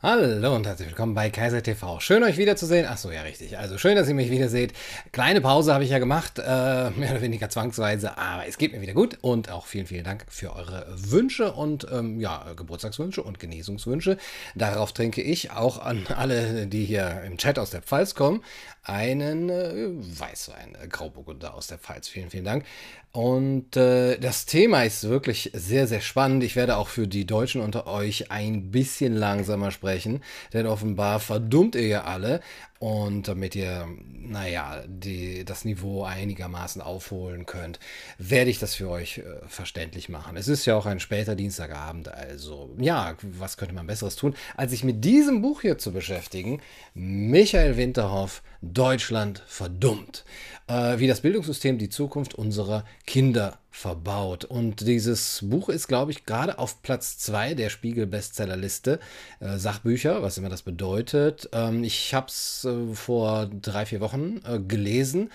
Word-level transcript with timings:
Hallo 0.00 0.54
und 0.54 0.64
herzlich 0.64 0.90
willkommen 0.90 1.14
bei 1.14 1.28
Kaiser 1.28 1.60
TV. 1.60 1.98
Schön 1.98 2.22
euch 2.22 2.38
wiederzusehen. 2.38 2.86
Ach 2.88 2.96
so, 2.96 3.10
ja 3.10 3.22
richtig. 3.22 3.58
Also 3.58 3.78
schön, 3.78 3.96
dass 3.96 4.08
ihr 4.08 4.14
mich 4.14 4.30
wieder 4.30 4.48
seht. 4.48 4.72
Kleine 5.10 5.40
Pause 5.40 5.74
habe 5.74 5.82
ich 5.82 5.90
ja 5.90 5.98
gemacht, 5.98 6.38
äh, 6.38 6.42
mehr 6.90 7.10
oder 7.10 7.20
weniger 7.20 7.48
zwangsweise, 7.50 8.16
aber 8.16 8.46
es 8.46 8.58
geht 8.58 8.70
mir 8.70 8.80
wieder 8.80 8.92
gut 8.92 9.18
und 9.22 9.50
auch 9.50 9.66
vielen, 9.66 9.86
vielen 9.88 10.04
Dank 10.04 10.24
für 10.28 10.54
eure 10.54 10.86
Wünsche 10.96 11.52
und 11.52 11.88
ähm, 11.90 12.20
ja, 12.20 12.46
Geburtstagswünsche 12.54 13.24
und 13.24 13.40
Genesungswünsche. 13.40 14.18
Darauf 14.54 14.92
trinke 14.92 15.20
ich 15.20 15.50
auch 15.50 15.84
an 15.84 16.06
alle, 16.14 16.68
die 16.68 16.84
hier 16.84 17.22
im 17.26 17.36
Chat 17.36 17.58
aus 17.58 17.70
der 17.70 17.82
Pfalz 17.82 18.14
kommen, 18.14 18.44
einen 18.84 19.48
äh, 19.50 19.88
Weißwein, 20.20 20.76
äh, 20.80 20.86
Grauburgunder 20.86 21.54
aus 21.54 21.66
der 21.66 21.78
Pfalz. 21.78 22.06
Vielen, 22.06 22.30
vielen 22.30 22.44
Dank. 22.44 22.64
Und 23.12 23.76
äh, 23.76 24.18
das 24.18 24.44
Thema 24.44 24.82
ist 24.84 25.08
wirklich 25.08 25.50
sehr, 25.54 25.86
sehr 25.86 26.02
spannend. 26.02 26.44
Ich 26.44 26.56
werde 26.56 26.76
auch 26.76 26.88
für 26.88 27.08
die 27.08 27.24
Deutschen 27.24 27.62
unter 27.62 27.86
euch 27.86 28.30
ein 28.30 28.70
bisschen 28.70 29.14
langsamer 29.14 29.70
sprechen, 29.70 30.22
denn 30.52 30.66
offenbar 30.66 31.18
verdummt 31.18 31.74
ihr 31.74 31.86
ja 31.86 32.04
alle. 32.04 32.40
Und 32.80 33.26
damit 33.26 33.56
ihr, 33.56 33.88
naja, 34.12 34.84
die, 34.86 35.44
das 35.44 35.64
Niveau 35.64 36.04
einigermaßen 36.04 36.80
aufholen 36.80 37.44
könnt, 37.44 37.80
werde 38.18 38.50
ich 38.50 38.60
das 38.60 38.76
für 38.76 38.88
euch 38.88 39.18
äh, 39.18 39.22
verständlich 39.48 40.08
machen. 40.08 40.36
Es 40.36 40.46
ist 40.46 40.64
ja 40.64 40.76
auch 40.76 40.86
ein 40.86 41.00
später 41.00 41.34
Dienstagabend, 41.34 42.06
also 42.06 42.70
ja, 42.78 43.16
was 43.22 43.56
könnte 43.56 43.74
man 43.74 43.88
Besseres 43.88 44.14
tun, 44.14 44.36
als 44.56 44.70
sich 44.70 44.84
mit 44.84 45.04
diesem 45.04 45.42
Buch 45.42 45.62
hier 45.62 45.78
zu 45.78 45.92
beschäftigen? 45.92 46.60
Michael 46.94 47.76
Winterhoff, 47.76 48.42
Deutschland 48.62 49.42
verdummt. 49.48 50.24
Äh, 50.68 50.98
wie 50.98 51.06
das 51.06 51.22
Bildungssystem 51.22 51.78
die 51.78 51.88
Zukunft 51.88 52.34
unserer 52.34 52.84
Kinder 53.06 53.58
verbaut. 53.70 54.44
Und 54.44 54.86
dieses 54.86 55.40
Buch 55.42 55.70
ist, 55.70 55.88
glaube 55.88 56.10
ich, 56.10 56.26
gerade 56.26 56.58
auf 56.58 56.82
Platz 56.82 57.16
2 57.18 57.54
der 57.54 57.70
Spiegel-Bestsellerliste. 57.70 59.00
Äh, 59.40 59.56
Sachbücher, 59.56 60.22
was 60.22 60.36
immer 60.36 60.50
das 60.50 60.62
bedeutet. 60.62 61.48
Ähm, 61.52 61.84
ich 61.84 62.12
habe 62.12 62.26
es 62.26 62.66
äh, 62.66 62.92
vor 62.92 63.46
drei, 63.46 63.86
vier 63.86 64.00
Wochen 64.00 64.40
äh, 64.44 64.58
gelesen 64.58 65.30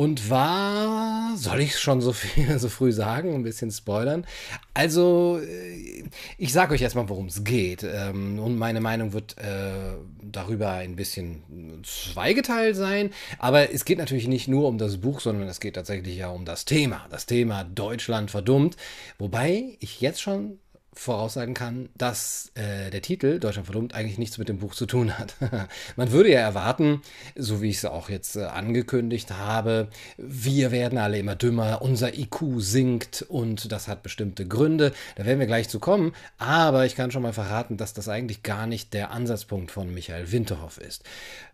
und 0.00 0.30
war, 0.30 1.36
soll 1.36 1.60
ich 1.60 1.78
schon 1.78 2.00
so 2.00 2.14
viel, 2.14 2.58
so 2.58 2.70
früh 2.70 2.90
sagen, 2.90 3.34
ein 3.34 3.42
bisschen 3.42 3.70
spoilern? 3.70 4.26
Also, 4.72 5.38
äh, 5.46 6.04
ich 6.38 6.54
sage 6.54 6.72
euch 6.72 6.80
erstmal, 6.80 7.10
worum 7.10 7.26
es 7.26 7.44
geht. 7.44 7.82
Ähm, 7.82 8.38
und 8.38 8.56
meine 8.56 8.80
Meinung 8.80 9.12
wird 9.12 9.36
äh, 9.36 9.98
darüber 10.22 10.70
ein 10.70 10.96
bisschen 10.96 11.42
zweigeteilt 11.82 12.76
sein. 12.76 13.10
Aber 13.38 13.74
es 13.74 13.84
geht 13.84 13.98
natürlich 13.98 14.26
nicht 14.26 14.48
nur 14.48 14.68
um 14.68 14.78
das 14.78 14.96
Buch, 14.96 15.20
sondern 15.20 15.46
es 15.48 15.60
geht 15.60 15.74
tatsächlich 15.74 16.16
ja 16.16 16.30
um 16.30 16.46
das 16.46 16.64
Thema. 16.64 17.04
Das 17.10 17.26
Thema 17.26 17.64
Deutschland 17.64 18.30
verdummt. 18.30 18.78
Wobei 19.18 19.76
ich 19.80 20.00
jetzt 20.00 20.22
schon 20.22 20.60
voraussagen 21.00 21.54
kann, 21.54 21.88
dass 21.96 22.52
äh, 22.56 22.90
der 22.90 23.00
Titel 23.00 23.38
Deutschland 23.38 23.66
verdummt 23.66 23.94
eigentlich 23.94 24.18
nichts 24.18 24.36
mit 24.36 24.50
dem 24.50 24.58
Buch 24.58 24.74
zu 24.74 24.84
tun 24.84 25.18
hat. 25.18 25.34
Man 25.96 26.12
würde 26.12 26.30
ja 26.30 26.40
erwarten, 26.40 27.00
so 27.34 27.62
wie 27.62 27.70
ich 27.70 27.78
es 27.78 27.86
auch 27.86 28.10
jetzt 28.10 28.36
äh, 28.36 28.42
angekündigt 28.44 29.30
habe, 29.30 29.88
wir 30.18 30.72
werden 30.72 30.98
alle 30.98 31.18
immer 31.18 31.36
dümmer, 31.36 31.80
unser 31.80 32.18
IQ 32.18 32.58
sinkt 32.58 33.22
und 33.22 33.72
das 33.72 33.88
hat 33.88 34.02
bestimmte 34.02 34.46
Gründe. 34.46 34.92
Da 35.16 35.24
werden 35.24 35.38
wir 35.38 35.46
gleich 35.46 35.70
zu 35.70 35.80
kommen, 35.80 36.12
aber 36.36 36.84
ich 36.84 36.96
kann 36.96 37.10
schon 37.10 37.22
mal 37.22 37.32
verraten, 37.32 37.78
dass 37.78 37.94
das 37.94 38.10
eigentlich 38.10 38.42
gar 38.42 38.66
nicht 38.66 38.92
der 38.92 39.10
Ansatzpunkt 39.10 39.70
von 39.70 39.94
Michael 39.94 40.30
Winterhoff 40.32 40.76
ist. 40.76 41.02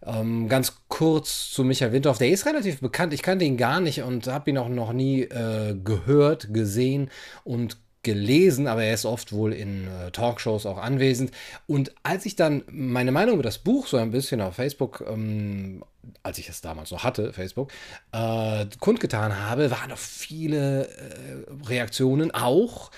Ähm, 0.04 0.48
ganz 0.48 0.78
kurz 0.88 1.50
zu 1.52 1.62
Michael 1.62 1.92
Winterhoff, 1.92 2.18
der 2.18 2.30
ist 2.30 2.46
relativ 2.46 2.80
bekannt. 2.80 3.14
Ich 3.14 3.22
kannte 3.22 3.44
ihn 3.44 3.56
gar 3.56 3.78
nicht 3.78 4.02
und 4.02 4.26
habe 4.26 4.50
ihn 4.50 4.58
auch 4.58 4.68
noch 4.68 4.92
nie 4.92 5.22
äh, 5.22 5.76
gehört, 5.84 6.52
gesehen 6.52 7.10
und 7.44 7.76
gelesen, 8.06 8.68
aber 8.68 8.84
er 8.84 8.94
ist 8.94 9.04
oft 9.04 9.32
wohl 9.32 9.52
in 9.52 9.88
äh, 9.88 10.10
Talkshows 10.12 10.64
auch 10.64 10.78
anwesend. 10.78 11.32
Und 11.66 11.92
als 12.04 12.24
ich 12.24 12.36
dann 12.36 12.62
meine 12.70 13.12
Meinung 13.12 13.34
über 13.34 13.42
das 13.42 13.58
Buch 13.58 13.88
so 13.88 13.96
ein 13.96 14.12
bisschen 14.12 14.40
auf 14.40 14.54
Facebook, 14.54 15.04
ähm, 15.06 15.84
als 16.22 16.38
ich 16.38 16.48
es 16.48 16.60
damals 16.60 16.92
noch 16.92 17.02
hatte, 17.02 17.32
Facebook, 17.32 17.72
äh, 18.12 18.64
kundgetan 18.78 19.40
habe, 19.40 19.70
waren 19.72 19.90
noch 19.90 19.98
viele 19.98 20.86
äh, 20.86 21.68
Reaktionen 21.68 22.30
auch 22.30 22.90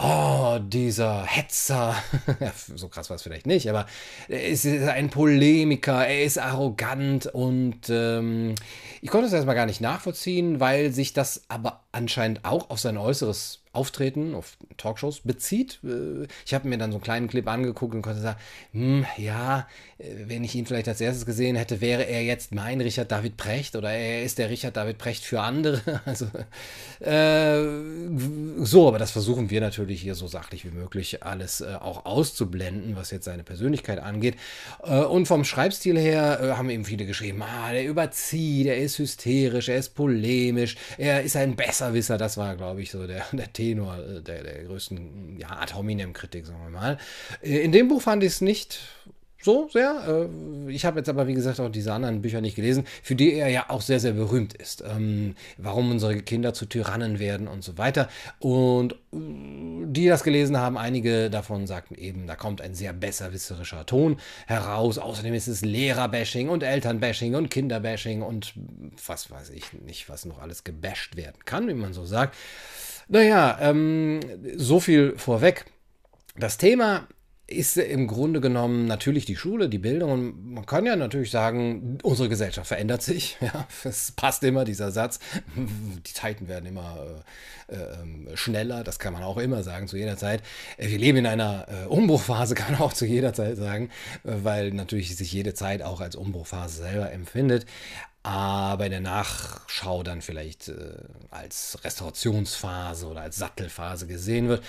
oh, 0.00 0.58
dieser 0.60 1.24
Hetzer, 1.24 1.96
so 2.74 2.88
krass 2.88 3.10
war 3.10 3.16
es 3.16 3.22
vielleicht 3.22 3.46
nicht, 3.46 3.68
aber 3.68 3.86
er 4.28 4.46
ist 4.46 4.66
ein 4.66 5.10
Polemiker, 5.10 6.06
er 6.06 6.24
ist 6.24 6.38
arrogant 6.38 7.26
und 7.26 7.88
ähm, 7.88 8.54
ich 9.00 9.10
konnte 9.10 9.26
es 9.26 9.32
erstmal 9.32 9.54
gar 9.54 9.66
nicht 9.66 9.80
nachvollziehen, 9.80 10.60
weil 10.60 10.92
sich 10.92 11.12
das 11.12 11.44
aber 11.48 11.80
anscheinend 11.98 12.44
auch 12.44 12.70
auf 12.70 12.78
sein 12.80 12.96
äußeres 12.96 13.60
Auftreten, 13.72 14.34
auf 14.34 14.56
Talkshows 14.76 15.20
bezieht. 15.20 15.78
Äh, 15.84 16.26
ich 16.46 16.54
habe 16.54 16.68
mir 16.68 16.78
dann 16.78 16.90
so 16.90 16.96
einen 16.96 17.04
kleinen 17.04 17.28
Clip 17.28 17.46
angeguckt 17.46 17.94
und 17.94 18.02
konnte 18.02 18.20
sagen, 18.20 18.38
hm, 18.72 19.06
ja, 19.16 19.68
äh, 19.98 20.04
wenn 20.26 20.42
ich 20.42 20.54
ihn 20.54 20.66
vielleicht 20.66 20.88
als 20.88 21.00
erstes 21.00 21.26
gesehen 21.26 21.54
hätte, 21.54 21.80
wäre 21.80 22.02
er 22.04 22.24
jetzt 22.24 22.52
mein 22.52 22.80
Richard 22.80 23.12
David 23.12 23.36
Precht 23.36 23.76
oder 23.76 23.90
er 23.90 24.22
ist 24.22 24.38
der 24.38 24.50
Richard 24.50 24.76
David 24.76 24.98
Precht 24.98 25.24
für 25.24 25.40
andere. 25.40 25.80
Also 26.04 26.26
äh, 27.00 28.64
so, 28.64 28.88
aber 28.88 28.98
das 28.98 29.10
versuchen 29.10 29.50
wir 29.50 29.60
natürlich 29.60 30.00
hier 30.00 30.14
so 30.14 30.26
sachlich 30.26 30.64
wie 30.64 30.70
möglich 30.70 31.22
alles 31.22 31.60
äh, 31.60 31.74
auch 31.78 32.06
auszublenden, 32.06 32.96
was 32.96 33.10
jetzt 33.10 33.26
seine 33.26 33.42
Persönlichkeit 33.42 33.98
angeht. 33.98 34.36
Äh, 34.82 35.00
und 35.00 35.26
vom 35.26 35.44
Schreibstil 35.44 35.98
her 35.98 36.40
äh, 36.40 36.50
haben 36.52 36.70
eben 36.70 36.84
viele 36.84 37.04
geschrieben, 37.04 37.42
ah, 37.42 37.72
der 37.72 37.84
überzieht, 37.84 38.66
er 38.66 38.78
ist 38.78 38.98
hysterisch, 38.98 39.68
er 39.68 39.76
ist 39.76 39.94
polemisch, 39.94 40.76
er 40.96 41.22
ist 41.22 41.36
ein 41.36 41.56
Besserwisser. 41.88 42.18
Das 42.18 42.36
war, 42.36 42.56
glaube 42.56 42.82
ich, 42.82 42.90
so 42.90 43.06
der, 43.06 43.24
der 43.32 43.52
Tenor 43.52 43.98
äh, 43.98 44.22
der, 44.22 44.42
der 44.42 44.64
größten 44.64 45.38
ja, 45.38 45.58
Ad 45.58 45.74
hominem-Kritik, 45.74 46.46
sagen 46.46 46.62
wir 46.62 46.70
mal. 46.70 46.98
Äh, 47.42 47.58
in 47.60 47.72
dem 47.72 47.88
Buch 47.88 48.02
fand 48.02 48.22
ich 48.22 48.32
es 48.32 48.40
nicht 48.40 48.80
so 49.40 49.68
sehr. 49.68 50.28
Äh, 50.66 50.70
ich 50.70 50.84
habe 50.84 50.98
jetzt 50.98 51.08
aber, 51.08 51.26
wie 51.26 51.34
gesagt, 51.34 51.60
auch 51.60 51.68
diese 51.68 51.92
anderen 51.92 52.22
Bücher 52.22 52.40
nicht 52.40 52.56
gelesen, 52.56 52.84
für 53.02 53.14
die 53.14 53.34
er 53.34 53.48
ja 53.48 53.70
auch 53.70 53.82
sehr, 53.82 54.00
sehr 54.00 54.12
berühmt 54.12 54.54
ist. 54.54 54.82
Ähm, 54.82 55.34
warum 55.56 55.90
unsere 55.90 56.16
Kinder 56.22 56.54
zu 56.54 56.66
Tyrannen 56.66 57.18
werden 57.18 57.48
und 57.48 57.62
so 57.62 57.78
weiter. 57.78 58.08
Und 58.40 58.96
die 59.12 60.06
das 60.06 60.22
gelesen 60.22 60.58
haben, 60.58 60.76
einige 60.76 61.30
davon 61.30 61.66
sagten 61.66 61.94
eben, 61.94 62.26
da 62.26 62.36
kommt 62.36 62.60
ein 62.60 62.74
sehr 62.74 62.92
besserwisserischer 62.92 63.86
Ton 63.86 64.18
heraus. 64.46 64.98
Außerdem 64.98 65.34
ist 65.34 65.46
es 65.48 65.62
Lehrerbashing 65.62 66.48
und 66.48 66.62
Elternbashing 66.62 67.34
und 67.34 67.50
Kinderbashing 67.50 68.22
und 68.22 68.54
was 69.06 69.30
weiß 69.30 69.50
ich 69.50 69.72
nicht, 69.72 70.08
was 70.08 70.24
noch 70.24 70.40
alles 70.40 70.64
gebasht 70.64 71.16
werden 71.16 71.44
kann, 71.44 71.68
wie 71.68 71.74
man 71.74 71.92
so 71.92 72.04
sagt. 72.04 72.36
Naja, 73.08 73.56
ähm, 73.60 74.20
so 74.56 74.80
viel 74.80 75.16
vorweg. 75.16 75.64
Das 76.36 76.58
Thema 76.58 77.08
ist 77.48 77.78
im 77.78 78.06
Grunde 78.06 78.42
genommen 78.42 78.86
natürlich 78.86 79.24
die 79.24 79.36
Schule, 79.36 79.70
die 79.70 79.78
Bildung. 79.78 80.12
Und 80.12 80.52
man 80.52 80.66
kann 80.66 80.84
ja 80.84 80.96
natürlich 80.96 81.30
sagen, 81.30 81.98
unsere 82.02 82.28
Gesellschaft 82.28 82.68
verändert 82.68 83.02
sich. 83.02 83.36
Ja, 83.48 83.66
es 83.84 84.12
passt 84.12 84.42
immer, 84.44 84.66
dieser 84.66 84.90
Satz. 84.90 85.20
Die 85.56 86.12
Zeiten 86.12 86.48
werden 86.48 86.66
immer 86.66 86.98
äh, 87.68 87.74
äh, 87.74 88.36
schneller, 88.36 88.84
das 88.84 88.98
kann 88.98 89.14
man 89.14 89.22
auch 89.22 89.38
immer 89.38 89.62
sagen, 89.62 89.88
zu 89.88 89.96
jeder 89.96 90.18
Zeit. 90.18 90.42
Wir 90.76 90.98
leben 90.98 91.18
in 91.18 91.26
einer 91.26 91.66
äh, 91.68 91.86
Umbruchphase, 91.86 92.54
kann 92.56 92.72
man 92.72 92.82
auch 92.82 92.92
zu 92.92 93.06
jeder 93.06 93.32
Zeit 93.32 93.56
sagen, 93.56 93.88
äh, 94.24 94.32
weil 94.42 94.72
natürlich 94.72 95.16
sich 95.16 95.32
jede 95.32 95.54
Zeit 95.54 95.82
auch 95.82 96.02
als 96.02 96.16
Umbruchphase 96.16 96.82
selber 96.82 97.10
empfindet 97.10 97.64
aber 98.28 98.84
in 98.84 98.90
der 98.90 99.00
Nachschau 99.00 100.02
dann 100.02 100.20
vielleicht 100.20 100.68
äh, 100.68 100.74
als 101.30 101.78
Restaurationsphase 101.82 103.06
oder 103.06 103.22
als 103.22 103.36
Sattelphase 103.36 104.06
gesehen 104.06 104.48
wird. 104.48 104.62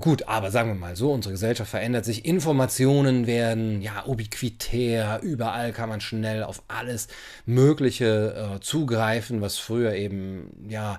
Gut, 0.00 0.26
aber 0.26 0.50
sagen 0.50 0.70
wir 0.70 0.74
mal 0.74 0.96
so, 0.96 1.12
unsere 1.12 1.32
Gesellschaft 1.32 1.70
verändert 1.70 2.04
sich, 2.04 2.24
Informationen 2.24 3.28
werden 3.28 3.80
ja 3.82 4.04
ubiquitär, 4.04 5.20
überall 5.22 5.72
kann 5.72 5.90
man 5.90 6.00
schnell 6.00 6.42
auf 6.42 6.64
alles 6.66 7.06
Mögliche 7.46 8.56
äh, 8.56 8.60
zugreifen, 8.60 9.40
was 9.40 9.58
früher 9.58 9.94
eben 9.94 10.66
ja 10.68 10.98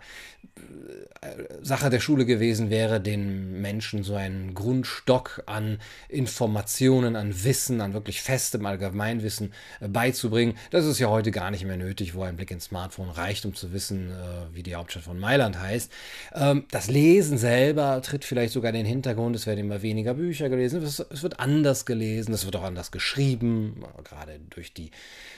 Sache 1.62 1.90
der 1.90 2.00
Schule 2.00 2.26
gewesen 2.26 2.70
wäre, 2.70 3.02
den 3.02 3.62
Menschen 3.62 4.04
so 4.04 4.16
einen 4.16 4.54
Grundstock 4.54 5.44
an 5.48 5.80
Informationen, 6.10 7.16
an 7.16 7.44
Wissen, 7.44 7.82
an 7.82 7.94
wirklich 7.94 8.22
festem 8.22 8.66
Allgemeinwissen 8.66 9.54
äh, 9.80 9.88
beizubringen. 9.88 10.56
Das 10.72 10.86
ist 10.86 11.00
ja 11.00 11.10
heute 11.10 11.32
gar 11.32 11.52
nicht 11.52 11.66
mehr 11.66 11.78
nötig, 11.78 12.05
wo 12.14 12.24
ein 12.24 12.36
Blick 12.36 12.52
ins 12.52 12.66
Smartphone 12.66 13.10
reicht, 13.10 13.46
um 13.46 13.56
zu 13.56 13.74
wissen, 13.74 14.12
äh, 14.12 14.54
wie 14.54 14.64
die 14.64 14.76
Hauptstadt 14.76 15.04
von 15.04 15.20
Mailand 15.20 15.60
heißt. 15.60 15.92
Ähm, 16.34 16.66
das 16.72 16.88
Lesen 16.88 17.38
selber 17.38 18.02
tritt 18.02 18.26
vielleicht 18.26 18.54
sogar 18.54 18.70
in 18.70 18.76
den 18.76 18.86
Hintergrund. 18.86 19.36
Es 19.36 19.48
werden 19.48 19.62
immer 19.62 19.82
weniger 19.82 20.14
Bücher 20.14 20.50
gelesen, 20.50 20.84
es 20.84 21.24
wird 21.24 21.40
anders 21.40 21.86
gelesen, 21.86 22.34
es 22.34 22.46
wird 22.46 22.56
auch 22.56 22.64
anders 22.64 22.92
geschrieben, 22.92 23.84
gerade 24.04 24.40
durch 24.50 24.74
die 24.74 24.92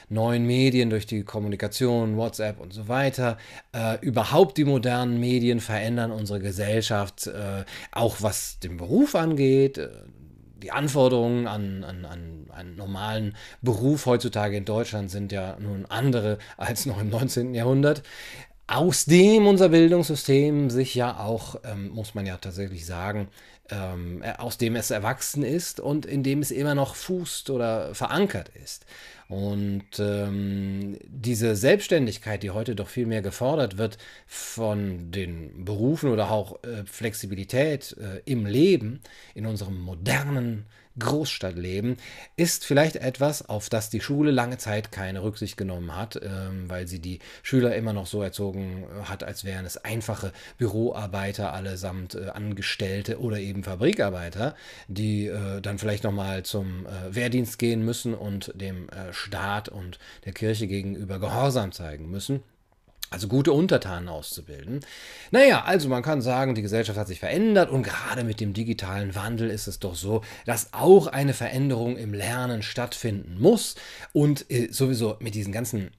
neuen 0.10 0.46
Medien, 0.46 0.90
durch 0.90 1.06
die 1.06 1.24
Kommunikation, 1.24 2.18
WhatsApp 2.18 2.60
und 2.60 2.74
so 2.74 2.88
weiter. 2.88 3.38
Äh, 3.74 4.00
überhaupt 4.02 4.58
die 4.58 4.66
modernen 4.66 5.20
Medien 5.20 5.60
verändern 5.60 6.12
unsere 6.12 6.40
Gesellschaft, 6.40 7.28
äh, 7.28 7.64
auch 7.92 8.18
was 8.22 8.60
den 8.60 8.78
Beruf 8.78 9.16
angeht. 9.16 9.80
Die 10.62 10.72
Anforderungen 10.72 11.48
an, 11.48 11.84
an, 11.84 12.06
an 12.06 12.48
einen 12.52 12.76
normalen 12.76 13.36
Beruf 13.62 14.06
heutzutage 14.06 14.58
in 14.58 14.66
Deutschland 14.66 15.12
sind 15.12 15.32
ja 15.32 15.58
nun 15.60 15.86
andere 15.86 16.40
als 16.58 16.86
noch 16.86 17.00
im 17.00 17.10
19. 17.10 17.54
Jahrhundert 17.54 18.04
aus 18.68 19.06
dem 19.06 19.48
unser 19.48 19.70
Bildungssystem 19.70 20.70
sich 20.70 20.94
ja 20.94 21.20
auch, 21.20 21.56
ähm, 21.64 21.90
muss 21.90 22.16
man 22.16 22.26
ja 22.26 22.38
tatsächlich 22.38 22.86
sagen, 22.86 23.30
ähm, 23.70 24.24
aus 24.38 24.58
dem 24.58 24.76
es 24.76 24.92
erwachsen 24.92 25.44
ist 25.44 25.80
und 25.80 26.06
in 26.06 26.22
dem 26.22 26.42
es 26.42 26.52
immer 26.52 26.76
noch 26.76 26.96
fußt 26.96 27.50
oder 27.50 27.96
verankert 27.96 28.50
ist. 28.50 28.86
Und 29.28 30.00
ähm, 30.00 30.98
diese 31.06 31.56
Selbstständigkeit, 31.58 32.44
die 32.44 32.52
heute 32.52 32.76
doch 32.76 32.88
viel 32.88 33.06
mehr 33.06 33.22
gefordert 33.22 33.78
wird 33.78 33.98
von 34.26 35.12
den 35.12 35.66
Berufen 35.66 36.12
oder 36.12 36.32
auch 36.32 36.64
äh, 36.64 36.86
Flexibilität 36.86 37.96
äh, 37.98 38.22
im 38.24 38.46
Leben, 38.46 39.02
in 39.36 39.46
unserem 39.46 39.80
modernen 39.82 40.66
Großstadtleben, 41.00 41.98
ist 42.36 42.66
vielleicht 42.66 42.96
etwas, 42.98 43.48
auf 43.48 43.70
das 43.70 43.90
die 43.90 44.02
Schule 44.02 44.32
lange 44.32 44.58
Zeit 44.58 44.92
keine 44.92 45.24
Rücksicht 45.24 45.58
genommen 45.58 45.96
hat, 45.96 46.20
ähm, 46.22 46.70
weil 46.70 46.88
sie 46.88 47.00
die 47.00 47.20
Schüler 47.44 47.76
immer 47.76 47.94
noch 47.94 48.08
so 48.08 48.22
erzogen 48.22 48.84
äh, 48.84 49.04
hat, 49.04 49.24
als 49.24 49.44
wären 49.44 49.66
es 49.66 49.78
einfache 49.78 50.34
Büroarbeiter 50.58 51.54
allesamt 51.54 52.16
äh, 52.16 52.30
Angestellte 52.30 53.20
oder 53.20 53.40
eben 53.40 53.64
Fabrikarbeiter, 53.64 54.56
die 54.88 55.28
äh, 55.28 55.62
dann 55.62 55.78
vielleicht 55.78 56.04
nochmal 56.04 56.44
zum 56.44 56.86
Wehrdienst 57.10 57.60
gehen 57.60 57.84
müssen 57.84 58.14
und 58.14 58.52
dem 58.56 58.88
Staat 59.12 59.70
und 59.70 60.00
der 60.26 60.34
Kirche 60.34 60.68
gegenüber 60.68 61.20
Gehorsam 61.20 61.72
zeigen 61.72 62.10
müssen. 62.10 62.44
Also 63.10 63.30
gute 63.30 63.54
Untertanen 63.54 64.10
auszubilden. 64.10 64.82
Naja, 65.32 65.64
also 65.64 65.88
man 65.88 66.04
kann 66.04 66.22
sagen, 66.22 66.56
die 66.56 66.62
Gesellschaft 66.62 67.00
hat 67.00 67.08
sich 67.08 67.22
verändert 67.22 67.70
und 67.70 67.84
gerade 67.84 68.26
mit 68.26 68.42
dem 68.42 68.54
digitalen 68.54 69.16
Wandel 69.16 69.50
ist 69.50 69.68
es 69.68 69.80
doch 69.80 69.96
so, 69.96 70.24
dass 70.46 70.74
auch 70.74 71.08
eine 71.08 71.34
Veränderung 71.34 71.96
im 71.96 72.14
Lernen 72.14 72.64
stattfinden 72.64 73.40
muss 73.40 73.76
und 74.12 74.50
äh, 74.52 74.68
sowieso 74.72 75.16
mit 75.20 75.36
diesen 75.36 75.54
ganzen 75.54 75.92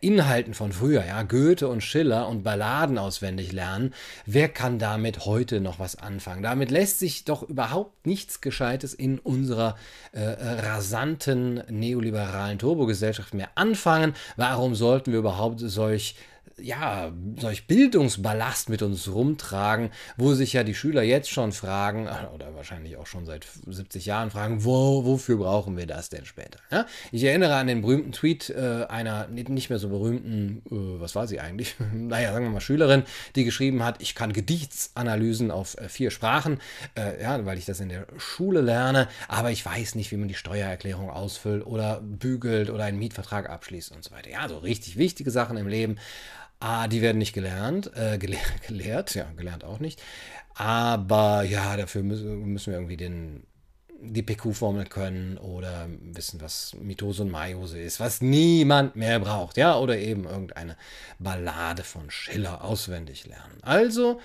Inhalten 0.00 0.54
von 0.54 0.72
früher, 0.72 1.04
ja, 1.06 1.22
Goethe 1.22 1.68
und 1.68 1.82
Schiller 1.82 2.28
und 2.28 2.42
Balladen 2.42 2.98
auswendig 2.98 3.50
lernen, 3.52 3.94
wer 4.26 4.48
kann 4.48 4.78
damit 4.78 5.24
heute 5.24 5.60
noch 5.60 5.78
was 5.78 5.96
anfangen? 5.96 6.42
Damit 6.42 6.70
lässt 6.70 6.98
sich 6.98 7.24
doch 7.24 7.42
überhaupt 7.42 8.06
nichts 8.06 8.40
Gescheites 8.40 8.94
in 8.94 9.18
unserer 9.18 9.76
äh, 10.12 10.20
rasanten 10.20 11.62
neoliberalen 11.68 12.58
Turbogesellschaft 12.58 13.34
mehr 13.34 13.48
anfangen. 13.54 14.14
Warum 14.36 14.74
sollten 14.74 15.12
wir 15.12 15.18
überhaupt 15.18 15.60
solch 15.60 16.16
ja, 16.58 17.12
solch 17.38 17.66
Bildungsballast 17.66 18.68
mit 18.68 18.82
uns 18.82 19.08
rumtragen, 19.08 19.90
wo 20.16 20.34
sich 20.34 20.52
ja 20.52 20.64
die 20.64 20.74
Schüler 20.74 21.02
jetzt 21.02 21.30
schon 21.30 21.52
fragen, 21.52 22.06
äh, 22.06 22.32
oder 22.34 22.54
wahrscheinlich 22.54 22.96
auch 22.96 23.06
schon 23.06 23.26
seit 23.26 23.46
70 23.66 24.06
Jahren 24.06 24.30
fragen, 24.30 24.64
wo, 24.64 25.04
wofür 25.04 25.38
brauchen 25.38 25.76
wir 25.76 25.86
das 25.86 26.08
denn 26.08 26.24
später? 26.24 26.58
Ja? 26.70 26.86
Ich 27.12 27.24
erinnere 27.24 27.56
an 27.56 27.66
den 27.66 27.82
berühmten 27.82 28.12
Tweet 28.12 28.50
äh, 28.50 28.84
einer 28.88 29.26
nicht 29.28 29.70
mehr 29.70 29.78
so 29.78 29.88
berühmten, 29.88 30.62
äh, 30.70 31.00
was 31.00 31.14
war 31.14 31.26
sie 31.26 31.40
eigentlich? 31.40 31.76
naja, 31.92 32.32
sagen 32.32 32.44
wir 32.44 32.52
mal 32.52 32.60
Schülerin, 32.60 33.04
die 33.36 33.44
geschrieben 33.44 33.84
hat, 33.84 34.00
ich 34.00 34.14
kann 34.14 34.32
Gedichtsanalysen 34.32 35.50
auf 35.50 35.76
äh, 35.78 35.88
vier 35.88 36.10
Sprachen, 36.10 36.60
äh, 36.96 37.22
ja, 37.22 37.44
weil 37.44 37.58
ich 37.58 37.64
das 37.66 37.80
in 37.80 37.88
der 37.88 38.06
Schule 38.16 38.60
lerne, 38.60 39.08
aber 39.28 39.50
ich 39.50 39.64
weiß 39.64 39.94
nicht, 39.94 40.10
wie 40.10 40.16
man 40.16 40.28
die 40.28 40.34
Steuererklärung 40.34 41.10
ausfüllt 41.10 41.66
oder 41.66 42.00
bügelt 42.00 42.70
oder 42.70 42.84
einen 42.84 42.98
Mietvertrag 42.98 43.50
abschließt 43.50 43.92
und 43.92 44.04
so 44.04 44.10
weiter. 44.12 44.30
Ja, 44.30 44.48
so 44.48 44.58
richtig 44.58 44.96
wichtige 44.96 45.30
Sachen 45.30 45.56
im 45.56 45.68
Leben. 45.68 45.98
Ah, 46.66 46.88
die 46.88 47.02
werden 47.02 47.18
nicht 47.18 47.34
gelernt, 47.34 47.90
äh, 47.94 48.16
gele 48.16 48.38
gelehrt, 48.66 49.14
ja, 49.14 49.30
gelernt 49.36 49.64
auch 49.64 49.80
nicht. 49.80 50.00
Aber 50.54 51.42
ja, 51.42 51.76
dafür 51.76 52.02
müssen, 52.02 52.42
müssen 52.46 52.72
wir 52.72 52.78
irgendwie 52.78 52.96
den, 52.96 53.46
die 54.00 54.22
PQ-Formel 54.22 54.86
können 54.86 55.36
oder 55.36 55.90
wissen, 56.00 56.40
was 56.40 56.74
Mitose 56.80 57.24
und 57.24 57.30
Meiose 57.30 57.78
ist, 57.78 58.00
was 58.00 58.22
niemand 58.22 58.96
mehr 58.96 59.20
braucht, 59.20 59.58
ja, 59.58 59.76
oder 59.76 59.98
eben 59.98 60.24
irgendeine 60.24 60.78
Ballade 61.18 61.84
von 61.84 62.10
Schiller 62.10 62.64
auswendig 62.64 63.26
lernen. 63.26 63.58
Also 63.60 64.20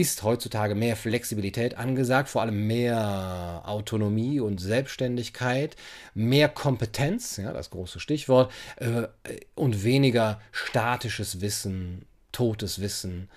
ist 0.00 0.22
heutzutage 0.22 0.74
mehr 0.74 0.96
Flexibilität 0.96 1.76
angesagt, 1.76 2.28
vor 2.28 2.42
allem 2.42 2.66
mehr 2.66 3.62
Autonomie 3.66 4.40
und 4.40 4.60
Selbstständigkeit, 4.60 5.76
mehr 6.14 6.48
Kompetenz, 6.48 7.36
ja, 7.36 7.52
das 7.52 7.70
große 7.70 8.00
Stichwort, 8.00 8.50
äh, 8.76 9.08
und 9.54 9.84
weniger 9.84 10.40
statisches 10.52 11.40
Wissen, 11.40 12.06
totes 12.32 12.80
Wissen, 12.80 13.28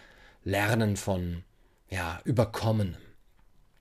Lernen 0.46 0.98
von 0.98 1.44
ja, 1.90 2.20
Überkommenem. 2.24 2.96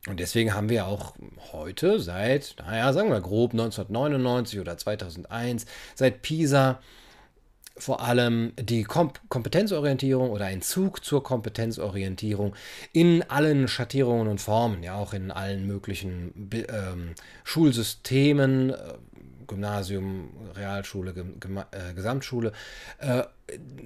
Und 0.09 0.19
deswegen 0.19 0.53
haben 0.53 0.69
wir 0.69 0.87
auch 0.87 1.15
heute 1.53 2.01
seit, 2.01 2.57
naja, 2.59 2.93
sagen 2.93 3.11
wir 3.11 3.21
grob 3.21 3.53
1999 3.53 4.59
oder 4.59 4.77
2001, 4.77 5.67
seit 5.95 6.23
PISA 6.23 6.81
vor 7.83 8.01
allem 8.01 8.53
die 8.57 8.85
Kom 8.85 9.13
Kompetenzorientierung 9.29 10.31
oder 10.31 10.45
ein 10.45 10.63
Zug 10.63 11.05
zur 11.05 11.25
Kompetenzorientierung 11.25 12.55
in 12.93 13.25
allen 13.29 13.67
Schattierungen 13.67 14.29
und 14.29 14.41
Formen, 14.41 14.85
ja 14.85 14.95
auch 14.95 15.13
in 15.13 15.33
allen 15.33 15.67
möglichen 15.67 16.51
ähm, 16.53 17.15
Schulsystemen, 17.43 18.71
äh, 18.71 18.77
Gymnasium, 19.49 20.31
Realschule, 20.55 21.13
Gem 21.13 21.59
äh, 21.59 21.93
Gesamtschule. 21.95 22.53
Äh, 22.99 23.25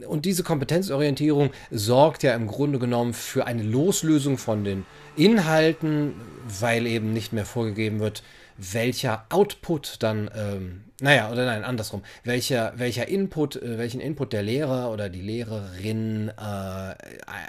und 0.07 0.27
diese 0.27 0.43
Kompetenzorientierung 0.43 1.51
sorgt 1.71 2.23
ja 2.23 2.35
im 2.35 2.47
Grunde 2.47 2.79
genommen 2.79 3.15
für 3.15 3.47
eine 3.47 3.63
Loslösung 3.63 4.37
von 4.37 4.63
den 4.63 4.85
Inhalten, 5.17 6.13
weil 6.61 6.87
eben 6.87 7.15
nicht 7.15 7.33
mehr 7.33 7.47
vorgegeben 7.47 7.99
wird, 7.99 8.23
welcher 8.59 9.27
Output 9.31 10.03
dann, 10.03 10.31
ähm, 10.35 10.85
naja, 11.01 11.31
oder 11.31 11.47
nein, 11.47 11.65
andersrum, 11.65 12.03
welcher, 12.25 12.73
welcher 12.77 13.09
Input, 13.09 13.57
äh, 13.57 13.79
welchen 13.79 14.01
Input 14.01 14.33
der 14.33 14.43
Lehrer 14.43 14.91
oder 14.91 15.09
die 15.09 15.21
Lehrerin 15.21 16.29
äh, 16.29 16.95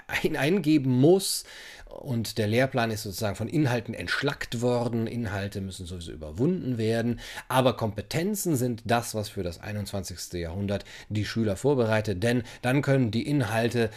ein, 0.08 0.36
eingeben 0.36 0.90
muss. 0.90 1.44
Und 1.86 2.38
der 2.38 2.46
Lehrplan 2.46 2.90
ist 2.90 3.02
sozusagen 3.02 3.34
von 3.34 3.48
Inhalten 3.48 3.94
entschlackt 3.94 4.60
worden. 4.60 5.06
Inhalte 5.06 5.60
müssen 5.60 5.86
sowieso 5.86 6.12
überwunden 6.12 6.78
werden. 6.78 7.18
Aber 7.48 7.76
Kompetenzen 7.76 8.56
sind 8.56 8.82
das, 8.84 9.14
was 9.14 9.30
für 9.30 9.42
das 9.42 9.60
21. 9.60 10.34
Jahrhundert 10.34 10.84
die 11.08 11.24
Schüler 11.24 11.56
vorbereitet. 11.56 12.22
Denn 12.22 12.42
dann 12.62 12.82
können 12.82 13.10
die 13.10 13.26
Inhalte 13.26 13.90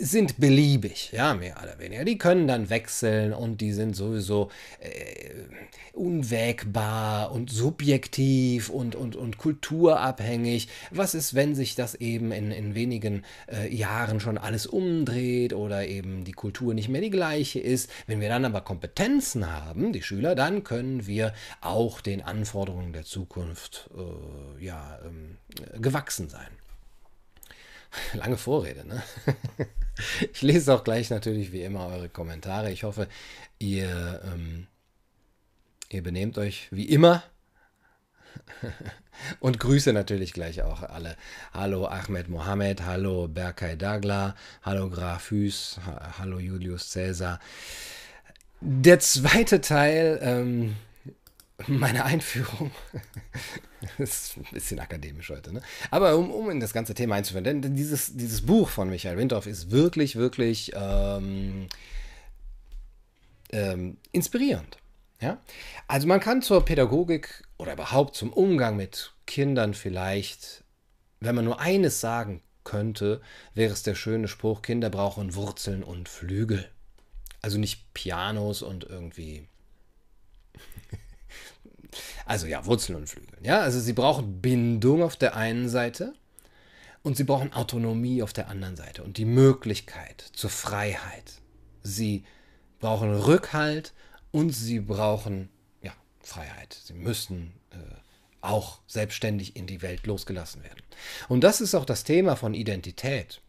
sind 0.00 0.38
beliebig, 0.38 1.12
ja, 1.12 1.34
mehr 1.34 1.56
oder 1.62 1.78
weniger. 1.78 2.04
Die 2.04 2.18
können 2.18 2.46
dann 2.46 2.70
wechseln 2.70 3.32
und 3.32 3.60
die 3.60 3.72
sind 3.72 3.94
sowieso 3.94 4.50
äh, 4.80 5.44
unwägbar 5.92 7.32
und 7.32 7.50
subjektiv 7.50 8.68
und, 8.70 8.94
und, 8.94 9.16
und 9.16 9.38
kulturabhängig. 9.38 10.68
Was 10.90 11.14
ist, 11.14 11.34
wenn 11.34 11.54
sich 11.54 11.74
das 11.74 11.94
eben 11.96 12.32
in, 12.32 12.50
in 12.50 12.74
wenigen 12.74 13.24
äh, 13.50 13.72
Jahren 13.74 14.20
schon 14.20 14.38
alles 14.38 14.66
umdreht 14.66 15.52
oder 15.52 15.86
eben 15.86 16.24
die 16.24 16.32
Kultur 16.32 16.74
nicht 16.74 16.88
mehr 16.88 17.00
die 17.00 17.10
gleiche 17.10 17.60
ist? 17.60 17.90
Wenn 18.06 18.20
wir 18.20 18.28
dann 18.28 18.44
aber 18.44 18.62
Kompetenzen 18.62 19.50
haben, 19.50 19.92
die 19.92 20.02
Schüler, 20.02 20.34
dann 20.34 20.64
können 20.64 21.06
wir 21.06 21.32
auch 21.60 22.00
den 22.00 22.22
Anforderungen 22.22 22.92
der 22.92 23.04
Zukunft 23.04 23.90
äh, 23.96 24.64
ja, 24.64 24.98
ähm, 25.04 25.36
gewachsen 25.80 26.28
sein. 26.28 26.59
Lange 28.14 28.36
Vorrede, 28.36 28.86
ne? 28.86 29.02
Ich 30.32 30.40
lese 30.40 30.72
auch 30.72 30.82
gleich 30.82 31.10
natürlich 31.10 31.52
wie 31.52 31.62
immer 31.62 31.88
eure 31.88 32.08
Kommentare. 32.08 32.72
Ich 32.72 32.84
hoffe, 32.84 33.06
ihr, 33.58 34.22
ähm, 34.24 34.66
ihr 35.90 36.02
benehmt 36.02 36.38
euch 36.38 36.68
wie 36.70 36.86
immer. 36.86 37.22
Und 39.40 39.60
grüße 39.60 39.92
natürlich 39.92 40.32
gleich 40.32 40.62
auch 40.62 40.82
alle. 40.82 41.16
Hallo 41.52 41.86
Ahmed 41.86 42.28
Mohammed, 42.28 42.82
hallo 42.82 43.28
Berkay 43.28 43.76
Dagla, 43.76 44.34
hallo 44.62 44.88
Graf 44.88 45.30
Hüß, 45.30 45.80
hallo 46.18 46.38
Julius 46.38 46.92
Caesar. 46.94 47.38
Der 48.62 49.00
zweite 49.00 49.60
Teil 49.60 50.18
ähm, 50.22 50.76
meine 51.66 52.04
Einführung. 52.04 52.70
ist 53.98 54.36
ein 54.36 54.46
bisschen 54.52 54.80
akademisch 54.80 55.30
heute, 55.30 55.52
ne? 55.52 55.62
Aber 55.90 56.16
um, 56.16 56.30
um 56.30 56.50
in 56.50 56.60
das 56.60 56.72
ganze 56.72 56.94
Thema 56.94 57.16
einzuführen, 57.16 57.44
denn 57.44 57.74
dieses, 57.74 58.16
dieses 58.16 58.42
Buch 58.42 58.68
von 58.68 58.90
Michael 58.90 59.16
Windorf 59.16 59.46
ist 59.46 59.70
wirklich, 59.70 60.16
wirklich 60.16 60.72
ähm, 60.74 61.68
ähm, 63.52 63.96
inspirierend. 64.12 64.78
Ja? 65.20 65.38
Also 65.86 66.06
man 66.06 66.20
kann 66.20 66.42
zur 66.42 66.64
Pädagogik 66.64 67.42
oder 67.58 67.74
überhaupt 67.74 68.16
zum 68.16 68.32
Umgang 68.32 68.76
mit 68.76 69.12
Kindern 69.26 69.74
vielleicht, 69.74 70.64
wenn 71.20 71.34
man 71.34 71.44
nur 71.44 71.60
eines 71.60 72.00
sagen 72.00 72.42
könnte, 72.64 73.20
wäre 73.54 73.72
es 73.72 73.82
der 73.82 73.94
schöne 73.94 74.28
Spruch, 74.28 74.62
Kinder 74.62 74.90
brauchen 74.90 75.34
Wurzeln 75.34 75.82
und 75.82 76.08
Flügel. 76.08 76.70
Also 77.42 77.58
nicht 77.58 77.92
Pianos 77.94 78.62
und 78.62 78.84
irgendwie 78.84 79.48
also 82.26 82.46
ja, 82.46 82.64
Wurzeln 82.66 82.96
und 82.96 83.08
Flügel. 83.08 83.38
Ja, 83.42 83.60
also 83.60 83.80
sie 83.80 83.92
brauchen 83.92 84.40
Bindung 84.40 85.02
auf 85.02 85.16
der 85.16 85.36
einen 85.36 85.68
Seite 85.68 86.14
und 87.02 87.16
sie 87.16 87.24
brauchen 87.24 87.52
Autonomie 87.52 88.22
auf 88.22 88.32
der 88.32 88.48
anderen 88.48 88.76
Seite 88.76 89.02
und 89.02 89.16
die 89.16 89.24
Möglichkeit 89.24 90.24
zur 90.32 90.50
Freiheit. 90.50 91.40
Sie 91.82 92.24
brauchen 92.78 93.14
Rückhalt 93.14 93.92
und 94.30 94.50
sie 94.50 94.80
brauchen 94.80 95.48
ja, 95.82 95.92
Freiheit. 96.20 96.78
Sie 96.84 96.94
müssen 96.94 97.52
äh, 97.70 97.76
auch 98.40 98.80
selbstständig 98.86 99.56
in 99.56 99.66
die 99.66 99.82
Welt 99.82 100.06
losgelassen 100.06 100.62
werden. 100.62 100.82
Und 101.28 101.42
das 101.42 101.60
ist 101.60 101.74
auch 101.74 101.84
das 101.84 102.04
Thema 102.04 102.36
von 102.36 102.54
Identität. 102.54 103.40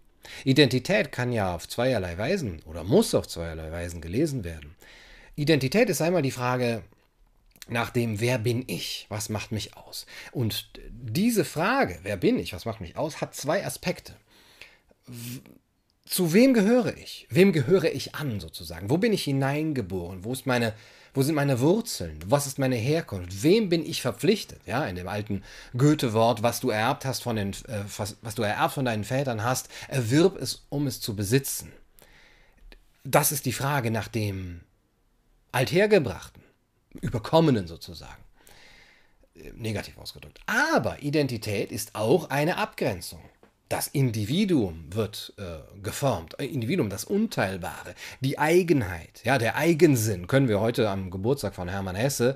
Identität 0.43 1.11
kann 1.11 1.31
ja 1.31 1.55
auf 1.55 1.67
zweierlei 1.67 2.17
Weisen 2.17 2.61
oder 2.65 2.83
muss 2.83 3.15
auf 3.15 3.27
zweierlei 3.27 3.71
Weisen 3.71 4.01
gelesen 4.01 4.43
werden. 4.43 4.75
Identität 5.35 5.89
ist 5.89 6.01
einmal 6.01 6.21
die 6.21 6.31
Frage 6.31 6.83
nach 7.67 7.89
dem, 7.89 8.19
wer 8.19 8.37
bin 8.37 8.63
ich? 8.67 9.05
Was 9.09 9.29
macht 9.29 9.51
mich 9.51 9.77
aus? 9.77 10.05
Und 10.31 10.69
diese 10.89 11.45
Frage, 11.45 11.99
wer 12.03 12.17
bin 12.17 12.39
ich? 12.39 12.53
Was 12.53 12.65
macht 12.65 12.81
mich 12.81 12.97
aus? 12.97 13.21
hat 13.21 13.35
zwei 13.35 13.65
Aspekte. 13.65 14.15
Zu 16.05 16.33
wem 16.33 16.53
gehöre 16.53 16.97
ich? 16.97 17.27
Wem 17.29 17.53
gehöre 17.53 17.93
ich 17.93 18.15
an 18.15 18.39
sozusagen? 18.39 18.89
Wo 18.89 18.97
bin 18.97 19.13
ich 19.13 19.23
hineingeboren? 19.23 20.23
Wo 20.23 20.33
ist 20.33 20.45
meine 20.45 20.73
wo 21.13 21.23
sind 21.23 21.35
meine 21.35 21.59
Wurzeln? 21.59 22.19
Was 22.25 22.47
ist 22.47 22.57
meine 22.57 22.77
Herkunft? 22.77 23.43
Wem 23.43 23.67
bin 23.67 23.85
ich 23.85 24.01
verpflichtet? 24.01 24.61
Ja, 24.65 24.85
in 24.85 24.95
dem 24.95 25.09
alten 25.09 25.43
Goethe-Wort, 25.75 26.41
was 26.41 26.61
du 26.61 26.69
ererbt 26.69 27.05
hast 27.05 27.21
von 27.21 27.35
den, 27.35 27.51
äh, 27.67 27.83
was, 27.97 28.17
was 28.21 28.35
du 28.35 28.43
ererbt 28.43 28.75
von 28.75 28.85
deinen 28.85 29.03
Vätern 29.03 29.43
hast, 29.43 29.69
erwirb 29.89 30.41
es, 30.41 30.65
um 30.69 30.87
es 30.87 31.01
zu 31.01 31.15
besitzen. 31.15 31.71
Das 33.03 33.31
ist 33.31 33.45
die 33.45 33.51
Frage 33.51 33.91
nach 33.91 34.07
dem 34.07 34.61
Althergebrachten, 35.51 36.40
Überkommenen 36.99 37.67
sozusagen. 37.67 38.21
Äh, 39.35 39.51
negativ 39.55 39.97
ausgedrückt. 39.97 40.39
Aber 40.45 41.01
Identität 41.01 41.71
ist 41.71 41.95
auch 41.95 42.29
eine 42.29 42.57
Abgrenzung. 42.57 43.21
Das 43.69 43.87
Individuum 43.87 44.85
wird 44.89 45.33
äh, 45.37 45.79
geformt. 45.81 46.37
Äh, 46.39 46.45
Individuum, 46.45 46.89
das 46.89 47.05
Unteilbare, 47.05 47.95
die 48.19 48.37
Eigenheit, 48.37 49.21
ja, 49.23 49.37
der 49.37 49.55
Eigensinn, 49.55 50.27
können 50.27 50.49
wir 50.49 50.59
heute 50.59 50.89
am 50.89 51.09
Geburtstag 51.09 51.55
von 51.55 51.69
Hermann 51.69 51.95
Hesse, 51.95 52.35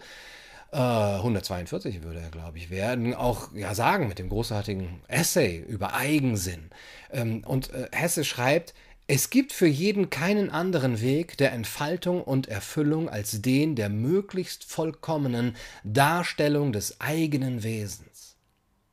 äh, 0.72 0.78
142 0.78 2.04
würde 2.04 2.20
er, 2.22 2.30
glaube 2.30 2.58
ich, 2.58 2.70
werden, 2.70 3.14
auch 3.14 3.54
ja, 3.54 3.74
sagen 3.76 4.08
mit 4.08 4.20
dem 4.20 4.30
großartigen 4.30 5.02
Essay 5.08 5.58
über 5.58 5.94
Eigensinn. 5.94 6.70
Ähm, 7.12 7.44
und 7.46 7.74
äh, 7.74 7.88
Hesse 7.92 8.24
schreibt, 8.24 8.74
es 9.08 9.30
gibt 9.30 9.54
für 9.54 9.68
jeden 9.68 10.10
keinen 10.10 10.50
anderen 10.50 11.02
Weg 11.02 11.38
der 11.38 11.52
Entfaltung 11.52 12.24
und 12.24 12.48
Erfüllung 12.48 13.10
als 13.10 13.42
den 13.42 13.76
der 13.76 13.90
möglichst 13.90 14.64
vollkommenen 14.64 15.56
Darstellung 15.84 16.72
des 16.72 17.00
eigenen 17.00 17.64
Wesens 17.64 18.16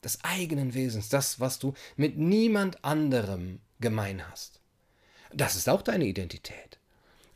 des 0.03 0.23
eigenen 0.25 0.75
Wesens, 0.75 1.09
das, 1.09 1.41
was 1.41 1.59
du 1.59 1.75
mit 1.97 2.19
niemand 2.19 2.85
anderem 2.85 3.61
gemein 3.81 4.29
hast. 4.29 4.61
Das 5.33 5.57
ist 5.57 5.69
auch 5.69 5.83
deine 5.83 6.05
Identität. 6.05 6.79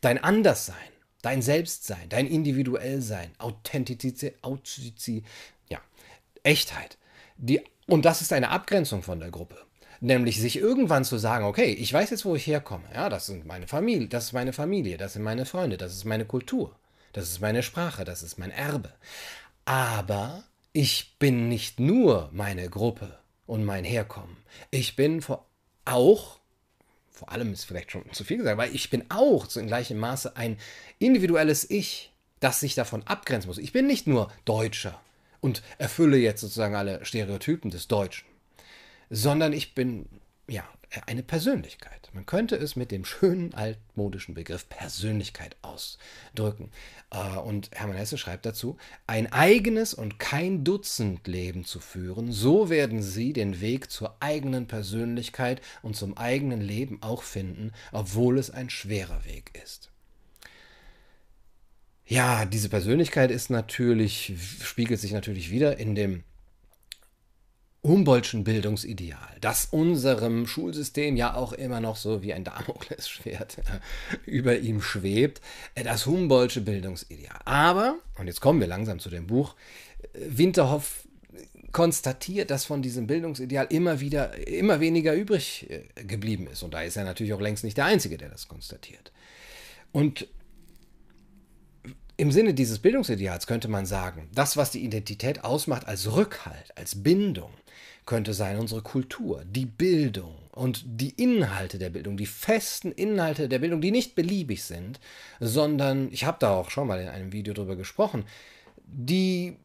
Dein 0.01 0.23
Anderssein, 0.23 0.77
dein 1.23 1.43
Selbstsein, 1.43 2.09
dein 2.09 2.27
Individuellsein, 2.27 3.31
Authentizität, 3.39 4.43
Authentizität 4.43 5.25
ja, 5.69 5.81
Echtheit. 6.43 6.99
Die, 7.37 7.63
und 7.87 8.05
das 8.05 8.21
ist 8.21 8.33
eine 8.33 8.51
Abgrenzung 8.51 9.03
von 9.03 9.21
der 9.21 9.31
Gruppe. 9.31 9.66
Nämlich 10.01 10.41
sich 10.41 10.57
irgendwann 10.59 11.05
zu 11.05 11.19
sagen, 11.19 11.45
okay, 11.45 11.73
ich 11.73 11.93
weiß 11.93 12.11
jetzt, 12.11 12.25
wo 12.25 12.35
ich 12.35 12.47
herkomme. 12.47 12.85
Ja, 12.95 13.09
das 13.09 13.27
sind 13.27 13.47
meine 13.47 13.67
Familie, 13.67 14.09
das 14.09 14.27
ist 14.27 14.33
meine 14.33 14.53
Familie, 14.53 14.97
das 14.97 15.15
sind 15.15 15.23
meine 15.23 15.47
Freunde, 15.47 15.77
das 15.77 15.93
ist 15.93 16.05
meine 16.05 16.25
Kultur, 16.25 16.77
das 17.13 17.29
ist 17.29 17.41
meine 17.41 17.63
Sprache, 17.63 18.05
das 18.05 18.23
ist 18.23 18.39
mein 18.39 18.51
Erbe. 18.51 18.93
Aber 19.65 20.45
ich 20.73 21.17
bin 21.19 21.49
nicht 21.49 21.81
nur 21.81 22.29
meine 22.33 22.69
Gruppe 22.69 23.19
und 23.47 23.65
mein 23.65 23.85
Herkommen. 23.85 24.37
Ich 24.71 24.97
bin 24.97 25.23
vor, 25.23 25.47
auch, 25.87 26.39
vor 27.11 27.33
allem 27.33 27.53
ist 27.53 27.65
vielleicht 27.65 27.91
schon 27.91 28.05
zu 28.13 28.25
viel 28.25 28.37
gesagt, 28.39 28.61
aber 28.61 28.69
ich 28.69 28.91
bin 28.91 29.05
auch 29.09 29.47
zu 29.47 29.65
gleichem 29.65 29.99
Maße 29.99 30.37
ein 30.37 30.59
individuelles 30.99 31.69
Ich, 31.71 32.13
das 32.41 32.61
sich 32.61 32.75
davon 32.75 33.03
abgrenzen 33.05 33.49
muss. 33.49 33.59
Ich 33.59 33.73
bin 33.73 33.87
nicht 33.87 34.07
nur 34.07 34.31
Deutscher 34.45 35.01
und 35.41 35.63
erfülle 35.79 36.19
jetzt 36.19 36.43
sozusagen 36.43 36.75
alle 36.75 37.05
Stereotypen 37.05 37.71
des 37.71 37.89
Deutschen, 37.89 38.27
sondern 39.11 39.53
ich 39.53 39.75
bin 39.75 40.07
ja 40.49 40.65
eine 41.07 41.23
Persönlichkeit. 41.23 42.09
Man 42.13 42.27
könnte 42.27 42.57
es 42.57 42.77
mit 42.77 42.91
dem 42.91 43.05
schönen 43.05 43.53
altmodischen 43.55 44.35
Begriff 44.35 44.69
Persönlichkeit 44.69 45.57
ausdrücken. 45.63 46.71
Äh, 47.11 47.39
und 47.39 47.71
Hermann 47.73 47.97
Hesse 47.97 48.19
schreibt 48.19 48.47
dazu, 48.47 48.79
ein 49.07 49.33
eigenes 49.33 49.95
und 49.95 50.19
kein 50.19 50.65
Dutzend 50.65 51.27
Leben 51.27 51.65
zu 51.65 51.81
führen, 51.81 52.33
so 52.33 52.71
werden 52.71 53.03
Sie 53.03 53.33
den 53.33 53.61
Weg 53.61 53.91
zur 53.91 54.17
eigenen 54.21 54.67
Persönlichkeit 54.67 55.61
und 55.83 55.97
zum 55.97 56.17
eigenen 56.17 56.61
Leben 56.61 57.03
auch 57.03 57.23
finden, 57.23 57.73
obwohl 57.93 58.39
es 58.39 58.51
ein 58.51 58.71
schwerer 58.71 59.25
Weg 59.25 59.51
ist. 59.63 59.91
Ja, 62.09 62.45
diese 62.45 62.69
Persönlichkeit 62.69 63.33
ist 63.33 63.51
natürlich, 63.51 64.33
spiegelt 64.63 65.01
sich 65.01 65.13
natürlich 65.13 65.51
wieder 65.51 65.79
in 65.79 65.97
dem 65.97 66.23
Humboldtschen 67.87 68.45
Bildungsideal, 68.45 69.37
das 69.41 69.67
unserem 69.67 70.47
Schulsystem 70.47 71.17
ja 71.17 71.35
auch 71.35 71.53
immer 71.53 71.81
noch 71.81 71.97
so 71.97 72.23
wie 72.23 72.33
ein 72.33 72.45
Damoklesschwert 72.45 73.59
über 74.27 74.59
ihm 74.59 74.81
schwebt, 74.81 75.41
äh, 75.75 75.85
das 75.85 76.07
Humboldtsche 76.07 76.61
Bildungsideal. 76.61 77.39
Aber, 77.45 77.97
und 78.19 78.27
jetzt 78.27 78.41
kommen 78.41 78.61
wir 78.61 78.67
langsam 78.67 78.99
zu 78.99 79.11
dem 79.11 79.27
Buch, 79.27 79.55
äh, 80.15 80.19
Winterhoff 80.29 81.07
konstatiert, 81.73 82.51
dass 82.51 82.65
von 82.65 82.81
diesem 82.81 83.07
Bildungsideal 83.07 83.67
immer 83.69 84.01
wieder, 84.01 84.49
immer 84.49 84.81
weniger 84.81 85.15
übrig 85.15 85.67
äh, 85.69 86.05
geblieben 86.05 86.47
ist. 86.47 86.63
Und 86.63 86.73
da 86.73 86.83
ist 86.83 86.97
er 86.97 87.05
natürlich 87.05 87.35
auch 87.35 87.41
längst 87.41 87.65
nicht 87.65 87.77
der 87.77 87.85
Einzige, 87.85 88.17
der 88.17 88.31
das 88.31 88.49
konstatiert. 88.49 89.13
Und 89.93 90.27
im 92.17 92.33
Sinne 92.33 92.55
dieses 92.55 92.79
Bildungsideals 92.79 93.47
könnte 93.47 93.69
man 93.69 93.85
sagen, 93.85 94.29
das, 94.35 94.57
was 94.57 94.71
die 94.71 94.85
Identität 94.85 95.45
ausmacht 95.45 95.87
als 95.87 96.11
Rückhalt, 96.11 96.73
als 96.77 97.03
Bindung, 97.03 97.51
könnte 98.07 98.35
sein 98.35 98.59
unsere 98.59 98.83
Kultur, 98.83 99.45
die 99.45 99.67
Bildung 99.67 100.37
und 100.53 100.85
die 100.87 101.11
Inhalte 101.11 101.79
der 101.79 101.91
Bildung, 101.91 102.17
die 102.17 102.27
festen 102.27 102.93
Inhalte 102.93 103.49
der 103.49 103.59
Bildung, 103.59 103.81
die 103.81 103.91
nicht 103.91 104.15
beliebig 104.15 104.65
sind, 104.65 105.01
sondern, 105.41 106.11
ich 106.13 106.25
habe 106.25 106.39
da 106.41 106.51
auch 106.55 106.71
schon 106.71 106.89
mal 106.89 107.01
in 107.01 107.09
einem 107.09 107.33
Video 107.33 107.53
drüber 107.53 107.77
gesprochen, 107.77 108.25
die 108.87 109.57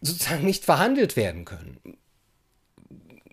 sozusagen 0.00 0.44
nicht 0.44 0.64
verhandelt 0.64 1.16
werden 1.16 1.44
können. 1.44 1.78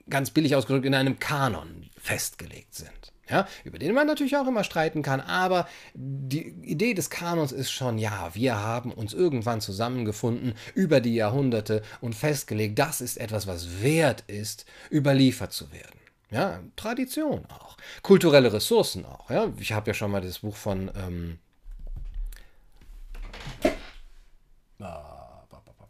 Ganz 0.09 0.31
billig 0.31 0.55
ausgedrückt, 0.55 0.85
in 0.85 0.95
einem 0.95 1.19
Kanon 1.19 1.89
festgelegt 1.97 2.73
sind 2.73 3.13
ja, 3.29 3.47
über 3.63 3.79
den 3.79 3.93
man 3.93 4.07
natürlich 4.07 4.37
auch 4.37 4.47
immer 4.47 4.63
streiten 4.63 5.01
kann, 5.01 5.21
aber 5.21 5.67
die 5.93 6.47
Idee 6.63 6.93
des 6.93 7.09
Kanons 7.09 7.51
ist 7.51 7.71
schon, 7.71 7.97
ja, 7.97 8.29
wir 8.33 8.57
haben 8.57 8.91
uns 8.91 9.13
irgendwann 9.13 9.61
zusammengefunden 9.61 10.53
über 10.73 11.01
die 11.01 11.15
Jahrhunderte 11.15 11.81
und 12.01 12.15
festgelegt, 12.15 12.79
das 12.79 13.01
ist 13.01 13.17
etwas, 13.17 13.47
was 13.47 13.81
wert 13.81 14.23
ist, 14.27 14.65
überliefert 14.91 15.53
zu 15.53 15.71
werden. 15.71 15.99
Ja, 16.31 16.59
Tradition 16.75 17.45
auch. 17.47 17.77
Kulturelle 18.03 18.53
Ressourcen 18.53 19.05
auch. 19.05 19.31
Ja. 19.31 19.51
Ich 19.57 19.73
habe 19.73 19.89
ja 19.89 19.93
schon 19.95 20.11
mal 20.11 20.21
das 20.21 20.39
Buch 20.39 20.55
von 20.55 20.91
ähm, 20.95 21.39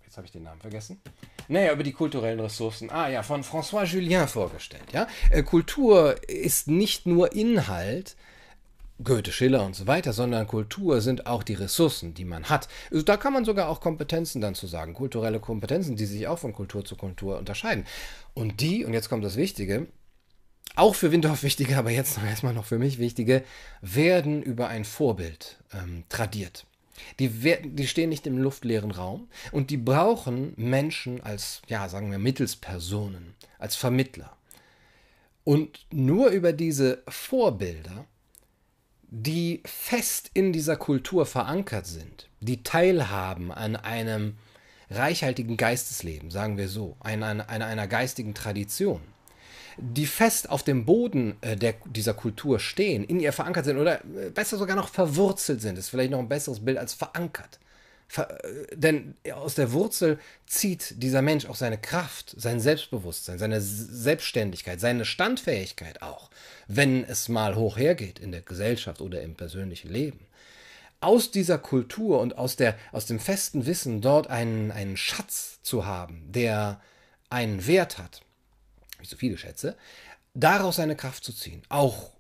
jetzt 0.10 0.18
habe 0.18 0.26
ich 0.26 0.32
den 0.32 0.44
Namen 0.44 0.60
vergessen. 0.60 1.00
Naja, 1.50 1.74
über 1.74 1.84
die 1.84 1.94
kulturellen 1.94 2.40
Ressourcen. 2.40 2.92
Ah 2.92 3.10
ja, 3.10 3.24
von 3.24 3.44
François 3.44 3.84
Julien 3.84 4.28
vorgestellt. 4.28 4.94
Ja? 4.94 5.08
Äh, 5.32 5.42
Kultur 5.42 6.16
ist 6.28 6.68
nicht 6.68 7.08
nur 7.08 7.34
Inhalt, 7.34 8.16
Goethe, 9.04 9.32
Schiller 9.32 9.66
und 9.66 9.76
so 9.76 9.88
weiter, 9.88 10.14
sondern 10.14 10.46
Kultur 10.46 11.02
sind 11.02 11.26
auch 11.26 11.42
die 11.42 11.56
Ressourcen, 11.56 12.14
die 12.14 12.26
man 12.26 12.50
hat. 12.50 12.68
Also 12.92 13.04
da 13.04 13.18
kann 13.18 13.34
man 13.34 13.46
sogar 13.46 13.68
auch 13.70 13.82
Kompetenzen 13.82 14.42
dann 14.42 14.54
zu 14.54 14.68
sagen, 14.68 14.94
kulturelle 14.94 15.40
Kompetenzen, 15.40 15.96
die 15.96 16.06
sich 16.06 16.28
auch 16.28 16.38
von 16.38 16.54
Kultur 16.54 16.86
zu 16.86 16.96
Kultur 16.96 17.40
unterscheiden. 17.40 17.86
Und 18.36 18.62
die, 18.62 18.86
und 18.86 18.94
jetzt 18.94 19.10
kommt 19.10 19.26
das 19.26 19.36
Wichtige, 19.36 19.88
auch 20.76 20.94
für 20.94 21.12
Windorf 21.12 21.42
wichtige, 21.42 21.78
aber 21.78 21.90
jetzt 21.90 22.18
noch 22.18 22.26
erstmal 22.26 22.54
noch 22.54 22.66
für 22.66 22.78
mich 22.78 23.00
wichtige, 23.00 23.44
werden 23.82 24.44
über 24.44 24.68
ein 24.68 24.86
Vorbild 24.86 25.58
ähm, 25.74 26.04
tradiert. 26.10 26.68
Die, 27.20 27.30
die 27.30 27.88
stehen 27.88 28.10
nicht 28.10 28.28
im 28.28 28.38
luftleeren 28.38 28.92
Raum 28.92 29.28
und 29.52 29.70
die 29.70 29.78
brauchen 29.78 30.54
Menschen 30.56 31.22
als, 31.22 31.62
ja, 31.68 31.88
sagen 31.90 32.12
wir, 32.12 32.20
Mittelspersonen, 32.20 33.36
als 33.58 33.76
Vermittler. 33.76 34.36
Und 35.44 35.86
nur 35.92 36.30
über 36.30 36.54
diese 36.54 37.02
Vorbilder, 37.08 38.06
die 39.10 39.62
fest 39.66 40.30
in 40.34 40.54
dieser 40.54 40.76
Kultur 40.76 41.26
verankert 41.26 41.88
sind, 41.88 42.30
die 42.42 42.62
teilhaben 42.64 43.52
an 43.52 43.76
einem 43.76 44.38
reichhaltigen 44.92 45.58
Geistesleben, 45.58 46.32
sagen 46.32 46.58
wir 46.58 46.68
so, 46.68 46.98
an 47.00 47.24
einer, 47.24 47.48
einer 47.50 47.88
geistigen 47.88 48.34
Tradition, 48.34 49.02
die 49.82 50.06
fest 50.06 50.50
auf 50.50 50.64
dem 50.64 50.86
Boden 50.86 51.38
äh, 51.42 51.56
der, 51.56 51.76
dieser 51.86 52.14
Kultur 52.14 52.60
stehen, 52.60 53.04
in 53.04 53.20
ihr 53.20 53.34
verankert 53.34 53.66
sind 53.66 53.78
oder 53.78 54.02
äh, 54.16 54.30
besser 54.30 54.58
sogar 54.58 54.76
noch 54.76 54.90
verwurzelt 54.90 55.62
sind, 55.62 55.78
ist 55.78 55.90
vielleicht 55.90 56.12
noch 56.12 56.20
ein 56.20 56.30
besseres 56.30 56.64
Bild 56.64 56.78
als 56.78 56.94
verankert. 56.94 57.60
Ver, 58.08 58.44
äh, 58.44 58.76
denn 58.76 59.16
aus 59.34 59.56
der 59.56 59.72
Wurzel 59.72 60.20
zieht 60.46 61.02
dieser 61.02 61.22
Mensch 61.22 61.46
auch 61.46 61.56
seine 61.56 61.78
Kraft, 61.78 62.34
sein 62.38 62.60
Selbstbewusstsein, 62.60 63.40
seine 63.40 63.62
Selbstständigkeit, 63.62 64.80
seine 64.80 65.06
Standfähigkeit 65.06 66.02
auch, 66.02 66.30
wenn 66.68 67.04
es 67.04 67.30
mal 67.30 67.56
hoch 67.56 67.78
hergeht 67.78 68.20
in 68.20 68.32
der 68.32 68.42
Gesellschaft 68.42 69.02
oder 69.02 69.22
im 69.22 69.36
persönlichen 69.36 69.90
Leben 69.90 70.20
aus 71.02 71.32
dieser 71.32 71.58
Kultur 71.58 72.20
und 72.20 72.38
aus, 72.38 72.56
der, 72.56 72.76
aus 72.92 73.06
dem 73.06 73.20
festen 73.20 73.66
Wissen 73.66 74.02
dort 74.02 74.28
einen, 74.28 74.72
einen 74.72 74.98
Schatz 74.98 75.60
zu 75.62 75.86
haben, 75.86 76.24
der 76.32 76.82
einen 77.30 77.66
Wert 77.68 77.98
hat, 77.98 78.22
wie 79.00 79.06
so 79.06 79.16
viele 79.16 79.38
Schätze, 79.38 79.78
daraus 80.34 80.78
seine 80.78 80.96
Kraft 80.96 81.24
zu 81.24 81.34
ziehen. 81.34 81.62
Auch 81.70 82.12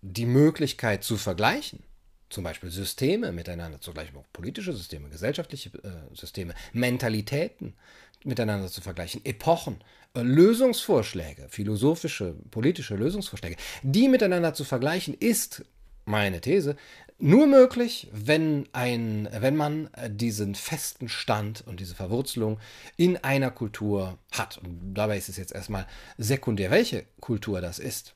die 0.00 0.26
Möglichkeit 0.26 1.04
zu 1.04 1.16
vergleichen. 1.16 1.82
zum 2.30 2.44
Beispiel 2.44 2.70
Systeme 2.70 3.32
miteinander, 3.32 3.80
zugleich 3.80 4.14
auch 4.14 4.26
politische 4.34 4.74
Systeme, 4.74 5.08
gesellschaftliche 5.08 5.70
äh, 5.82 6.14
Systeme, 6.14 6.54
Mentalitäten 6.74 7.74
miteinander 8.22 8.68
zu 8.68 8.82
vergleichen, 8.82 9.24
Epochen, 9.24 9.82
äh, 10.14 10.20
Lösungsvorschläge, 10.20 11.48
philosophische, 11.48 12.34
politische 12.50 12.96
Lösungsvorschläge, 12.96 13.56
die 13.82 14.08
miteinander 14.08 14.52
zu 14.52 14.64
vergleichen, 14.64 15.14
ist 15.14 15.64
meine 16.08 16.40
These, 16.40 16.76
nur 17.20 17.46
möglich, 17.48 18.08
wenn, 18.12 18.68
ein, 18.72 19.28
wenn 19.32 19.56
man 19.56 19.90
diesen 20.08 20.54
festen 20.54 21.08
Stand 21.08 21.64
und 21.66 21.80
diese 21.80 21.96
Verwurzelung 21.96 22.60
in 22.96 23.16
einer 23.16 23.50
Kultur 23.50 24.18
hat. 24.30 24.58
Und 24.58 24.94
dabei 24.94 25.18
ist 25.18 25.28
es 25.28 25.36
jetzt 25.36 25.52
erstmal 25.52 25.86
sekundär, 26.16 26.70
welche 26.70 27.06
Kultur 27.20 27.60
das 27.60 27.80
ist. 27.80 28.14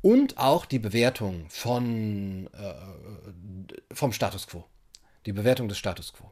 Und 0.00 0.38
auch 0.38 0.64
die 0.64 0.78
Bewertung 0.78 1.46
von, 1.50 2.48
äh, 2.54 2.74
vom 3.94 4.12
Status 4.12 4.46
quo. 4.46 4.64
Die 5.26 5.32
Bewertung 5.32 5.68
des 5.68 5.76
Status 5.76 6.12
quo. 6.14 6.30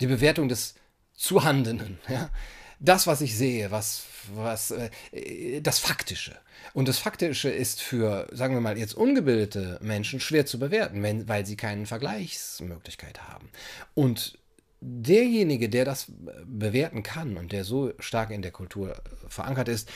Die 0.00 0.06
Bewertung 0.06 0.48
des 0.48 0.74
Zuhandenen. 1.12 1.98
Ja? 2.08 2.30
Das, 2.80 3.06
was 3.06 3.20
ich 3.20 3.36
sehe, 3.36 3.70
was, 3.70 4.04
was, 4.34 4.70
äh, 4.70 5.60
das 5.60 5.78
Faktische. 5.78 6.36
Und 6.74 6.88
das 6.88 6.98
Faktische 6.98 7.48
ist 7.48 7.80
für, 7.80 8.28
sagen 8.32 8.54
wir 8.54 8.60
mal, 8.60 8.78
jetzt 8.78 8.94
ungebildete 8.94 9.78
Menschen 9.82 10.20
schwer 10.20 10.46
zu 10.46 10.58
bewerten, 10.58 11.02
wenn, 11.02 11.28
weil 11.28 11.46
sie 11.46 11.56
keine 11.56 11.86
Vergleichsmöglichkeit 11.86 13.22
haben. 13.28 13.48
Und 13.94 14.38
derjenige, 14.80 15.68
der 15.68 15.84
das 15.84 16.06
bewerten 16.44 17.02
kann 17.02 17.36
und 17.36 17.52
der 17.52 17.64
so 17.64 17.92
stark 17.98 18.30
in 18.30 18.42
der 18.42 18.52
Kultur 18.52 19.00
verankert 19.28 19.68
ist, 19.68 19.90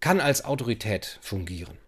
kann 0.00 0.20
als 0.20 0.44
Autorität 0.44 1.18
fungieren. 1.20 1.78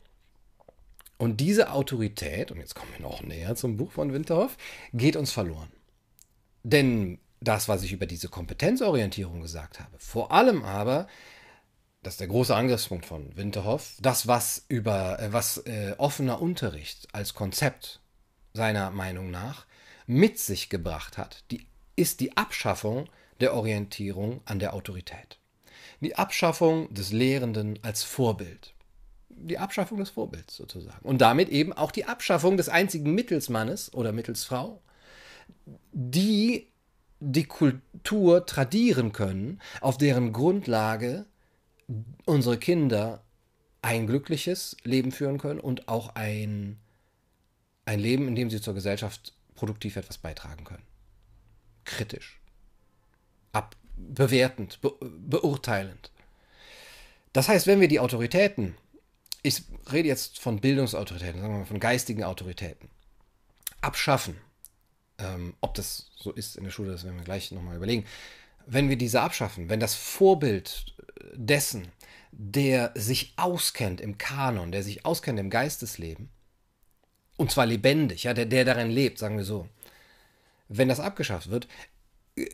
Und 1.16 1.40
diese 1.40 1.70
Autorität, 1.70 2.50
und 2.50 2.58
jetzt 2.58 2.74
kommen 2.74 2.92
wir 2.96 3.02
noch 3.02 3.22
näher 3.22 3.54
zum 3.54 3.76
Buch 3.76 3.92
von 3.92 4.12
Winterhoff, 4.12 4.56
geht 4.92 5.16
uns 5.16 5.30
verloren. 5.30 5.70
Denn 6.64 7.18
das, 7.44 7.68
was 7.68 7.82
ich 7.82 7.92
über 7.92 8.06
diese 8.06 8.28
Kompetenzorientierung 8.28 9.40
gesagt 9.40 9.80
habe. 9.80 9.96
Vor 9.98 10.32
allem 10.32 10.64
aber, 10.64 11.06
das 12.02 12.14
ist 12.14 12.20
der 12.20 12.28
große 12.28 12.54
Angriffspunkt 12.54 13.06
von 13.06 13.36
Winterhoff, 13.36 13.94
das, 14.00 14.26
was 14.26 14.64
über 14.68 15.18
äh, 15.20 15.32
was 15.32 15.58
äh, 15.58 15.94
offener 15.98 16.40
Unterricht 16.40 17.08
als 17.12 17.34
Konzept 17.34 18.00
seiner 18.52 18.90
Meinung 18.90 19.30
nach 19.30 19.66
mit 20.06 20.38
sich 20.38 20.68
gebracht 20.68 21.18
hat, 21.18 21.44
die, 21.50 21.66
ist 21.96 22.20
die 22.20 22.36
Abschaffung 22.36 23.08
der 23.40 23.54
Orientierung 23.54 24.40
an 24.44 24.58
der 24.58 24.74
Autorität. 24.74 25.38
Die 26.00 26.16
Abschaffung 26.16 26.92
des 26.92 27.12
Lehrenden 27.12 27.78
als 27.82 28.02
Vorbild. 28.02 28.74
Die 29.28 29.58
Abschaffung 29.58 29.98
des 29.98 30.10
Vorbilds 30.10 30.56
sozusagen. 30.56 31.04
Und 31.04 31.18
damit 31.18 31.48
eben 31.48 31.72
auch 31.72 31.90
die 31.90 32.04
Abschaffung 32.04 32.56
des 32.56 32.68
einzigen 32.68 33.14
Mittelsmannes 33.14 33.92
oder 33.94 34.12
Mittelsfrau, 34.12 34.80
die 35.92 36.68
die 37.24 37.44
Kultur 37.44 38.44
tradieren 38.44 39.12
können, 39.12 39.60
auf 39.80 39.96
deren 39.96 40.32
Grundlage 40.32 41.26
unsere 42.26 42.58
Kinder 42.58 43.22
ein 43.82 44.06
glückliches 44.06 44.76
Leben 44.84 45.10
führen 45.10 45.38
können 45.38 45.60
und 45.60 45.88
auch 45.88 46.14
ein, 46.14 46.78
ein 47.86 47.98
Leben, 47.98 48.28
in 48.28 48.34
dem 48.34 48.50
sie 48.50 48.60
zur 48.60 48.74
Gesellschaft 48.74 49.34
produktiv 49.54 49.96
etwas 49.96 50.18
beitragen 50.18 50.64
können. 50.64 50.82
Kritisch, 51.84 52.40
ab, 53.52 53.76
bewertend, 53.96 54.80
be, 54.80 54.94
beurteilend. 55.00 56.10
Das 57.32 57.48
heißt, 57.48 57.66
wenn 57.66 57.80
wir 57.80 57.88
die 57.88 58.00
Autoritäten, 58.00 58.74
ich 59.42 59.62
rede 59.92 60.08
jetzt 60.08 60.40
von 60.40 60.60
Bildungsautoritäten, 60.60 61.40
sagen 61.40 61.52
wir 61.52 61.58
mal 61.60 61.66
von 61.66 61.80
geistigen 61.80 62.24
Autoritäten, 62.24 62.88
abschaffen, 63.80 64.36
ähm, 65.18 65.54
ob 65.60 65.74
das 65.74 66.10
so 66.16 66.32
ist 66.32 66.56
in 66.56 66.64
der 66.64 66.70
Schule, 66.70 66.92
das 66.92 67.04
werden 67.04 67.16
wir 67.16 67.24
gleich 67.24 67.52
nochmal 67.52 67.76
überlegen. 67.76 68.04
Wenn 68.66 68.88
wir 68.88 68.96
diese 68.96 69.20
abschaffen, 69.20 69.68
wenn 69.68 69.80
das 69.80 69.94
Vorbild 69.94 70.94
dessen, 71.34 71.88
der 72.32 72.92
sich 72.94 73.34
auskennt 73.36 74.00
im 74.00 74.18
Kanon, 74.18 74.72
der 74.72 74.82
sich 74.82 75.04
auskennt 75.04 75.38
im 75.38 75.50
Geistesleben, 75.50 76.30
und 77.36 77.50
zwar 77.50 77.66
lebendig, 77.66 78.24
ja, 78.24 78.34
der, 78.34 78.46
der 78.46 78.64
darin 78.64 78.90
lebt, 78.90 79.18
sagen 79.18 79.36
wir 79.36 79.44
so, 79.44 79.68
wenn 80.68 80.88
das 80.88 81.00
abgeschafft 81.00 81.50
wird, 81.50 81.68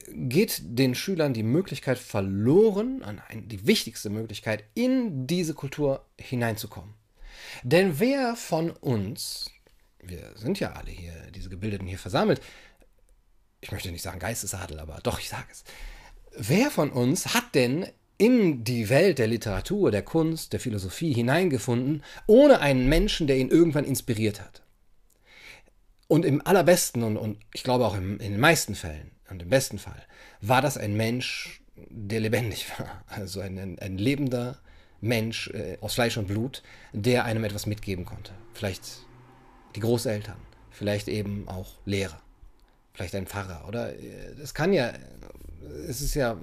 geht 0.09 0.61
den 0.62 0.94
Schülern 0.94 1.33
die 1.33 1.42
Möglichkeit 1.42 1.99
verloren, 1.99 3.03
die 3.33 3.66
wichtigste 3.66 4.11
Möglichkeit, 4.11 4.64
in 4.75 5.27
diese 5.27 5.55
Kultur 5.55 6.05
hineinzukommen. 6.18 6.94
Denn 7.62 7.99
wer 7.99 8.37
von 8.37 8.70
uns, 8.70 9.51
wir 10.02 10.32
sind 10.36 10.60
ja 10.60 10.72
alle 10.72 10.90
hier, 10.90 11.12
diese 11.34 11.48
Gebildeten 11.48 11.86
hier 11.86 11.98
versammelt, 11.98 12.40
ich 13.60 13.72
möchte 13.72 13.90
nicht 13.90 14.02
sagen 14.02 14.18
Geistesadel, 14.18 14.78
aber 14.80 15.00
doch, 15.02 15.18
ich 15.20 15.28
sage 15.28 15.46
es. 15.50 15.64
Wer 16.36 16.70
von 16.70 16.90
uns 16.90 17.34
hat 17.34 17.54
denn 17.54 17.86
in 18.16 18.64
die 18.64 18.88
Welt 18.88 19.18
der 19.18 19.26
Literatur, 19.26 19.90
der 19.90 20.02
Kunst, 20.02 20.52
der 20.52 20.60
Philosophie 20.60 21.12
hineingefunden, 21.12 22.02
ohne 22.26 22.60
einen 22.60 22.88
Menschen, 22.88 23.26
der 23.26 23.38
ihn 23.38 23.48
irgendwann 23.48 23.84
inspiriert 23.84 24.40
hat? 24.40 24.62
Und 26.08 26.24
im 26.24 26.44
allerbesten 26.44 27.02
und, 27.02 27.16
und 27.16 27.38
ich 27.52 27.62
glaube 27.62 27.86
auch 27.86 27.96
im, 27.96 28.18
in 28.18 28.32
den 28.32 28.40
meisten 28.40 28.74
Fällen 28.74 29.12
und 29.28 29.42
im 29.42 29.48
besten 29.48 29.78
Fall 29.78 30.06
war 30.40 30.60
das 30.60 30.76
ein 30.76 30.96
Mensch, 30.96 31.62
der 31.76 32.20
lebendig 32.20 32.66
war. 32.78 33.04
Also 33.08 33.40
ein, 33.40 33.58
ein, 33.58 33.78
ein 33.78 33.98
lebender 33.98 34.58
Mensch 35.00 35.48
äh, 35.48 35.78
aus 35.80 35.94
Fleisch 35.94 36.16
und 36.16 36.26
Blut, 36.26 36.62
der 36.92 37.24
einem 37.24 37.44
etwas 37.44 37.66
mitgeben 37.66 38.04
konnte. 38.04 38.32
Vielleicht 38.54 39.06
die 39.74 39.80
Großeltern, 39.80 40.37
vielleicht 40.70 41.09
eben 41.09 41.48
auch 41.48 41.78
Lehrer, 41.85 42.20
vielleicht 42.94 43.14
ein 43.14 43.26
Pfarrer 43.26 43.66
oder 43.68 43.92
es 44.42 44.54
kann 44.54 44.72
ja, 44.72 44.92
es 45.88 46.00
ist 46.00 46.14
ja, 46.14 46.38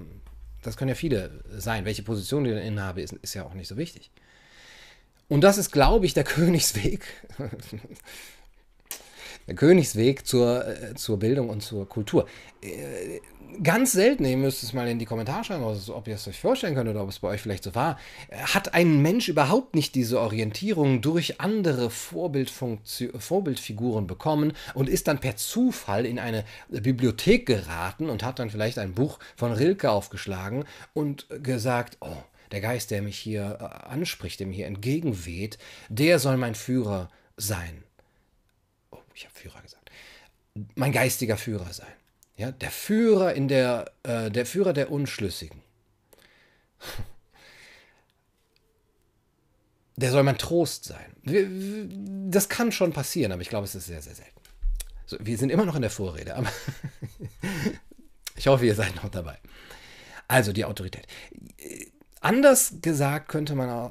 das 0.62 0.76
können 0.76 0.90
ja 0.90 0.94
viele 0.94 1.44
sein. 1.56 1.84
Welche 1.84 2.02
Position 2.02 2.44
ich 2.44 2.52
innehabe, 2.52 3.02
ist, 3.02 3.12
ist 3.14 3.34
ja 3.34 3.44
auch 3.44 3.54
nicht 3.54 3.68
so 3.68 3.76
wichtig. 3.76 4.10
Und 5.28 5.42
das 5.42 5.58
ist, 5.58 5.70
glaube 5.70 6.06
ich, 6.06 6.14
der 6.14 6.24
Königsweg. 6.24 7.04
Königsweg 9.54 10.26
zur, 10.26 10.66
äh, 10.66 10.94
zur 10.94 11.18
Bildung 11.18 11.48
und 11.48 11.62
zur 11.62 11.88
Kultur. 11.88 12.26
Äh, 12.62 13.20
ganz 13.62 13.92
selten, 13.92 14.24
ihr 14.24 14.36
müsst 14.36 14.62
es 14.62 14.72
mal 14.72 14.88
in 14.88 14.98
die 14.98 15.04
Kommentare 15.04 15.44
schreiben, 15.44 15.64
ob 15.64 16.08
ihr 16.08 16.14
es 16.14 16.28
euch 16.28 16.40
vorstellen 16.40 16.74
könnt 16.74 16.88
oder 16.88 17.02
ob 17.02 17.08
es 17.08 17.18
bei 17.18 17.28
euch 17.28 17.40
vielleicht 17.40 17.64
so 17.64 17.74
war, 17.74 17.98
hat 18.30 18.74
ein 18.74 19.02
Mensch 19.02 19.28
überhaupt 19.28 19.74
nicht 19.74 19.94
diese 19.94 20.20
Orientierung 20.20 21.00
durch 21.00 21.40
andere 21.40 21.90
Vorbildfiguren 21.90 24.06
bekommen 24.06 24.52
und 24.74 24.88
ist 24.88 25.08
dann 25.08 25.18
per 25.18 25.36
Zufall 25.36 26.06
in 26.06 26.18
eine 26.18 26.44
Bibliothek 26.68 27.46
geraten 27.46 28.10
und 28.10 28.22
hat 28.22 28.38
dann 28.38 28.50
vielleicht 28.50 28.78
ein 28.78 28.94
Buch 28.94 29.18
von 29.36 29.52
Rilke 29.52 29.90
aufgeschlagen 29.90 30.64
und 30.92 31.26
gesagt, 31.42 31.98
oh, 32.00 32.16
der 32.52 32.60
Geist, 32.60 32.90
der 32.90 33.02
mich 33.02 33.18
hier 33.18 33.58
äh, 33.60 33.88
anspricht, 33.88 34.40
der 34.40 34.46
mir 34.46 34.54
hier 34.54 34.66
entgegenweht, 34.66 35.58
der 35.88 36.18
soll 36.18 36.36
mein 36.36 36.54
Führer 36.54 37.10
sein. 37.36 37.84
Ich 39.18 39.24
habe 39.24 39.34
Führer 39.34 39.60
gesagt. 39.62 39.90
Mein 40.76 40.92
geistiger 40.92 41.36
Führer 41.36 41.72
sein. 41.72 41.92
Ja, 42.36 42.52
der 42.52 42.70
Führer 42.70 43.34
in 43.34 43.48
der, 43.48 43.90
äh, 44.04 44.30
der 44.30 44.46
Führer 44.46 44.72
der 44.72 44.92
Unschlüssigen. 44.92 45.60
Der 49.96 50.12
soll 50.12 50.22
mein 50.22 50.38
Trost 50.38 50.84
sein. 50.84 52.30
Das 52.30 52.48
kann 52.48 52.70
schon 52.70 52.92
passieren, 52.92 53.32
aber 53.32 53.42
ich 53.42 53.48
glaube, 53.48 53.64
es 53.64 53.74
ist 53.74 53.86
sehr, 53.86 54.00
sehr 54.00 54.14
selten. 54.14 54.40
So, 55.06 55.16
wir 55.18 55.36
sind 55.36 55.50
immer 55.50 55.64
noch 55.64 55.74
in 55.74 55.82
der 55.82 55.90
Vorrede, 55.90 56.36
aber 56.36 56.52
ich 58.36 58.46
hoffe, 58.46 58.66
ihr 58.66 58.76
seid 58.76 58.94
noch 58.94 59.08
dabei. 59.08 59.36
Also 60.28 60.52
die 60.52 60.64
Autorität. 60.64 61.08
Anders 62.20 62.74
gesagt 62.80 63.28
könnte 63.28 63.56
man 63.56 63.90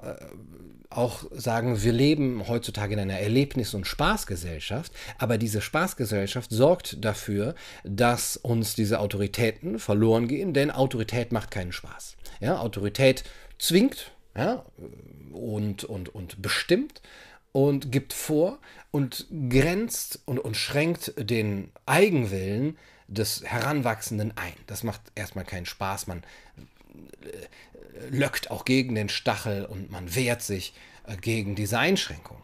auch, 0.89 1.25
sagen, 1.31 1.83
wir 1.83 1.91
leben 1.91 2.47
heutzutage 2.47 2.93
in 2.93 2.99
einer 2.99 3.19
Erlebnis- 3.19 3.73
und 3.73 3.85
Spaßgesellschaft, 3.85 4.91
aber 5.17 5.37
diese 5.37 5.61
Spaßgesellschaft 5.61 6.51
sorgt 6.51 7.03
dafür, 7.03 7.55
dass 7.83 8.37
uns 8.37 8.75
diese 8.75 8.99
Autoritäten 8.99 9.79
verloren 9.79 10.27
gehen, 10.27 10.53
denn 10.53 10.71
Autorität 10.71 11.31
macht 11.31 11.51
keinen 11.51 11.71
Spaß. 11.71 12.17
Ja, 12.39 12.59
Autorität 12.59 13.23
zwingt 13.57 14.11
ja, 14.35 14.63
und, 15.33 15.83
und, 15.83 16.13
und 16.13 16.41
bestimmt 16.41 17.01
und 17.51 17.91
gibt 17.91 18.13
vor 18.13 18.59
und 18.91 19.25
grenzt 19.49 20.19
und, 20.25 20.39
und 20.39 20.55
schränkt 20.55 21.13
den 21.17 21.71
Eigenwillen 21.85 22.77
des 23.07 23.43
Heranwachsenden 23.43 24.33
ein. 24.37 24.53
Das 24.67 24.83
macht 24.83 25.01
erstmal 25.15 25.45
keinen 25.45 25.65
Spaß. 25.65 26.07
Man 26.07 26.23
löckt 28.09 28.51
auch 28.51 28.65
gegen 28.65 28.95
den 28.95 29.09
Stachel 29.09 29.65
und 29.65 29.91
man 29.91 30.15
wehrt 30.15 30.41
sich 30.41 30.73
äh, 31.05 31.17
gegen 31.17 31.55
diese 31.55 31.79
Einschränkung. 31.79 32.37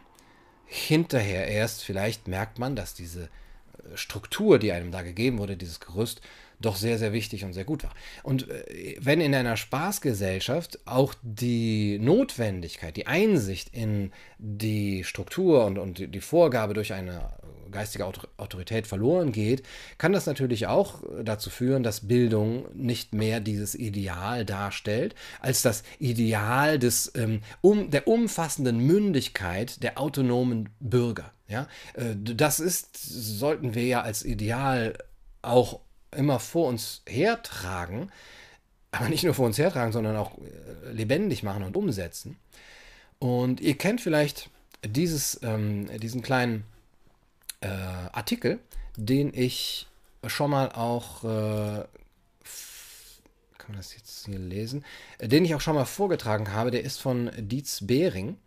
Hinterher 0.66 1.48
erst 1.48 1.84
vielleicht 1.84 2.28
merkt 2.28 2.60
man, 2.60 2.76
dass 2.76 2.94
diese 2.94 3.24
äh, 3.24 3.96
Struktur, 3.96 4.60
die 4.60 4.72
einem 4.72 4.92
da 4.92 5.02
gegeben 5.02 5.38
wurde, 5.38 5.58
dieses 5.58 5.80
Gerüst, 5.80 6.22
doch 6.65 6.76
sehr, 6.76 6.97
sehr 6.97 7.13
wichtig 7.13 7.43
und 7.43 7.54
sehr 7.54 7.65
gut 7.65 7.84
war. 7.84 7.93
Und 8.23 8.49
äh, 8.49 8.97
wenn 8.99 9.21
in 9.21 9.36
einer 9.36 9.58
Spaßgesellschaft 9.58 10.80
auch 10.86 11.13
die 11.21 11.99
Notwendigkeit, 11.99 12.95
die 12.97 13.08
Einsicht 13.08 13.69
in 13.73 14.12
die 14.38 15.04
Struktur 15.04 15.65
und, 15.65 15.78
und 15.78 16.13
die 16.13 16.21
Vorgabe 16.21 16.73
durch 16.73 16.93
eine 16.93 17.30
geistige 17.73 18.06
Autorität 18.06 18.88
verloren 18.88 19.34
geht, 19.34 19.63
kann 19.97 20.13
das 20.13 20.26
natürlich 20.26 20.67
auch 20.67 21.02
dazu 21.23 21.49
führen, 21.49 21.84
dass 21.84 22.08
Bildung 22.08 22.65
nicht 22.73 23.13
mehr 23.13 23.41
dieses 23.41 23.76
Ideal 23.76 24.45
darstellt, 24.45 25.15
als 25.41 25.62
das 25.62 25.84
Ideal 25.99 26.80
des, 26.80 27.12
ähm, 27.15 27.41
um, 27.62 27.89
der 27.89 28.08
umfassenden 28.08 28.78
Mündigkeit 28.78 29.84
der 29.84 29.99
autonomen 29.99 30.69
Bürger. 30.80 31.34
Ja? 31.47 31.67
Äh, 31.95 32.15
das 32.15 32.60
ist, 32.60 32.95
sollten 32.95 33.76
wir 33.76 33.86
ja 33.86 34.02
als 34.02 34.23
Ideal 34.23 34.97
auch 35.41 35.82
immer 36.15 36.39
vor 36.39 36.67
uns 36.67 37.02
hertragen, 37.08 38.12
aber 38.91 39.10
nicht 39.10 39.23
nur 39.23 39.34
vor 39.34 39.45
uns 39.45 39.58
hertragen, 39.58 39.91
sondern 39.91 40.15
auch 40.15 40.38
äh, 40.38 40.91
lebendig 40.91 41.43
machen 41.43 41.63
und 41.63 41.76
umsetzen. 41.76 42.38
Und 43.19 43.62
ihr 43.62 43.78
kennt 43.78 44.02
vielleicht 44.02 44.49
dieses, 44.86 45.39
ähm, 45.43 45.88
diesen 45.99 46.21
kleinen 46.21 46.65
äh, 47.62 47.67
Artikel, 47.67 48.60
den 48.97 49.34
ich 49.34 49.88
schon 50.28 50.52
mal 50.52 50.71
auch, 50.71 51.23
äh, 51.23 51.86
kann 53.58 53.69
man 53.69 53.78
das 53.78 53.95
jetzt 53.95 54.26
hier 54.26 54.39
lesen, 54.39 54.84
den 55.21 55.45
ich 55.45 55.56
auch 55.56 55.62
schon 55.62 55.76
mal 55.76 55.86
vorgetragen 55.86 56.52
habe, 56.52 56.71
der 56.71 56.84
ist 56.84 56.99
von 57.02 57.32
Dietz 57.38 57.86
Behring 57.86 58.38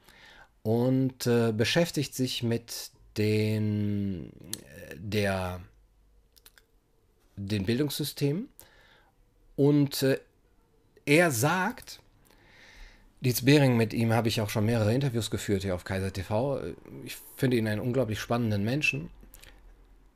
und 0.62 1.26
äh, 1.26 1.52
beschäftigt 1.52 2.14
sich 2.14 2.42
mit 2.42 2.90
den, 3.16 4.30
äh, 4.90 4.96
der 4.96 5.60
den 7.36 7.64
Bildungssystemen. 7.64 8.48
Und 9.56 10.02
äh, 10.02 10.18
er 11.04 11.30
sagt, 11.30 12.00
Dietz 13.20 13.42
Behring, 13.42 13.76
mit 13.76 13.94
ihm 13.94 14.12
habe 14.12 14.28
ich 14.28 14.40
auch 14.40 14.50
schon 14.50 14.66
mehrere 14.66 14.94
Interviews 14.94 15.30
geführt 15.30 15.62
hier 15.62 15.74
auf 15.74 15.84
Kaiser 15.84 16.12
TV. 16.12 16.60
Ich 17.04 17.16
finde 17.36 17.56
ihn 17.56 17.68
einen 17.68 17.80
unglaublich 17.80 18.20
spannenden 18.20 18.64
Menschen 18.64 19.10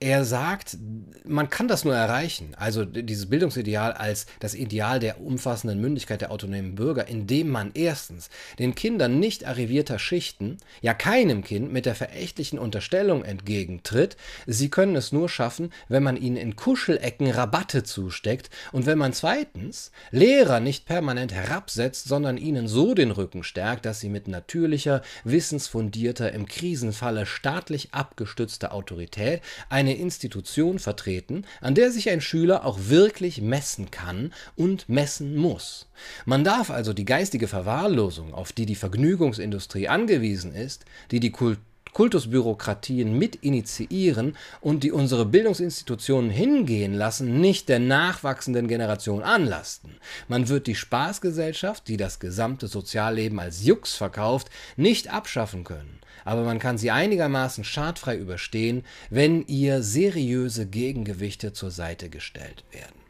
er 0.03 0.25
sagt, 0.25 0.79
man 1.27 1.51
kann 1.51 1.69
das 1.69 1.85
nur 1.85 1.95
erreichen, 1.95 2.55
also 2.57 2.87
dieses 2.87 3.29
Bildungsideal 3.29 3.93
als 3.93 4.25
das 4.41 4.55
Ideal 4.55 4.99
der 4.99 5.21
umfassenden 5.21 5.79
Mündigkeit 5.79 6.23
der 6.23 6.31
autonomen 6.31 6.75
Bürger, 6.75 7.07
indem 7.07 7.51
man 7.51 7.71
erstens 7.75 8.31
den 8.59 8.75
Kindern 8.75 9.21
nicht 9.21 9.47
arrivierter 9.47 9.99
Schichten, 9.99 10.57
ja 10.81 10.95
keinem 10.95 11.45
Kind 11.45 11.71
mit 11.71 11.85
der 11.85 11.95
verächtlichen 11.95 12.59
Unterstellung 12.59 13.25
entgegentritt, 13.25 14.17
sie 14.47 14.71
können 14.71 14.97
es 14.97 15.13
nur 15.13 15.29
schaffen, 15.29 15.71
wenn 15.89 16.03
man 16.03 16.17
ihnen 16.17 16.39
in 16.39 16.57
Kuschelecken 16.57 17.31
Rabatte 17.31 17.83
zusteckt 17.83 18.49
und 18.73 18.87
wenn 18.87 18.99
man 18.99 19.13
zweitens 19.13 19.93
Lehrer 20.11 20.61
nicht 20.61 20.87
permanent 20.87 21.35
herabsetzt, 21.35 22.09
sondern 22.09 22.39
ihnen 22.39 22.69
so 22.69 22.95
den 22.95 23.11
Rücken 23.11 23.45
stärkt, 23.45 23.85
dass 23.85 24.01
sie 24.01 24.09
mit 24.09 24.29
natürlicher, 24.29 25.03
wissensfundierter, 25.25 26.33
im 26.33 26.47
Krisenfalle 26.47 27.27
staatlich 27.27 27.93
abgestützter 27.93 28.73
Autorität 28.73 29.43
eine 29.69 29.90
eine 29.91 29.99
Institution 29.99 30.79
vertreten, 30.79 31.45
an 31.61 31.75
der 31.75 31.91
sich 31.91 32.09
ein 32.11 32.21
Schüler 32.21 32.65
auch 32.65 32.79
wirklich 32.89 33.43
messen 33.43 33.91
kann 33.91 34.33
und 34.57 34.89
messen 34.89 35.37
muss. 35.37 35.89
Man 36.25 36.45
darf 36.45 36.71
also 36.71 36.93
die 36.93 37.05
geistige 37.05 37.49
Verwahrlosung, 37.49 38.33
auf 38.33 38.53
die 38.53 38.67
die 38.67 38.77
Vergnügungsindustrie 38.77 39.89
angewiesen 39.89 40.55
ist, 40.55 40.85
die 41.11 41.21
die 41.21 41.33
Kultur 41.33 41.63
Kultusbürokratien 41.93 43.19
mit 43.19 43.35
initiieren 43.37 44.37
und 44.61 44.85
die 44.85 44.93
unsere 44.93 45.27
Bildungsinstitutionen 45.27 46.31
hingehen 46.31 46.95
lassen, 46.95 47.41
nicht 47.41 47.69
der 47.69 47.81
nachwachsenden 47.81 48.69
Generation 48.69 49.25
anlasten. 49.25 49.97
Man 50.29 50.49
wird 50.49 50.69
die 50.69 50.77
Spaßgesellschaft, 50.77 51.89
die 51.89 51.97
das 51.97 52.21
gesamte 52.21 52.69
Sozialleben 52.69 53.41
als 53.41 53.65
Jux 53.65 53.97
verkauft, 53.97 54.51
nicht 54.77 55.13
abschaffen 55.13 55.65
können 55.65 56.00
aber 56.25 56.45
man 56.45 56.59
kann 56.59 56.79
sie 56.79 56.91
einigermaßen 56.91 57.65
schadfrei 57.65 58.17
überstehen, 58.17 58.85
wenn 59.11 59.47
ihr 59.47 59.83
seriöse 59.83 60.67
Gegengewichte 60.67 61.53
zur 61.53 61.71
Seite 61.71 62.09
gestellt 62.11 62.65
werden. 62.71 63.01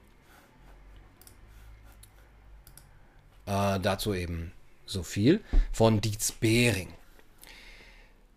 Äh, 3.46 3.80
dazu 3.80 4.14
eben 4.14 4.52
so 4.86 5.02
viel 5.02 5.40
von 5.72 6.00
Dietz 6.00 6.32
Behring. 6.32 6.88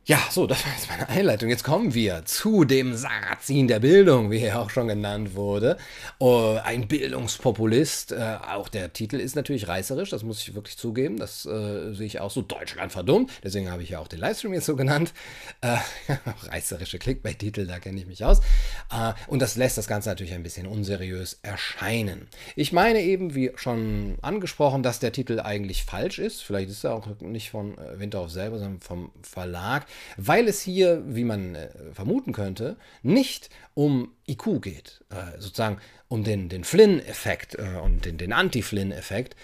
Ja, 0.06 0.20
so, 0.30 0.48
das 0.48 0.66
war 0.66 0.74
jetzt 0.74 0.90
meine 0.90 1.08
Einleitung. 1.08 1.48
Jetzt 1.48 1.64
kommen 1.64 1.94
wir 1.94 2.26
zu 2.26 2.66
dem 2.66 2.94
Sarrazin 2.94 3.70
der 3.70 3.80
Bildung, 3.80 4.32
wie 4.32 4.42
er 4.42 4.60
auch 4.60 4.70
schon 4.70 4.90
genannt 4.90 5.34
wurde. 5.34 5.78
Oh, 6.20 6.60
ein 6.62 6.90
Bildungspopulist. 6.90 8.12
Äh, 8.12 8.38
auch 8.52 8.68
der 8.68 8.92
Titel 8.92 9.16
ist 9.16 9.38
natürlich 9.38 9.70
reißerisch, 9.70 10.10
das 10.10 10.24
muss 10.24 10.42
ich 10.42 10.56
wirklich 10.56 10.78
zugeben. 10.78 11.16
Das 11.16 11.46
äh, 11.46 11.94
sehe 11.94 12.06
ich 12.06 12.20
auch 12.20 12.32
so. 12.32 12.42
Deutschland 12.42 12.92
verdummt. 12.92 13.32
Deswegen 13.46 13.72
habe 13.72 13.82
ich 13.82 13.92
ja 13.92 14.00
auch 14.00 14.10
den 14.10 14.20
Livestream 14.20 14.54
jetzt 14.54 14.66
so 14.66 14.76
genannt. 14.76 15.14
Reißerische 16.44 17.00
Clickbait-Titel, 17.00 17.66
da 17.66 17.80
kenne 17.80 17.98
ich 17.98 18.06
mich 18.06 18.26
aus. 18.26 18.42
Und 19.28 19.42
das 19.42 19.56
lässt 19.56 19.78
das 19.78 19.88
Ganze 19.88 20.10
natürlich 20.10 20.34
ein 20.34 20.44
bisschen 20.44 20.68
unseriös 20.68 21.40
erscheinen. 21.42 22.28
Ich 22.58 22.74
meine 22.74 23.00
eben, 23.00 23.34
wie 23.34 23.52
schon 23.56 24.18
angesprochen, 24.22 24.84
dass 24.84 25.00
der 25.00 25.14
Titel 25.14 25.40
eigentlich 25.40 25.86
falsch 25.86 26.20
ist. 26.20 26.44
Vielleicht 26.44 26.70
ist 26.70 26.84
er 26.84 26.94
auch 26.94 27.08
nicht 27.22 27.52
von 27.52 27.78
Winterhoff 27.96 28.32
selber, 28.32 28.60
sondern 28.60 28.82
vom 28.82 29.12
Verlag 29.22 29.86
weil 30.18 30.48
es 30.48 30.62
hier, 30.62 31.04
wie 31.06 31.24
man 31.24 31.56
äh, 31.56 31.70
vermuten 31.94 32.34
könnte, 32.34 32.78
nicht 33.02 33.50
um 33.74 34.12
IQ 34.28 34.62
geht, 34.62 35.04
äh, 35.10 35.40
sozusagen 35.40 35.78
um 36.08 36.24
den, 36.24 36.50
den 36.50 36.64
Flynn-Effekt 36.64 37.56
äh, 37.56 37.80
und 37.82 38.06
den, 38.06 38.18
den 38.18 38.34
Anti-Flynn-Effekt, 38.34 39.36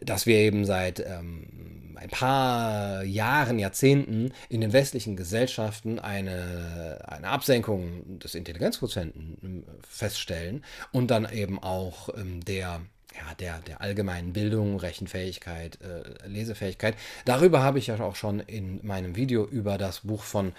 dass 0.00 0.26
wir 0.26 0.36
eben 0.36 0.64
seit 0.64 1.00
ähm, 1.00 1.92
ein 1.94 2.10
paar 2.10 3.04
Jahren, 3.04 3.58
Jahrzehnten 3.58 4.32
in 4.48 4.60
den 4.60 4.72
westlichen 4.72 5.16
Gesellschaften 5.16 5.98
eine, 5.98 6.98
eine 7.06 7.28
Absenkung 7.28 8.18
des 8.18 8.34
Intelligenzquotienten 8.34 9.38
ähm, 9.42 9.64
feststellen 9.88 10.64
und 10.90 11.10
dann 11.10 11.30
eben 11.30 11.62
auch 11.62 12.08
ähm, 12.16 12.44
der 12.44 12.80
ja, 13.16 13.34
der, 13.34 13.58
der 13.60 13.80
allgemeinen 13.80 14.32
Bildung, 14.32 14.78
Rechenfähigkeit, 14.78 15.78
äh, 15.80 16.26
Lesefähigkeit. 16.26 16.96
Darüber 17.24 17.62
habe 17.62 17.78
ich 17.78 17.88
ja 17.88 18.00
auch 18.00 18.16
schon 18.16 18.40
in 18.40 18.84
meinem 18.86 19.16
Video 19.16 19.46
über 19.46 19.78
das 19.78 20.00
Buch 20.00 20.22
von 20.22 20.52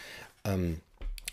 ähm, 0.43 0.79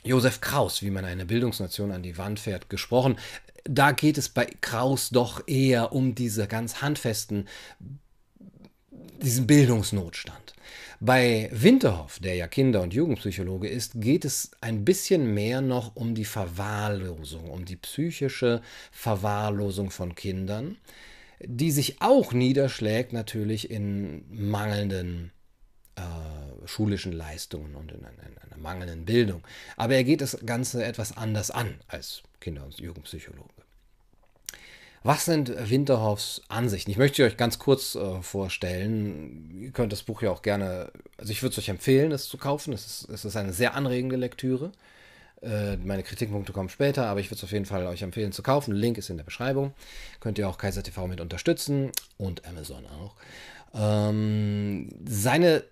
Josef 0.02 0.40
Kraus, 0.40 0.83
wie 0.83 0.90
man 0.90 1.04
eine 1.04 1.26
Bildungsnation 1.26 1.92
an 1.92 2.02
die 2.02 2.16
Wand 2.16 2.40
fährt, 2.40 2.70
gesprochen. 2.70 3.18
Da 3.64 3.92
geht 3.92 4.16
es 4.16 4.28
bei 4.28 4.46
Kraus 4.61 5.11
doch 5.11 5.46
eher 5.46 5.92
um 5.92 6.14
diese 6.14 6.46
ganz 6.46 6.80
handfesten, 6.80 7.46
diesen 9.22 9.46
Bildungsnotstand. 9.46 10.54
Bei 11.02 11.48
Winterhoff, 11.52 12.18
der 12.18 12.35
ja 12.35 12.46
Kinder- 12.46 12.83
und 12.83 12.92
Jugendpsychologe 12.92 13.68
ist, 13.68 14.00
geht 14.00 14.24
es 14.24 14.50
ein 14.61 14.85
bisschen 14.85 15.33
mehr 15.33 15.61
noch 15.61 15.96
um 15.96 16.14
die 16.14 16.26
Verwahrlosung, 16.26 17.50
um 17.50 17.64
die 17.64 17.76
psychische 17.76 18.61
Verwahrlosung 18.92 19.90
von 19.90 20.14
Kindern 20.14 20.76
die 21.44 21.70
sich 21.70 22.00
auch 22.00 22.33
niederschlägt 22.33 23.12
natürlich 23.12 23.70
in 23.70 24.24
mangelnden 24.31 25.33
äh, 25.96 26.66
schulischen 26.66 27.12
Leistungen 27.12 27.74
und 27.74 27.92
in 27.92 28.05
einer, 28.05 28.22
in 28.26 28.38
einer, 28.38 28.59
mangelnden 28.59 29.05
Bildung. 29.07 29.42
Aber 29.76 29.94
er 29.94 30.05
geht 30.05 30.20
das 30.20 30.38
Ganze 30.44 30.85
etwas 30.85 31.16
anders 31.16 31.50
an 31.50 31.81
als 31.88 32.22
Kinder- 32.40 32.64
und 32.64 32.79
Jugendpsychologe. 32.79 33.48
Was 35.03 35.24
sind 35.24 35.48
Winterhoffs 35.70 36.42
Ansichten? 36.48 36.90
Ich 36.90 36.98
möchte 36.98 37.24
euch 37.24 37.38
ganz 37.38 37.59
kurz 37.59 37.94
äh, 37.94 38.20
vorstellen. 38.20 39.62
Ihr 39.62 39.70
könnt 39.70 39.92
das 39.92 40.03
Buch 40.03 40.20
ja 40.20 40.31
auch 40.31 40.42
gerne, 40.42 40.92
also 41.16 41.33
ich 41.33 41.42
würde 41.42 41.53
es 41.53 41.59
euch 41.59 41.70
empfehlen, 41.70 42.12
es 42.12 42.29
zu 42.29 42.37
kaufen. 42.37 42.74
Es 42.74 42.85
ist, 42.85 43.09
es 43.09 43.24
ist 43.24 43.37
eine 43.37 43.55
sehr 43.55 43.74
anregende 43.74 44.16
Lektüre. 44.16 44.72
Äh, 45.42 45.76
meine 45.76 46.03
Kritikpunkte 46.03 46.53
kommen 46.53 46.68
später, 46.68 47.07
aber 47.07 47.20
ich 47.20 47.26
würde 47.26 47.37
es 47.37 47.44
auf 47.44 47.53
jeden 47.53 47.66
Fall 47.66 47.87
euch 47.87 48.03
empfehlen 48.03 48.33
zu 48.33 48.42
kaufen. 48.42 48.74
Link 48.74 48.98
ist 48.98 49.11
in 49.11 49.16
der 49.16 49.24
Beschreibung. 49.24 49.72
Könnt 50.20 50.38
ihr 50.38 50.48
auch 50.48 50.59
Kaiser 50.59 50.83
TV 50.83 51.07
mit 51.07 51.20
unterstützen 51.20 51.90
und 52.18 52.46
Amazon 52.46 52.85
auch. 52.87 53.14
Ähm, 53.74 54.88
seine 55.07 55.64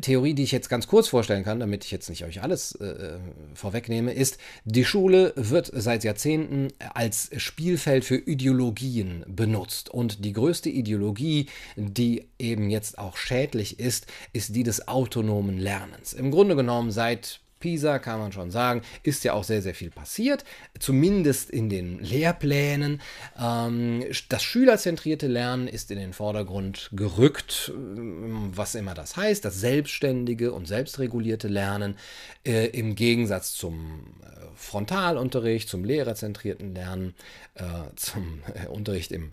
Theorie, 0.00 0.34
die 0.34 0.44
ich 0.44 0.52
jetzt 0.52 0.68
ganz 0.68 0.86
kurz 0.86 1.08
vorstellen 1.08 1.44
kann, 1.44 1.60
damit 1.60 1.84
ich 1.84 1.90
jetzt 1.90 2.08
nicht 2.08 2.24
euch 2.24 2.42
alles 2.42 2.72
äh, 2.80 2.84
äh 2.84 3.18
vorwegnehme, 3.54 4.12
ist, 4.12 4.38
die 4.64 4.84
Schule 4.84 5.32
wird 5.36 5.70
seit 5.74 6.04
Jahrzehnten 6.04 6.68
als 6.94 7.30
Spielfeld 7.36 8.04
für 8.04 8.16
Ideologien 8.16 9.24
benutzt. 9.26 9.90
Und 9.90 10.24
die 10.24 10.32
größte 10.32 10.70
Ideologie, 10.70 11.46
die 11.76 12.28
eben 12.38 12.70
jetzt 12.70 12.98
auch 12.98 13.16
schädlich 13.16 13.78
ist, 13.78 14.06
ist 14.32 14.54
die 14.54 14.62
des 14.62 14.88
autonomen 14.88 15.58
Lernens. 15.58 16.12
Im 16.12 16.30
Grunde 16.30 16.56
genommen 16.56 16.90
seit 16.90 17.41
PISA 17.62 18.00
kann 18.00 18.18
man 18.18 18.32
schon 18.32 18.50
sagen, 18.50 18.82
ist 19.04 19.22
ja 19.24 19.32
auch 19.32 19.44
sehr, 19.44 19.62
sehr 19.62 19.74
viel 19.74 19.90
passiert, 19.90 20.44
zumindest 20.78 21.48
in 21.48 21.70
den 21.70 22.00
Lehrplänen. 22.00 23.00
Ähm, 23.40 24.04
das 24.28 24.42
schülerzentrierte 24.42 25.28
Lernen 25.28 25.68
ist 25.68 25.90
in 25.90 25.98
den 25.98 26.12
Vordergrund 26.12 26.90
gerückt, 26.92 27.72
was 27.74 28.74
immer 28.74 28.94
das 28.94 29.16
heißt, 29.16 29.44
das 29.44 29.60
selbstständige 29.60 30.52
und 30.52 30.66
selbstregulierte 30.66 31.48
Lernen 31.48 31.96
äh, 32.44 32.66
im 32.66 32.96
Gegensatz 32.96 33.54
zum 33.54 34.16
äh, 34.22 34.44
Frontalunterricht, 34.56 35.68
zum 35.68 35.84
lehrerzentrierten 35.84 36.74
Lernen, 36.74 37.14
äh, 37.54 37.62
zum 37.94 38.42
Unterricht 38.68 39.12
im, 39.12 39.30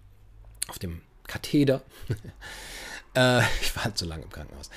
auf 0.67 0.77
dem 0.77 1.01
Katheder. 1.27 1.81
Äh, 3.15 3.41
ich 3.61 3.75
war 3.75 3.85
halt 3.85 3.97
zu 3.97 4.05
lange 4.05 4.23
im 4.23 4.29
Krankenhaus. 4.29 4.69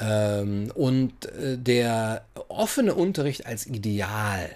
Ähm, 0.00 0.70
und 0.74 1.26
äh, 1.26 1.58
der 1.58 2.24
offene 2.48 2.94
Unterricht 2.94 3.46
als 3.46 3.66
Ideal. 3.66 4.50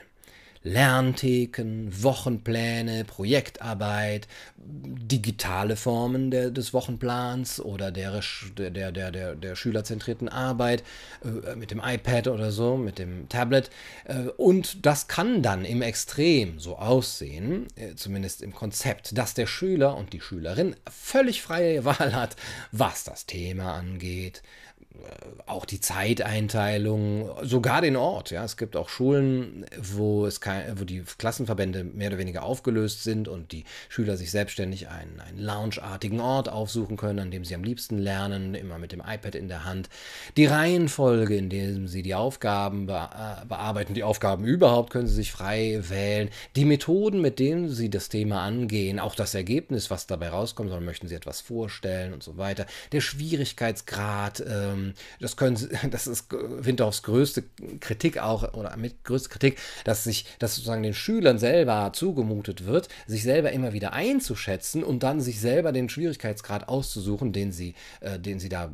Lerntheken, 0.64 1.88
Wochenpläne, 1.90 3.04
Projektarbeit, 3.04 4.28
digitale 4.56 5.76
Formen 5.76 6.30
der, 6.30 6.50
des 6.50 6.72
Wochenplans 6.72 7.60
oder 7.60 7.90
der, 7.90 8.20
der, 8.56 8.92
der, 8.92 9.10
der, 9.10 9.34
der 9.34 9.56
schülerzentrierten 9.56 10.28
Arbeit 10.28 10.84
äh, 11.24 11.56
mit 11.56 11.70
dem 11.70 11.82
iPad 11.84 12.28
oder 12.28 12.52
so, 12.52 12.76
mit 12.76 12.98
dem 12.98 13.28
Tablet. 13.28 13.70
Äh, 14.04 14.28
und 14.36 14.86
das 14.86 15.08
kann 15.08 15.42
dann 15.42 15.64
im 15.64 15.82
Extrem 15.82 16.60
so 16.60 16.76
aussehen, 16.76 17.66
äh, 17.76 17.94
zumindest 17.96 18.42
im 18.42 18.54
Konzept, 18.54 19.16
dass 19.18 19.34
der 19.34 19.46
Schüler 19.46 19.96
und 19.96 20.12
die 20.12 20.20
Schülerin 20.20 20.76
völlig 20.90 21.42
freie 21.42 21.84
Wahl 21.84 22.14
hat, 22.14 22.36
was 22.70 23.04
das 23.04 23.26
Thema 23.26 23.74
angeht, 23.74 24.42
auch 25.46 25.64
die 25.64 25.80
Zeiteinteilung, 25.80 27.30
sogar 27.42 27.80
den 27.80 27.96
Ort. 27.96 28.30
Ja, 28.30 28.44
es 28.44 28.56
gibt 28.56 28.76
auch 28.76 28.88
Schulen, 28.88 29.66
wo 29.80 30.26
es 30.26 30.40
kein, 30.40 30.78
wo 30.80 30.84
die 30.84 31.02
Klassenverbände 31.18 31.84
mehr 31.84 32.08
oder 32.08 32.18
weniger 32.18 32.42
aufgelöst 32.42 33.02
sind 33.02 33.28
und 33.28 33.52
die 33.52 33.64
Schüler 33.88 34.16
sich 34.16 34.30
selbstständig 34.30 34.88
einen, 34.88 35.20
einen 35.20 35.38
loungeartigen 35.38 36.20
Ort 36.20 36.48
aufsuchen 36.48 36.96
können, 36.96 37.18
an 37.18 37.30
dem 37.30 37.44
sie 37.44 37.54
am 37.54 37.64
liebsten 37.64 37.98
lernen, 37.98 38.54
immer 38.54 38.78
mit 38.78 38.92
dem 38.92 39.00
iPad 39.00 39.34
in 39.34 39.48
der 39.48 39.64
Hand. 39.64 39.88
Die 40.36 40.46
Reihenfolge, 40.46 41.36
in 41.36 41.50
der 41.50 41.86
sie 41.86 42.02
die 42.02 42.14
Aufgaben 42.14 42.86
be 42.86 42.94
äh, 42.94 43.44
bearbeiten, 43.46 43.94
die 43.94 44.04
Aufgaben 44.04 44.44
überhaupt, 44.44 44.90
können 44.90 45.06
sie 45.06 45.14
sich 45.14 45.32
frei 45.32 45.80
wählen. 45.88 46.30
Die 46.56 46.64
Methoden, 46.64 47.20
mit 47.20 47.38
denen 47.38 47.68
sie 47.68 47.90
das 47.90 48.08
Thema 48.08 48.42
angehen, 48.42 49.00
auch 49.00 49.14
das 49.14 49.34
Ergebnis, 49.34 49.90
was 49.90 50.06
dabei 50.06 50.28
rauskommt, 50.28 50.70
sondern 50.70 50.84
möchten 50.84 51.08
sie 51.08 51.14
etwas 51.14 51.40
vorstellen 51.40 52.12
und 52.12 52.22
so 52.22 52.36
weiter. 52.36 52.66
Der 52.92 53.00
Schwierigkeitsgrad. 53.00 54.42
Ähm, 54.46 54.91
das, 55.20 55.36
können, 55.36 55.56
das 55.90 56.06
ist 56.06 56.28
Winterhoffs 56.30 57.02
größte 57.02 57.44
Kritik 57.80 58.18
auch, 58.18 58.54
oder 58.54 58.76
mit 58.76 59.04
größte 59.04 59.28
Kritik, 59.28 59.58
dass 59.84 60.04
sich, 60.04 60.26
dass 60.38 60.54
sozusagen 60.54 60.82
den 60.82 60.94
Schülern 60.94 61.38
selber 61.38 61.92
zugemutet 61.92 62.66
wird, 62.66 62.88
sich 63.06 63.22
selber 63.22 63.52
immer 63.52 63.72
wieder 63.72 63.92
einzuschätzen 63.92 64.82
und 64.84 65.02
dann 65.02 65.20
sich 65.20 65.40
selber 65.40 65.72
den 65.72 65.88
Schwierigkeitsgrad 65.88 66.68
auszusuchen, 66.68 67.32
den 67.32 67.52
sie, 67.52 67.74
äh, 68.00 68.18
den 68.18 68.40
sie 68.40 68.48
da 68.48 68.72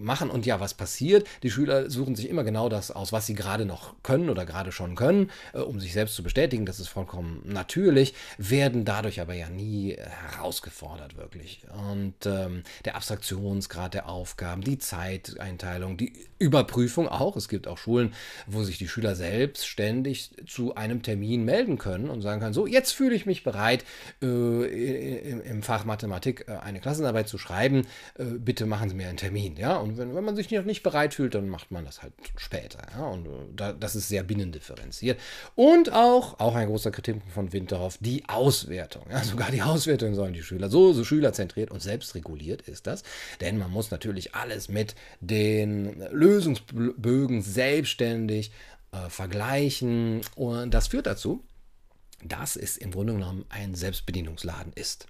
machen. 0.00 0.30
Und 0.30 0.46
ja, 0.46 0.60
was 0.60 0.74
passiert? 0.74 1.26
Die 1.42 1.50
Schüler 1.50 1.90
suchen 1.90 2.16
sich 2.16 2.28
immer 2.28 2.44
genau 2.44 2.68
das 2.68 2.90
aus, 2.90 3.12
was 3.12 3.26
sie 3.26 3.34
gerade 3.34 3.64
noch 3.64 3.94
können 4.02 4.30
oder 4.30 4.46
gerade 4.46 4.72
schon 4.72 4.94
können, 4.94 5.30
äh, 5.52 5.58
um 5.58 5.80
sich 5.80 5.92
selbst 5.92 6.14
zu 6.14 6.22
bestätigen. 6.22 6.66
Das 6.66 6.80
ist 6.80 6.88
vollkommen 6.88 7.42
natürlich, 7.44 8.14
werden 8.38 8.84
dadurch 8.84 9.20
aber 9.20 9.34
ja 9.34 9.48
nie 9.48 9.96
herausgefordert, 9.96 11.16
wirklich. 11.16 11.62
Und 11.92 12.14
ähm, 12.26 12.62
der 12.84 12.96
Abstraktionsgrad 12.96 13.94
der 13.94 14.08
Aufgaben, 14.08 14.62
die 14.62 14.78
Zeiteinteilung, 14.78 15.96
die 15.96 16.12
Überprüfung 16.38 17.08
auch. 17.08 17.36
Es 17.36 17.48
gibt 17.48 17.68
auch 17.68 17.78
Schulen, 17.78 18.14
wo 18.46 18.62
sich 18.62 18.78
die 18.78 18.88
Schüler 18.88 19.14
selbstständig 19.14 20.30
zu 20.46 20.74
einem 20.74 21.02
Termin 21.02 21.44
melden 21.44 21.78
können 21.78 22.08
und 22.08 22.22
sagen 22.22 22.40
können, 22.40 22.54
so, 22.54 22.66
jetzt 22.66 22.92
fühle 22.92 23.14
ich 23.14 23.26
mich 23.26 23.44
bereit, 23.44 23.84
äh, 24.22 25.30
im 25.50 25.62
Fach 25.62 25.84
Mathematik 25.84 26.46
äh, 26.48 26.52
eine 26.52 26.80
Klassenarbeit 26.80 27.28
zu 27.28 27.38
schreiben. 27.38 27.86
Äh, 28.18 28.24
bitte 28.24 28.66
machen 28.66 28.88
Sie 28.88 28.94
mir 28.94 29.08
einen 29.08 29.18
Termin. 29.18 29.56
Ja, 29.56 29.76
und 29.76 29.89
wenn, 29.96 30.14
wenn 30.14 30.24
man 30.24 30.36
sich 30.36 30.50
noch 30.50 30.64
nicht 30.64 30.82
bereit 30.82 31.14
fühlt, 31.14 31.34
dann 31.34 31.48
macht 31.48 31.70
man 31.70 31.84
das 31.84 32.02
halt 32.02 32.12
später. 32.36 32.80
Ja? 32.96 33.06
Und 33.06 33.26
äh, 33.26 33.30
da, 33.54 33.72
das 33.72 33.96
ist 33.96 34.08
sehr 34.08 34.22
binnendifferenziert. 34.22 35.18
Und 35.54 35.92
auch, 35.92 36.38
auch 36.40 36.54
ein 36.54 36.68
großer 36.68 36.90
Kritikpunkt 36.90 37.32
von 37.32 37.52
Winterhoff, 37.52 37.98
die 38.00 38.28
Auswertung. 38.28 39.04
Ja? 39.10 39.22
Sogar 39.24 39.50
die 39.50 39.62
Auswertung 39.62 40.14
sollen 40.14 40.32
die 40.32 40.42
Schüler. 40.42 40.68
So, 40.68 40.92
so 40.92 41.04
schülerzentriert 41.04 41.70
und 41.70 41.82
selbstreguliert 41.82 42.62
ist 42.62 42.86
das. 42.86 43.02
Denn 43.40 43.58
man 43.58 43.70
muss 43.70 43.90
natürlich 43.90 44.34
alles 44.34 44.68
mit 44.68 44.94
den 45.20 46.02
Lösungsbögen 46.10 47.42
selbstständig 47.42 48.52
äh, 48.92 49.08
vergleichen. 49.08 50.22
Und 50.34 50.74
das 50.74 50.88
führt 50.88 51.06
dazu, 51.06 51.44
dass 52.22 52.56
es 52.56 52.76
im 52.76 52.90
Grunde 52.90 53.14
genommen 53.14 53.44
ein 53.48 53.74
Selbstbedienungsladen 53.74 54.72
ist. 54.74 55.06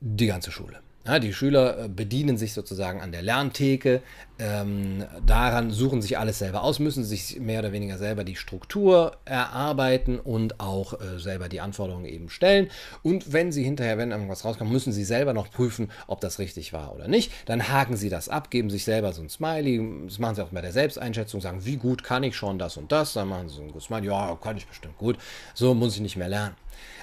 Die 0.00 0.26
ganze 0.26 0.50
Schule. 0.50 0.80
Ja, 1.06 1.18
die 1.18 1.32
Schüler 1.32 1.84
äh, 1.84 1.88
bedienen 1.88 2.36
sich 2.36 2.52
sozusagen 2.52 3.00
an 3.00 3.10
der 3.10 3.22
Lerntheke, 3.22 4.02
ähm, 4.38 5.04
daran 5.24 5.70
suchen 5.70 6.02
sich 6.02 6.18
alles 6.18 6.38
selber 6.38 6.62
aus, 6.62 6.78
müssen 6.78 7.04
sich 7.04 7.40
mehr 7.40 7.60
oder 7.60 7.72
weniger 7.72 7.96
selber 7.96 8.22
die 8.22 8.36
Struktur 8.36 9.16
erarbeiten 9.24 10.20
und 10.20 10.60
auch 10.60 11.00
äh, 11.00 11.18
selber 11.18 11.48
die 11.48 11.62
Anforderungen 11.62 12.04
eben 12.04 12.28
stellen. 12.28 12.70
Und 13.02 13.32
wenn 13.32 13.50
sie 13.50 13.64
hinterher, 13.64 13.96
wenn 13.96 14.10
irgendwas 14.10 14.44
rauskommt, 14.44 14.70
müssen 14.70 14.92
sie 14.92 15.04
selber 15.04 15.32
noch 15.32 15.50
prüfen, 15.50 15.90
ob 16.06 16.20
das 16.20 16.38
richtig 16.38 16.74
war 16.74 16.94
oder 16.94 17.08
nicht. 17.08 17.32
Dann 17.46 17.68
haken 17.68 17.96
sie 17.96 18.10
das 18.10 18.28
ab, 18.28 18.50
geben 18.50 18.68
sich 18.68 18.84
selber 18.84 19.14
so 19.14 19.22
ein 19.22 19.30
Smiley, 19.30 20.04
das 20.04 20.18
machen 20.18 20.34
sie 20.34 20.44
auch 20.44 20.48
bei 20.48 20.60
der 20.60 20.72
Selbsteinschätzung, 20.72 21.40
sagen, 21.40 21.64
wie 21.64 21.76
gut 21.76 22.04
kann 22.04 22.24
ich 22.24 22.36
schon 22.36 22.58
das 22.58 22.76
und 22.76 22.92
das, 22.92 23.14
dann 23.14 23.28
machen 23.28 23.48
sie 23.48 23.56
so 23.56 23.62
ein 23.62 23.80
Smiley, 23.80 24.08
ja, 24.08 24.36
kann 24.42 24.58
ich 24.58 24.66
bestimmt 24.66 24.98
gut, 24.98 25.16
so 25.54 25.72
muss 25.72 25.94
ich 25.94 26.02
nicht 26.02 26.16
mehr 26.16 26.28
lernen. 26.28 26.56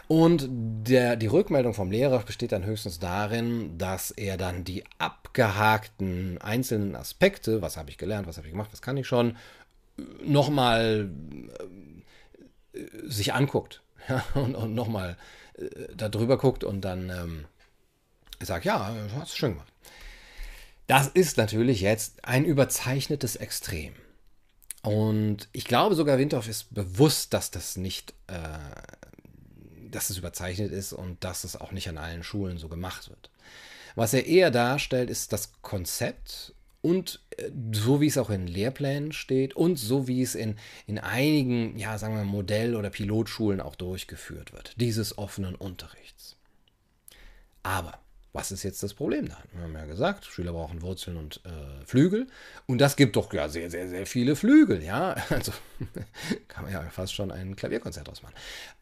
Und 0.08 0.48
der, 0.50 1.18
die 1.18 1.28
Rückmeldung 1.28 1.74
vom 1.74 1.92
Lehrer 1.92 2.20
besteht 2.20 2.54
dann 2.54 2.66
höchstens 2.66 3.00
darin, 3.00 3.78
dass 3.78 4.12
er 4.12 4.38
dann 4.38 4.64
die 4.64 4.86
abgehakten 5.00 6.38
einzelnen 6.38 6.96
Aspekte, 6.96 7.62
was 7.62 7.76
habe 7.76 7.90
ich 7.90 7.98
gelernt, 7.98 8.26
was 8.26 8.38
habe 8.38 8.48
ich 8.48 8.54
gemacht, 8.54 8.70
was 8.72 8.82
kann 8.82 8.96
ich 8.96 9.06
schon, 9.06 9.36
nochmal 10.24 11.10
äh, 12.74 12.80
sich 13.04 13.34
anguckt 13.34 13.82
ja, 14.08 14.24
und, 14.34 14.56
und 14.56 14.74
nochmal 14.74 15.18
äh, 15.58 15.66
darüber 15.96 16.38
guckt 16.38 16.64
und 16.64 16.82
dann 16.82 17.10
ähm, 17.10 17.46
sagt, 18.40 18.64
ja, 18.64 18.96
hast 19.20 19.34
du 19.34 19.38
schön 19.38 19.54
gemacht. 19.54 19.74
Das 20.86 21.10
ist 21.10 21.36
natürlich 21.36 21.82
jetzt 21.82 22.24
ein 22.24 22.46
überzeichnetes 22.46 23.36
Extrem. 23.36 23.94
Und 24.84 25.50
ich 25.52 25.66
glaube 25.66 25.96
sogar, 25.96 26.18
Windorf 26.18 26.48
ist 26.48 26.74
bewusst, 26.74 27.34
dass 27.34 27.52
das 27.52 27.76
nicht 27.76 28.14
äh, 28.28 28.34
dass 29.92 30.10
es 30.10 30.18
überzeichnet 30.18 30.72
ist 30.72 30.94
und 30.94 31.24
dass 31.24 31.44
es 31.44 31.56
auch 31.56 31.72
nicht 31.72 31.90
an 31.90 31.98
allen 31.98 32.24
Schulen 32.24 32.58
so 32.58 32.68
gemacht 32.70 33.10
wird. 33.10 33.30
Was 33.96 34.14
er 34.14 34.26
eher 34.26 34.52
darstellt, 34.52 35.10
ist 35.10 35.34
das 35.34 35.54
Konzept 35.62 36.54
und 36.82 37.20
äh, 37.38 37.50
so 37.72 38.00
wie 38.00 38.08
es 38.08 38.18
auch 38.18 38.30
in 38.30 38.48
Lehrplänen 38.48 39.12
steht 39.12 39.56
und 39.56 39.78
so 39.78 40.08
wie 40.08 40.22
es 40.22 40.36
in, 40.36 40.56
in 40.86 41.00
einigen, 41.00 41.78
ja, 41.78 41.98
sagen 41.98 42.16
wir 42.16 42.24
Modell- 42.24 42.76
oder 42.76 42.90
Pilotschulen 42.90 43.60
auch 43.62 43.76
durchgeführt 43.76 44.54
wird, 44.54 44.80
dieses 44.80 45.18
offenen 45.18 45.56
Unterrichts. 45.56 46.38
Aber 47.64 48.00
was 48.38 48.52
ist 48.52 48.62
jetzt 48.62 48.84
das 48.84 48.94
Problem 48.94 49.28
da? 49.28 49.38
Wir 49.52 49.64
haben 49.64 49.74
ja 49.74 49.86
gesagt, 49.86 50.26
Schüler 50.26 50.52
brauchen 50.52 50.84
Wurzeln 50.84 51.18
und 51.18 51.42
äh, 51.44 51.86
Flügel. 51.88 52.28
Und 52.68 52.78
das 52.78 52.96
gibt 52.96 53.16
doch 53.16 53.34
ja 53.34 53.50
sehr, 53.50 53.72
sehr, 53.72 53.90
sehr 53.90 54.06
viele 54.06 54.36
Flügel, 54.36 54.84
ja. 54.84 55.16
Also 55.32 55.52
kann 56.48 56.64
man 56.64 56.72
ja 56.72 56.84
fast 56.92 57.16
schon 57.16 57.32
ein 57.32 57.56
Klavierkonzert 57.56 58.08
draus 58.08 58.22
machen. 58.22 58.36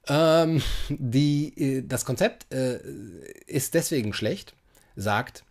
Ähm, 0.08 0.62
die, 0.90 1.54
äh, 1.56 1.84
das 1.88 2.04
Konzept 2.04 2.54
äh, 2.54 2.80
ist 3.48 3.76
deswegen 3.76 4.12
schlecht, 4.12 4.54
sagt 4.98 5.46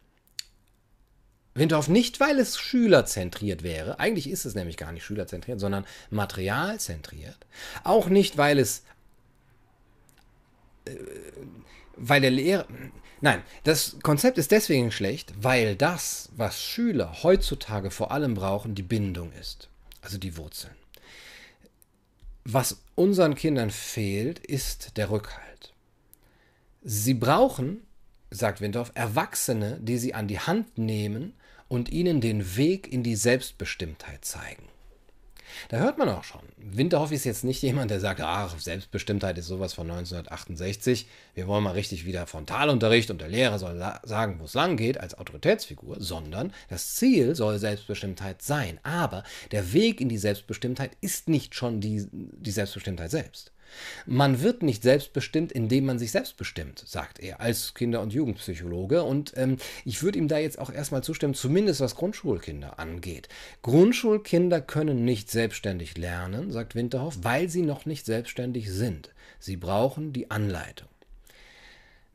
Windorf 1.55 1.89
nicht, 1.89 2.21
weil 2.21 2.39
es 2.39 2.59
schülerzentriert 2.59 3.63
wäre. 3.63 4.01
Eigentlich 4.01 4.29
ist 4.29 4.45
es 4.45 4.55
nämlich 4.55 4.77
gar 4.77 4.93
nicht 4.93 5.05
schülerzentriert, 5.05 5.61
sondern 5.61 5.87
materialzentriert. 6.11 7.39
Auch 7.85 8.11
nicht, 8.11 8.37
weil 8.37 8.59
es. 8.59 8.83
Äh, 10.85 10.91
weil 11.97 12.21
der 12.21 12.33
Lehrer 12.33 12.67
Nein, 13.25 13.43
das 13.63 13.97
Konzept 14.03 14.37
ist 14.37 14.51
deswegen 14.51 14.93
schlecht, 14.93 15.33
weil 15.41 15.77
das, 15.77 16.29
was 16.37 16.61
Schüler 16.61 17.23
heutzutage 17.23 17.91
vor 17.91 18.11
allem 18.11 18.35
brauchen, 18.35 18.75
die 18.75 18.83
Bindung 18.83 19.33
ist, 19.33 19.71
also 20.03 20.19
die 20.19 20.37
Wurzeln. 20.37 20.75
Was 22.45 22.83
unseren 22.97 23.35
Kindern 23.35 23.71
fehlt, 23.71 24.41
ist 24.41 24.99
der 24.99 25.09
Rückhalt. 25.09 25.73
Sie 26.83 27.15
brauchen, 27.15 27.87
sagt 28.31 28.61
Windorf, 28.61 28.93
Erwachsene, 28.95 29.79
die 29.81 29.97
sie 29.97 30.13
an 30.13 30.29
die 30.29 30.41
Hand 30.41 30.77
nehmen 30.77 31.33
und 31.67 31.89
ihnen 31.89 32.21
den 32.21 32.59
Weg 32.59 32.93
in 32.93 33.03
die 33.03 33.17
Selbstbestimmtheit 33.17 34.27
zeigen. 34.27 34.69
Da 35.69 35.79
hört 35.79 35.99
man 35.99 36.09
auch 36.09 36.25
schon. 36.25 36.41
Winterhoff 36.57 37.13
ist 37.13 37.25
jetzt 37.25 37.45
nicht 37.45 37.63
jemand, 37.63 37.91
der 37.91 38.01
sagt, 38.01 38.21
ach, 38.21 38.59
Selbstbestimmtheit 38.59 39.39
ist 39.39 39.47
sowas 39.47 39.75
von 39.75 39.91
1968. 39.91 41.07
Wir 41.35 41.47
wollen 41.47 41.65
mal 41.65 41.73
richtig 41.73 42.05
wieder 42.05 42.27
Frontalunterricht 42.27 43.11
und 43.11 43.21
der 43.21 43.29
Lehrer 43.29 43.59
soll 43.59 43.79
sagen, 44.03 44.41
wo 44.41 44.45
es 44.45 44.55
lang 44.55 44.77
geht 44.77 44.99
als 44.99 45.17
Autoritätsfigur, 45.17 45.97
sondern 46.01 46.53
das 46.69 46.95
Ziel 46.95 47.35
soll 47.35 47.59
Selbstbestimmtheit 47.59 48.43
sein. 48.43 48.81
Aber 48.83 49.25
der 49.53 49.73
Weg 49.73 50.01
in 50.01 50.09
die 50.09 50.19
Selbstbestimmtheit 50.19 50.93
ist 51.01 51.29
nicht 51.29 51.55
schon 51.55 51.81
die, 51.81 52.07
die 52.13 52.51
Selbstbestimmtheit 52.51 53.11
selbst. 53.11 53.54
Man 54.07 54.43
wird 54.43 54.63
nicht 54.63 54.83
selbstbestimmt, 54.83 55.53
indem 55.53 55.87
man 55.87 55.99
sich 55.99 56.11
selbst 56.11 56.37
bestimmt, 56.37 56.83
sagt 56.87 57.21
er 57.21 57.41
als 57.41 57.75
Kinder- 57.75 58.01
und 58.01 58.13
Jugendpsychologe. 58.13 59.03
Und 59.03 59.33
ähm, 59.37 59.57
ich 59.85 60.03
würde 60.03 60.19
ihm 60.19 60.29
da 60.29 60.39
jetzt 60.39 60.59
auch 60.59 60.73
erstmal 60.73 61.03
zustimmen, 61.03 61.35
zumindest 61.35 61.81
was 61.81 61.97
Grundschulkinder 61.97 62.79
angeht. 62.79 63.29
Grundschulkinder 63.63 64.61
können 64.61 65.05
nicht 65.05 65.31
selbstständig 65.31 65.97
lernen, 65.97 66.53
sagt 66.53 66.75
Winterhoff, 66.75 67.19
weil 67.23 67.49
sie 67.49 67.63
noch 67.63 67.87
nicht 67.87 68.07
selbstständig 68.07 68.71
sind. 68.71 69.11
Sie 69.39 69.57
brauchen 69.57 70.13
die 70.13 70.31
Anleitung. 70.31 70.89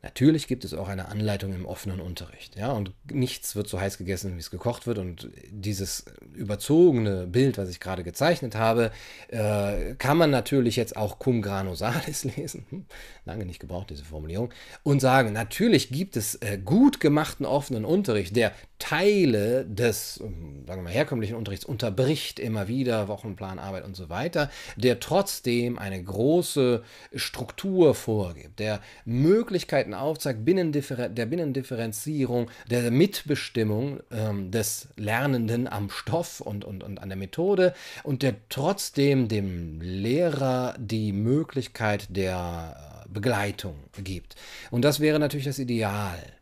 Natürlich 0.02 0.46
gibt 0.46 0.64
es 0.64 0.72
auch 0.72 0.88
eine 0.88 1.08
Anleitung 1.08 1.52
im 1.52 1.66
offenen 1.66 2.00
Unterricht. 2.00 2.56
Ja, 2.56 2.72
und 2.72 2.94
nichts 3.12 3.54
wird 3.54 3.68
so 3.68 3.78
heiß 3.78 3.98
gegessen, 3.98 4.34
wie 4.34 4.40
es 4.40 4.50
gekocht 4.50 4.86
wird. 4.86 4.96
Und 4.96 5.28
dieses 5.50 6.06
überzogene 6.32 7.26
Bild, 7.26 7.58
was 7.58 7.68
ich 7.68 7.80
gerade 7.80 8.02
gezeichnet 8.02 8.54
habe, 8.54 8.92
äh, 9.28 9.94
kann 9.96 10.16
man 10.16 10.30
natürlich 10.30 10.76
jetzt 10.76 10.96
auch 10.96 11.18
cum 11.18 11.42
grano 11.42 11.74
salis 11.74 12.24
lesen. 12.36 12.64
Hm, 12.70 12.86
lange 13.26 13.44
nicht 13.44 13.60
gebraucht, 13.60 13.90
diese 13.90 14.04
Formulierung. 14.04 14.54
Und 14.82 15.00
sagen, 15.00 15.34
natürlich 15.34 15.90
gibt 15.90 16.16
es 16.16 16.36
äh, 16.36 16.58
gut 16.64 17.00
gemachten 17.00 17.44
offenen 17.44 17.84
Unterricht, 17.84 18.34
der 18.36 18.52
Teile 18.80 19.64
des, 19.66 20.18
ähm, 20.20 20.64
sagen 20.66 20.80
wir 20.80 20.84
mal, 20.84 20.92
herkömmlichen 20.92 21.36
Unterrichts 21.36 21.64
unterbricht 21.64 22.40
immer 22.40 22.66
wieder, 22.66 23.06
Wochenplan, 23.06 23.60
Arbeit 23.60 23.84
und 23.84 23.94
so 23.94 24.08
weiter, 24.08 24.50
der 24.76 24.98
trotzdem 24.98 25.78
eine 25.78 26.02
große 26.02 26.82
Struktur 27.14 27.94
vorgibt, 27.94 28.58
der 28.58 28.80
Möglichkeiten 29.04 29.94
aufzeigt, 29.94 30.44
Binnendiffer 30.44 31.08
der 31.08 31.26
Binnendifferenzierung, 31.26 32.50
der 32.68 32.90
Mitbestimmung 32.90 34.00
ähm, 34.10 34.50
des 34.50 34.88
Lernenden 34.96 35.68
am 35.68 35.90
Stoff 35.90 36.40
und, 36.40 36.64
und, 36.64 36.82
und 36.82 37.00
an 37.00 37.08
der 37.08 37.18
Methode 37.18 37.74
und 38.02 38.22
der 38.22 38.34
trotzdem 38.48 39.28
dem 39.28 39.80
Lehrer 39.80 40.74
die 40.78 41.12
Möglichkeit 41.12 42.08
der 42.08 43.04
äh, 43.06 43.08
Begleitung 43.12 43.76
gibt. 44.02 44.36
Und 44.70 44.84
das 44.84 45.00
wäre 45.00 45.18
natürlich 45.18 45.46
das 45.46 45.58
Ideal. 45.58 46.39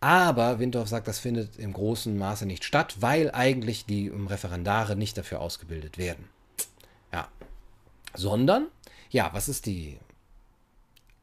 Aber 0.00 0.58
Windorf 0.58 0.88
sagt, 0.88 1.08
das 1.08 1.18
findet 1.18 1.58
im 1.58 1.74
großen 1.74 2.16
Maße 2.16 2.46
nicht 2.46 2.64
statt, 2.64 2.96
weil 3.00 3.30
eigentlich 3.32 3.84
die 3.84 4.08
Referendare 4.08 4.96
nicht 4.96 5.18
dafür 5.18 5.40
ausgebildet 5.40 5.98
werden. 5.98 6.28
Ja. 7.12 7.28
Sondern, 8.14 8.68
ja, 9.10 9.30
was 9.34 9.48
ist 9.50 9.66
die 9.66 9.98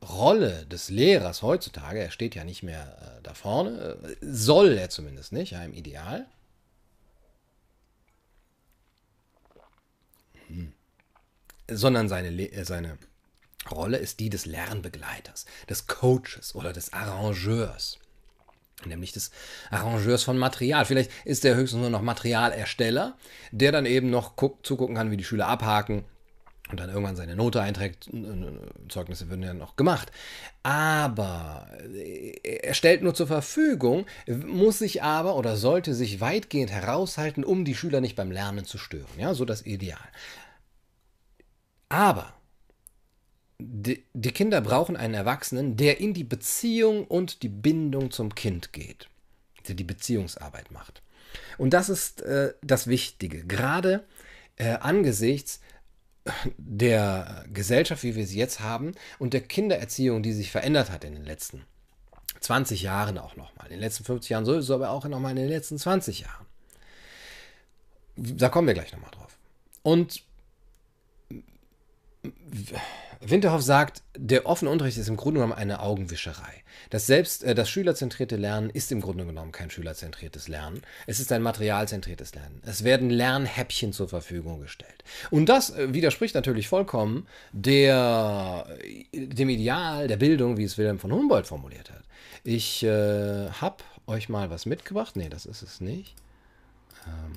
Rolle 0.07 0.67
des 0.67 0.89
Lehrers 0.89 1.41
heutzutage? 1.41 1.99
Er 1.99 2.11
steht 2.11 2.35
ja 2.35 2.43
nicht 2.43 2.61
mehr 2.61 3.17
äh, 3.17 3.21
da 3.23 3.33
vorne, 3.33 3.97
äh, 4.03 4.15
soll 4.21 4.77
er 4.77 4.91
zumindest 4.91 5.31
nicht, 5.31 5.53
ja, 5.53 5.63
im 5.63 5.73
Ideal. 5.73 6.27
Hm. 10.47 10.71
Sondern 11.67 12.07
seine, 12.09 12.29
äh, 12.29 12.63
seine 12.63 12.99
Rolle 13.71 13.97
ist 13.97 14.19
die 14.19 14.29
des 14.29 14.45
Lernbegleiters, 14.45 15.47
des 15.67 15.87
Coaches 15.87 16.53
oder 16.53 16.73
des 16.73 16.93
Arrangeurs 16.93 17.97
nämlich 18.85 19.11
des 19.11 19.31
Arrangeurs 19.71 20.23
von 20.23 20.37
Material. 20.37 20.85
Vielleicht 20.85 21.11
ist 21.25 21.45
er 21.45 21.55
höchstens 21.55 21.81
nur 21.81 21.89
noch 21.89 22.01
Materialersteller, 22.01 23.17
der 23.51 23.71
dann 23.71 23.85
eben 23.85 24.09
noch 24.09 24.35
guck, 24.35 24.65
zugucken 24.65 24.95
kann, 24.95 25.11
wie 25.11 25.17
die 25.17 25.23
Schüler 25.23 25.47
abhaken 25.47 26.03
und 26.69 26.79
dann 26.79 26.89
irgendwann 26.89 27.15
seine 27.15 27.35
Note 27.35 27.61
einträgt. 27.61 28.09
Zeugnisse 28.89 29.29
würden 29.29 29.43
ja 29.43 29.53
noch 29.53 29.77
gemacht. 29.77 30.11
Aber 30.63 31.67
er 32.43 32.73
stellt 32.73 33.01
nur 33.01 33.15
zur 33.15 33.27
Verfügung, 33.27 34.05
muss 34.27 34.79
sich 34.79 35.01
aber 35.01 35.37
oder 35.37 35.55
sollte 35.55 35.93
sich 35.93 36.19
weitgehend 36.19 36.71
heraushalten, 36.71 37.43
um 37.45 37.63
die 37.63 37.75
Schüler 37.75 38.01
nicht 38.01 38.15
beim 38.15 38.31
Lernen 38.31 38.65
zu 38.65 38.77
stören. 38.77 39.07
Ja, 39.17 39.33
so 39.33 39.45
das 39.45 39.65
Ideal. 39.65 39.97
Aber 41.89 42.33
die, 43.59 44.03
die 44.13 44.31
Kinder 44.31 44.61
brauchen 44.61 44.95
einen 44.95 45.13
Erwachsenen, 45.13 45.77
der 45.77 45.99
in 45.99 46.13
die 46.13 46.23
Beziehung 46.23 47.05
und 47.05 47.41
die 47.43 47.49
Bindung 47.49 48.11
zum 48.11 48.35
Kind 48.35 48.71
geht, 48.73 49.09
der 49.67 49.75
die 49.75 49.83
Beziehungsarbeit 49.83 50.71
macht. 50.71 51.01
Und 51.57 51.71
das 51.73 51.89
ist 51.89 52.21
äh, 52.21 52.53
das 52.61 52.87
Wichtige, 52.87 53.45
gerade 53.45 54.05
äh, 54.57 54.73
angesichts 54.73 55.61
der 56.57 57.45
Gesellschaft, 57.51 58.03
wie 58.03 58.15
wir 58.15 58.27
sie 58.27 58.37
jetzt 58.37 58.59
haben, 58.59 58.93
und 59.17 59.33
der 59.33 59.41
Kindererziehung, 59.41 60.23
die 60.23 60.33
sich 60.33 60.51
verändert 60.51 60.91
hat 60.91 61.03
in 61.03 61.13
den 61.13 61.25
letzten 61.25 61.63
20 62.41 62.81
Jahren 62.81 63.17
auch 63.17 63.35
nochmal. 63.35 63.65
In 63.67 63.71
den 63.73 63.79
letzten 63.79 64.03
50 64.03 64.29
Jahren 64.29 64.45
sowieso, 64.45 64.75
aber 64.75 64.89
auch 64.89 65.05
nochmal 65.05 65.31
in 65.31 65.37
den 65.37 65.49
letzten 65.49 65.77
20 65.77 66.21
Jahren. 66.21 66.45
Da 68.15 68.49
kommen 68.49 68.67
wir 68.67 68.73
gleich 68.73 68.91
nochmal 68.91 69.11
drauf. 69.11 69.37
Und 69.83 70.23
Winterhoff 73.19 73.61
sagt, 73.61 74.03
der 74.15 74.45
offene 74.45 74.69
Unterricht 74.71 74.97
ist 74.97 75.07
im 75.07 75.17
Grunde 75.17 75.39
genommen 75.39 75.57
eine 75.57 75.79
Augenwischerei. 75.79 76.63
Das 76.89 77.07
selbst, 77.07 77.43
äh, 77.43 77.55
das 77.55 77.69
schülerzentrierte 77.69 78.35
Lernen 78.35 78.69
ist 78.69 78.91
im 78.91 79.01
Grunde 79.01 79.25
genommen 79.25 79.51
kein 79.51 79.69
schülerzentriertes 79.69 80.47
Lernen. 80.47 80.81
Es 81.05 81.19
ist 81.19 81.31
ein 81.31 81.41
materialzentriertes 81.41 82.35
Lernen. 82.35 82.61
Es 82.65 82.83
werden 82.83 83.09
Lernhäppchen 83.09 83.93
zur 83.93 84.07
Verfügung 84.07 84.59
gestellt. 84.59 85.03
Und 85.31 85.47
das 85.47 85.71
äh, 85.71 85.93
widerspricht 85.93 86.35
natürlich 86.35 86.67
vollkommen 86.67 87.27
der, 87.51 88.67
dem 89.13 89.49
Ideal 89.49 90.07
der 90.07 90.17
Bildung, 90.17 90.57
wie 90.57 90.63
es 90.63 90.77
Wilhelm 90.77 90.99
von 90.99 91.11
Humboldt 91.11 91.47
formuliert 91.47 91.91
hat. 91.91 92.03
Ich 92.43 92.83
äh, 92.83 93.49
habe 93.49 93.83
euch 94.05 94.29
mal 94.29 94.49
was 94.49 94.65
mitgebracht. 94.65 95.15
Nee, 95.15 95.29
das 95.29 95.45
ist 95.45 95.61
es 95.61 95.81
nicht. 95.81 96.15
Ähm, 97.05 97.33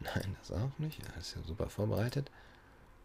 nein, 0.14 0.36
das 0.40 0.52
auch 0.52 0.78
nicht. 0.78 0.98
Das 1.16 1.28
ist 1.28 1.36
ja 1.36 1.42
super 1.42 1.68
vorbereitet. 1.68 2.30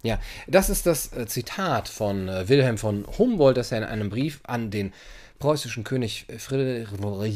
Ja, 0.05 0.19
das 0.47 0.69
ist 0.69 0.85
das 0.85 1.11
äh, 1.13 1.25
Zitat 1.25 1.89
von 1.89 2.29
äh, 2.29 2.47
Wilhelm 2.47 2.77
von 2.77 3.07
Humboldt, 3.17 3.57
das 3.57 3.71
er 3.71 3.79
in 3.79 3.83
einem 3.83 4.09
Brief 4.11 4.39
an 4.43 4.69
den 4.69 4.93
preußischen 5.39 5.83
König 5.83 6.27
Friedrich 6.37 6.87
III. 6.91 7.27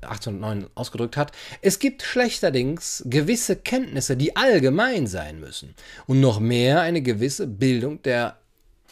1809 0.00 0.66
ausgedrückt 0.74 1.18
hat. 1.18 1.32
Es 1.60 1.78
gibt 1.78 2.02
schlechterdings 2.02 3.02
gewisse 3.06 3.56
Kenntnisse, 3.56 4.16
die 4.16 4.34
allgemein 4.34 5.06
sein 5.06 5.40
müssen 5.40 5.74
und 6.06 6.20
noch 6.20 6.40
mehr 6.40 6.80
eine 6.80 7.02
gewisse 7.02 7.46
Bildung 7.46 8.02
der 8.02 8.38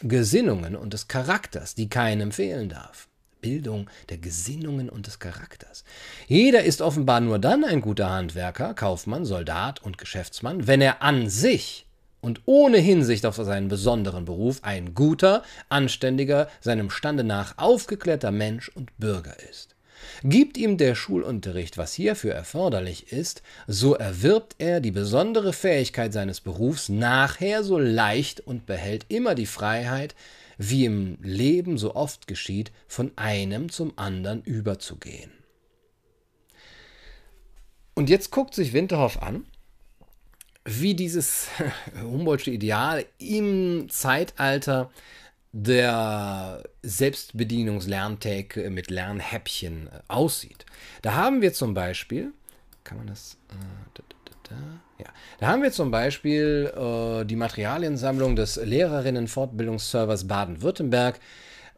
Gesinnungen 0.03 0.75
und 0.75 0.93
des 0.93 1.07
Charakters, 1.07 1.73
die 1.73 1.89
keinem 1.89 2.31
fehlen 2.31 2.69
darf. 2.69 3.07
Bildung 3.41 3.89
der 4.09 4.19
Gesinnungen 4.19 4.87
und 4.87 5.07
des 5.07 5.17
Charakters. 5.17 5.83
Jeder 6.27 6.63
ist 6.63 6.81
offenbar 6.81 7.21
nur 7.21 7.39
dann 7.39 7.63
ein 7.63 7.81
guter 7.81 8.11
Handwerker, 8.11 8.75
Kaufmann, 8.75 9.25
Soldat 9.25 9.81
und 9.81 9.97
Geschäftsmann, 9.97 10.67
wenn 10.67 10.81
er 10.81 11.01
an 11.01 11.27
sich 11.27 11.87
und 12.21 12.41
ohne 12.45 12.77
Hinsicht 12.77 13.25
auf 13.25 13.35
seinen 13.35 13.67
besonderen 13.67 14.25
Beruf 14.25 14.59
ein 14.63 14.93
guter, 14.93 15.43
anständiger, 15.69 16.49
seinem 16.61 16.89
Stande 16.89 17.23
nach 17.23 17.57
aufgeklärter 17.57 18.31
Mensch 18.31 18.69
und 18.69 18.97
Bürger 18.97 19.35
ist. 19.49 19.75
Gibt 20.23 20.57
ihm 20.57 20.77
der 20.77 20.95
Schulunterricht, 20.95 21.77
was 21.77 21.93
hierfür 21.93 22.33
erforderlich 22.33 23.11
ist, 23.11 23.41
so 23.67 23.95
erwirbt 23.95 24.55
er 24.57 24.79
die 24.79 24.91
besondere 24.91 25.53
Fähigkeit 25.53 26.13
seines 26.13 26.41
Berufs 26.41 26.89
nachher 26.89 27.63
so 27.63 27.77
leicht 27.77 28.41
und 28.41 28.65
behält 28.65 29.05
immer 29.09 29.35
die 29.35 29.45
Freiheit, 29.45 30.15
wie 30.57 30.85
im 30.85 31.17
Leben 31.21 31.77
so 31.77 31.95
oft 31.95 32.27
geschieht, 32.27 32.71
von 32.87 33.11
einem 33.15 33.69
zum 33.69 33.93
anderen 33.97 34.41
überzugehen. 34.43 35.31
Und 37.93 38.09
jetzt 38.09 38.31
guckt 38.31 38.55
sich 38.55 38.73
Winterhoff 38.73 39.21
an 39.21 39.45
wie 40.69 40.93
dieses 40.93 41.47
Humboldtsche 42.01 42.51
Ideal 42.51 43.05
im 43.17 43.87
Zeitalter 43.89 44.89
der 45.51 46.63
Selbstbedienungslerntheke 46.83 48.69
mit 48.69 48.91
Lernhäppchen 48.91 49.87
äh, 49.87 49.99
aussieht. 50.07 50.65
Da 51.01 51.15
haben 51.15 51.41
wir 51.41 51.53
zum 51.53 51.73
Beispiel, 51.73 52.33
kann 52.83 52.99
man 52.99 53.07
das, 53.07 53.37
äh, 53.49 53.55
da, 53.95 54.03
da, 54.07 54.35
da, 54.43 54.55
ja, 54.99 55.07
da 55.39 55.47
haben 55.47 55.63
wir 55.63 55.71
zum 55.71 55.89
Beispiel 55.89 56.71
äh, 56.75 57.25
die 57.25 57.35
Materialiensammlung 57.35 58.35
des 58.35 58.57
Lehrerinnen-Fortbildungsservers 58.57 60.27
Baden-Württemberg, 60.27 61.19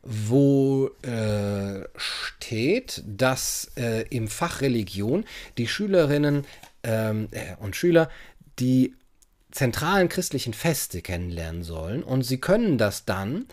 wo 0.04 0.90
äh, 1.04 1.88
steht, 1.96 3.04
dass 3.06 3.72
äh, 3.78 4.02
im 4.10 4.28
Fach 4.28 4.62
Religion 4.62 5.24
die 5.58 5.68
Schülerinnen 5.68 6.46
ähm, 6.84 7.28
äh, 7.32 7.56
und 7.60 7.76
Schüler 7.76 8.10
die 8.62 8.96
zentralen 9.52 10.08
christlichen 10.08 10.54
Feste 10.54 11.02
kennenlernen 11.02 11.64
sollen. 11.64 12.04
Und 12.04 12.24
sie 12.24 12.40
können 12.40 12.78
das 12.78 13.06
dann, 13.06 13.48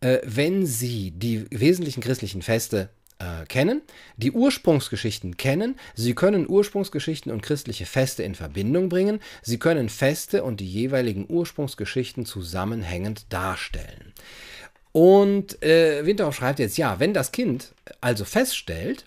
äh, 0.00 0.18
wenn 0.24 0.66
sie 0.66 1.12
die 1.12 1.46
wesentlichen 1.50 2.00
christlichen 2.02 2.42
Feste 2.42 2.90
äh, 3.18 3.46
kennen, 3.46 3.82
die 4.16 4.32
Ursprungsgeschichten 4.32 5.36
kennen, 5.36 5.76
sie 5.94 6.14
können 6.14 6.48
Ursprungsgeschichten 6.48 7.30
und 7.30 7.42
christliche 7.42 7.86
Feste 7.86 8.24
in 8.24 8.34
Verbindung 8.34 8.88
bringen, 8.88 9.20
sie 9.42 9.58
können 9.58 9.88
Feste 9.88 10.42
und 10.42 10.58
die 10.58 10.68
jeweiligen 10.68 11.26
Ursprungsgeschichten 11.28 12.26
zusammenhängend 12.26 13.32
darstellen. 13.32 14.12
Und 14.90 15.62
äh, 15.62 16.04
Winterhoff 16.06 16.36
schreibt 16.36 16.58
jetzt, 16.58 16.78
ja, 16.78 17.00
wenn 17.00 17.14
das 17.14 17.32
Kind 17.32 17.74
also 18.00 18.24
feststellt, 18.24 19.06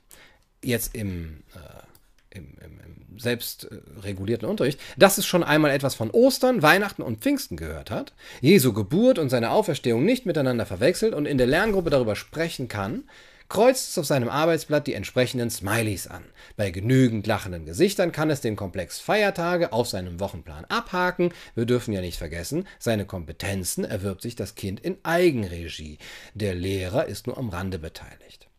jetzt 0.63 0.95
im, 0.95 1.43
äh, 1.53 2.37
im, 2.37 2.57
im, 2.61 2.79
im 2.79 2.96
selbst 3.17 3.67
regulierten 4.01 4.47
Unterricht, 4.47 4.79
dass 4.97 5.17
es 5.17 5.25
schon 5.25 5.43
einmal 5.43 5.71
etwas 5.71 5.95
von 5.95 6.11
Ostern, 6.11 6.61
Weihnachten 6.61 7.01
und 7.01 7.21
Pfingsten 7.21 7.57
gehört 7.57 7.91
hat, 7.91 8.13
Jesu 8.41 8.73
Geburt 8.73 9.19
und 9.19 9.29
seine 9.29 9.51
Auferstehung 9.51 10.05
nicht 10.05 10.25
miteinander 10.25 10.65
verwechselt 10.65 11.13
und 11.13 11.25
in 11.25 11.37
der 11.37 11.47
Lerngruppe 11.47 11.89
darüber 11.89 12.15
sprechen 12.15 12.67
kann, 12.67 13.03
kreuzt 13.49 13.89
es 13.89 13.97
auf 13.97 14.05
seinem 14.05 14.29
Arbeitsblatt 14.29 14.87
die 14.87 14.93
entsprechenden 14.93 15.49
Smileys 15.49 16.07
an. 16.07 16.23
Bei 16.55 16.71
genügend 16.71 17.27
lachenden 17.27 17.65
Gesichtern 17.65 18.11
kann 18.11 18.29
es 18.29 18.41
den 18.41 18.55
Komplex 18.55 18.99
Feiertage 18.99 19.71
auf 19.71 19.87
seinem 19.87 20.19
Wochenplan 20.19 20.65
abhaken. 20.65 21.33
Wir 21.55 21.65
dürfen 21.65 21.93
ja 21.93 22.01
nicht 22.01 22.17
vergessen, 22.17 22.67
seine 22.79 23.05
Kompetenzen 23.05 23.85
erwirbt 23.85 24.21
sich 24.21 24.35
das 24.35 24.55
Kind 24.55 24.79
in 24.79 24.97
Eigenregie. 25.03 25.97
Der 26.33 26.55
Lehrer 26.55 27.05
ist 27.05 27.27
nur 27.27 27.37
am 27.37 27.49
Rande 27.49 27.79
beteiligt. 27.79 28.49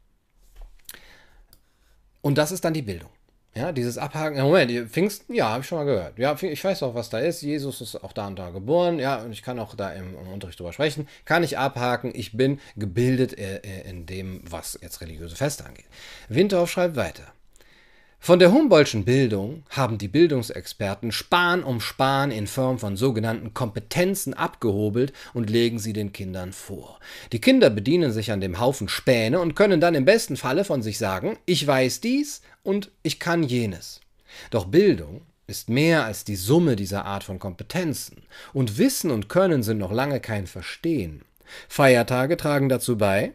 Und 2.21 2.39
das 2.39 2.53
ist 2.53 2.65
dann 2.65 2.75
die 2.75 2.83
Bildung. 2.83 3.11
Ja, 3.59 3.73
dieses 3.73 3.99
Abhaken, 3.99 4.41
Moment, 4.41 4.71
Pfingsten, 4.89 5.35
ja, 5.35 5.49
habe 5.49 5.63
ich 5.63 5.67
schon 5.67 5.79
mal 5.79 5.85
gehört. 5.85 6.17
Ja, 6.17 6.37
ich 6.41 6.63
weiß 6.63 6.85
auch, 6.85 6.95
was 6.95 7.11
da 7.11 7.19
ist. 7.19 7.43
Jesus 7.43 7.81
ist 7.81 7.97
auch 8.05 8.13
da 8.13 8.29
und 8.29 8.39
da 8.39 8.51
geboren. 8.51 9.01
Ja, 9.01 9.17
und 9.17 9.33
ich 9.33 9.43
kann 9.43 9.59
auch 9.59 9.75
da 9.75 9.91
im, 9.95 10.15
im 10.17 10.29
Unterricht 10.29 10.61
drüber 10.61 10.73
sprechen. 10.73 11.09
Kann 11.25 11.43
ich 11.43 11.59
abhaken. 11.59 12.13
Ich 12.15 12.37
bin 12.37 12.61
gebildet 12.77 13.37
äh, 13.37 13.57
äh 13.57 13.91
in 13.91 14.07
dem, 14.07 14.43
was 14.49 14.79
jetzt 14.81 15.01
religiöse 15.01 15.35
Feste 15.35 15.67
angeht. 15.67 15.87
Winterhoff 16.29 16.71
schreibt 16.71 16.95
weiter. 16.95 17.25
Von 18.21 18.41
der 18.41 18.53
Humboldtschen 18.53 19.05
Bildung 19.05 19.63
haben 19.71 19.97
die 19.97 20.09
Bildungsexperten 20.09 21.13
Spahn 21.13 21.63
um 21.63 21.81
Spahn 21.81 22.31
in 22.31 22.47
Form 22.47 22.79
von 22.79 22.97
sogenannten 22.97 23.55
Kompetenzen 23.55 24.35
abgehobelt 24.35 25.13
und 25.33 25.49
legen 25.49 25.79
sie 25.79 25.95
den 25.95 26.13
Kindern 26.13 26.53
vor. 26.53 26.99
Die 27.33 27.41
Kinder 27.41 27.71
bedienen 27.71 28.13
sich 28.13 28.31
an 28.31 28.43
dem 28.43 28.61
Haufen 28.61 28.89
Späne 28.89 29.41
und 29.41 29.55
können 29.55 29.81
dann 29.81 29.95
im 29.95 30.05
besten 30.05 30.37
Falle 30.37 30.65
von 30.65 30.83
sich 30.83 30.99
sagen, 30.99 31.39
ich 31.47 31.67
weiß 31.67 32.01
dies 32.03 32.43
und 32.63 32.91
ich 33.03 33.19
kann 33.19 33.43
jenes. 33.43 34.01
Doch 34.51 34.67
Bildung 34.67 35.23
ist 35.47 35.71
mehr 35.71 36.05
als 36.05 36.25
die 36.25 36.37
Summe 36.37 36.77
dieser 36.77 37.07
Art 37.07 37.25
von 37.25 37.39
Kompetenzen, 37.39 38.25
und 38.53 38.77
Wissen 38.77 39.11
und 39.11 39.31
Können 39.31 39.63
sind 39.63 39.79
noch 39.79 39.93
lange 39.93 40.21
kein 40.21 40.47
Verstehen. 40.47 41.23
Feiertage 41.69 42.37
tragen 42.37 42.69
dazu 42.69 42.99
bei, 42.99 43.33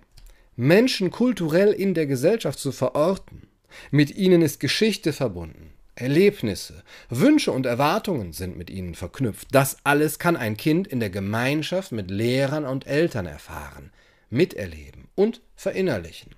Menschen 0.55 1.09
kulturell 1.09 1.71
in 1.71 1.95
der 1.95 2.05
Gesellschaft 2.05 2.59
zu 2.59 2.71
verorten, 2.71 3.47
mit 3.91 4.15
ihnen 4.15 4.41
ist 4.41 4.59
Geschichte 4.59 5.13
verbunden. 5.13 5.74
Erlebnisse, 5.95 6.84
Wünsche 7.09 7.51
und 7.51 7.65
Erwartungen 7.65 8.34
sind 8.34 8.57
mit 8.57 8.69
ihnen 8.69 8.95
verknüpft. 8.95 9.49
Das 9.51 9.78
alles 9.84 10.17
kann 10.17 10.36
ein 10.36 10.57
Kind 10.57 10.88
in 10.88 10.99
der 10.99 11.11
Gemeinschaft 11.11 11.91
mit 11.91 12.09
Lehrern 12.09 12.65
und 12.65 12.88
Eltern 12.88 13.28
erfahren, 13.28 13.91
miterleben 14.30 15.07
und 15.13 15.41
verinnerlichen. 15.55 16.36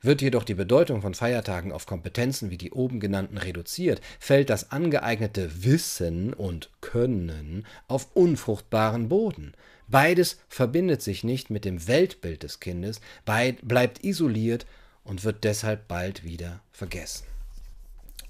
Wird 0.00 0.20
jedoch 0.20 0.42
die 0.42 0.54
Bedeutung 0.54 1.00
von 1.00 1.14
Feiertagen 1.14 1.70
auf 1.70 1.86
Kompetenzen 1.86 2.50
wie 2.50 2.58
die 2.58 2.72
oben 2.72 2.98
genannten 2.98 3.38
reduziert, 3.38 4.00
fällt 4.18 4.50
das 4.50 4.72
angeeignete 4.72 5.62
Wissen 5.62 6.34
und 6.34 6.70
Können 6.80 7.64
auf 7.86 8.08
unfruchtbaren 8.14 9.08
Boden. 9.08 9.52
Beides 9.86 10.40
verbindet 10.48 11.02
sich 11.02 11.22
nicht 11.22 11.50
mit 11.50 11.64
dem 11.64 11.86
Weltbild 11.86 12.42
des 12.42 12.58
Kindes, 12.58 13.00
bleibt 13.24 14.04
isoliert 14.04 14.66
und 15.04 15.24
wird 15.24 15.44
deshalb 15.44 15.88
bald 15.88 16.24
wieder 16.24 16.60
vergessen. 16.72 17.26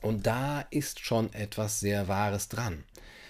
Und 0.01 0.27
da 0.27 0.62
ist 0.70 1.01
schon 1.01 1.33
etwas 1.33 1.81
sehr 1.81 2.09
Wahres 2.09 2.49
dran. 2.49 2.85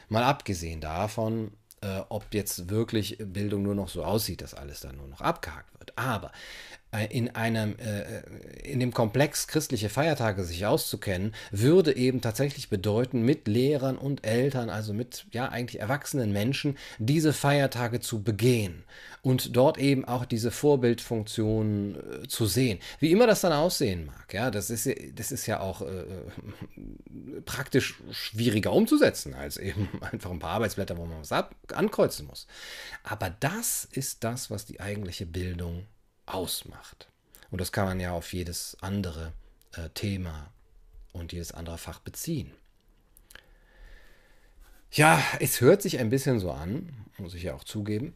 Mal 0.08 0.24
abgesehen 0.24 0.80
davon, 0.80 1.52
äh, 1.82 2.00
ob 2.08 2.32
jetzt 2.32 2.70
wirklich 2.70 3.18
Bildung 3.18 3.62
nur 3.62 3.74
noch 3.74 3.88
so 3.88 4.04
aussieht, 4.04 4.40
dass 4.40 4.54
alles 4.54 4.80
dann 4.80 4.96
nur 4.96 5.08
noch 5.08 5.20
abgehakt 5.20 5.78
wird. 5.78 5.96
Aber 5.98 6.32
in 7.10 7.34
einem, 7.34 7.76
äh, 7.78 8.20
in 8.64 8.78
dem 8.78 8.92
Komplex 8.92 9.46
christliche 9.46 9.88
Feiertage 9.88 10.44
sich 10.44 10.66
auszukennen, 10.66 11.34
würde 11.50 11.96
eben 11.96 12.20
tatsächlich 12.20 12.68
bedeuten, 12.68 13.22
mit 13.22 13.48
Lehrern 13.48 13.96
und 13.96 14.26
Eltern, 14.26 14.68
also 14.68 14.92
mit 14.92 15.24
ja 15.32 15.48
eigentlich 15.48 15.80
erwachsenen 15.80 16.32
Menschen, 16.32 16.76
diese 16.98 17.32
Feiertage 17.32 18.00
zu 18.00 18.22
begehen 18.22 18.84
und 19.22 19.56
dort 19.56 19.78
eben 19.78 20.04
auch 20.04 20.26
diese 20.26 20.50
Vorbildfunktion 20.50 22.24
äh, 22.24 22.28
zu 22.28 22.44
sehen. 22.44 22.78
Wie 23.00 23.10
immer 23.10 23.26
das 23.26 23.40
dann 23.40 23.52
aussehen 23.52 24.04
mag, 24.04 24.34
ja, 24.34 24.50
das 24.50 24.68
ist, 24.68 24.86
das 25.14 25.32
ist 25.32 25.46
ja 25.46 25.60
auch 25.60 25.80
äh, 25.80 26.04
praktisch 27.46 27.94
schwieriger 28.10 28.72
umzusetzen 28.72 29.32
als 29.32 29.56
eben 29.56 29.88
einfach 30.02 30.30
ein 30.30 30.40
paar 30.40 30.50
Arbeitsblätter, 30.50 30.98
wo 30.98 31.06
man 31.06 31.20
was 31.20 31.32
ab 31.32 31.54
ankreuzen 31.72 32.26
muss. 32.26 32.46
Aber 33.02 33.34
das 33.40 33.88
ist 33.92 34.24
das, 34.24 34.50
was 34.50 34.66
die 34.66 34.80
eigentliche 34.80 35.24
Bildung 35.24 35.86
ausmacht. 36.32 37.08
Und 37.50 37.60
das 37.60 37.72
kann 37.72 37.84
man 37.84 38.00
ja 38.00 38.12
auf 38.12 38.32
jedes 38.32 38.76
andere 38.80 39.32
äh, 39.72 39.88
Thema 39.90 40.50
und 41.12 41.32
jedes 41.32 41.52
andere 41.52 41.78
Fach 41.78 41.98
beziehen. 42.00 42.52
Ja, 44.90 45.22
es 45.40 45.60
hört 45.60 45.82
sich 45.82 45.98
ein 45.98 46.10
bisschen 46.10 46.38
so 46.38 46.50
an, 46.50 47.06
muss 47.18 47.34
ich 47.34 47.44
ja 47.44 47.54
auch 47.54 47.64
zugeben, 47.64 48.14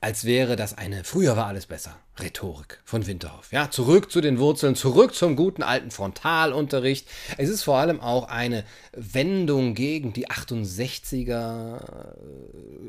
als 0.00 0.24
wäre 0.24 0.56
das 0.56 0.76
eine 0.76 1.04
früher 1.04 1.36
war 1.36 1.46
alles 1.46 1.66
besser 1.66 1.98
Rhetorik 2.18 2.80
von 2.84 3.06
Winterhoff. 3.06 3.52
Ja, 3.52 3.70
zurück 3.70 4.10
zu 4.10 4.20
den 4.20 4.38
Wurzeln, 4.38 4.74
zurück 4.74 5.14
zum 5.14 5.36
guten 5.36 5.62
alten 5.62 5.90
Frontalunterricht. 5.90 7.08
Es 7.38 7.48
ist 7.48 7.62
vor 7.62 7.78
allem 7.78 8.00
auch 8.00 8.28
eine 8.28 8.64
Wendung 8.92 9.74
gegen 9.74 10.12
die 10.12 10.28
68er 10.28 12.14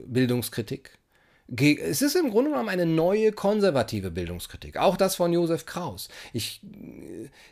Bildungskritik 0.05 0.97
es 1.49 2.01
ist 2.01 2.15
im 2.15 2.29
Grunde 2.29 2.51
genommen 2.51 2.69
eine 2.69 2.85
neue 2.85 3.31
konservative 3.31 4.11
Bildungskritik. 4.11 4.77
Auch 4.77 4.97
das 4.97 5.15
von 5.15 5.31
Josef 5.31 5.65
Kraus. 5.65 6.09
Ich, 6.33 6.61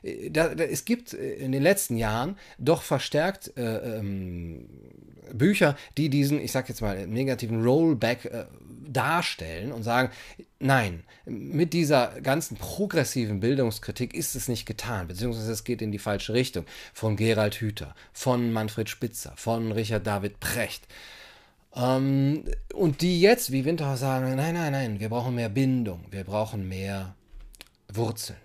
äh, 0.04 0.30
da, 0.30 0.54
da, 0.54 0.64
es 0.66 0.86
gibt 0.86 1.14
äh, 1.14 1.36
in 1.36 1.52
den 1.52 1.64
letzten 1.64 1.98
Jahren 1.98 2.38
doch 2.58 2.82
verstärkt 2.82 3.54
äh, 3.58 3.98
ähm, 3.98 4.68
Bücher, 5.34 5.78
die 5.98 6.10
diesen, 6.10 6.40
ich 6.40 6.52
sag 6.52 6.70
jetzt 6.70 6.82
mal, 6.82 7.08
negativen 7.08 7.64
Rollback 7.64 8.26
äh, 8.26 8.46
darstellen 8.88 9.72
und 9.72 9.84
sagen, 9.84 10.12
nein, 10.60 11.04
mit 11.26 11.74
dieser 11.74 12.20
ganzen 12.22 12.58
progressiven 12.58 13.40
Bildungskritik 13.40 14.14
ist 14.14 14.36
es 14.36 14.48
nicht 14.48 14.66
getan, 14.66 15.08
beziehungsweise 15.08 15.52
es 15.52 15.64
geht 15.64 15.82
in 15.82 15.92
die 15.92 16.00
falsche 16.00 16.34
Richtung. 16.34 16.66
Von 16.94 17.16
Gerald 17.16 17.56
Hüther, 17.56 17.96
von 18.14 18.52
Manfred 18.52 18.90
Spitzer, 18.90 19.34
von 19.36 19.72
Richard 19.72 20.06
David 20.06 20.40
Precht. 20.40 20.88
Ähm, 21.76 22.46
und 22.74 23.02
die 23.02 23.20
jetzt, 23.20 23.52
wie 23.52 23.66
Winter 23.66 23.98
sagen, 23.98 24.36
nein, 24.36 24.54
nein, 24.54 24.72
nein, 24.72 25.00
wir 25.00 25.10
brauchen 25.10 25.36
mehr 25.36 25.50
Bindung, 25.50 26.06
wir 26.10 26.24
brauchen 26.24 26.68
mehr 26.68 27.16
Wurzeln. 27.92 28.40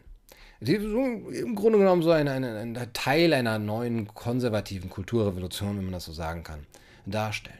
Die 0.60 0.78
so 0.78 0.98
im 0.98 1.54
Grunde 1.54 1.78
genommen 1.78 2.02
so 2.02 2.10
ein, 2.10 2.28
ein, 2.28 2.44
ein 2.44 2.92
Teil 2.92 3.32
einer 3.32 3.58
neuen 3.58 4.08
konservativen 4.08 4.90
Kulturrevolution, 4.90 5.78
wenn 5.78 5.84
man 5.84 5.94
das 5.94 6.04
so 6.04 6.12
sagen 6.12 6.42
kann, 6.42 6.66
darstellen. 7.06 7.59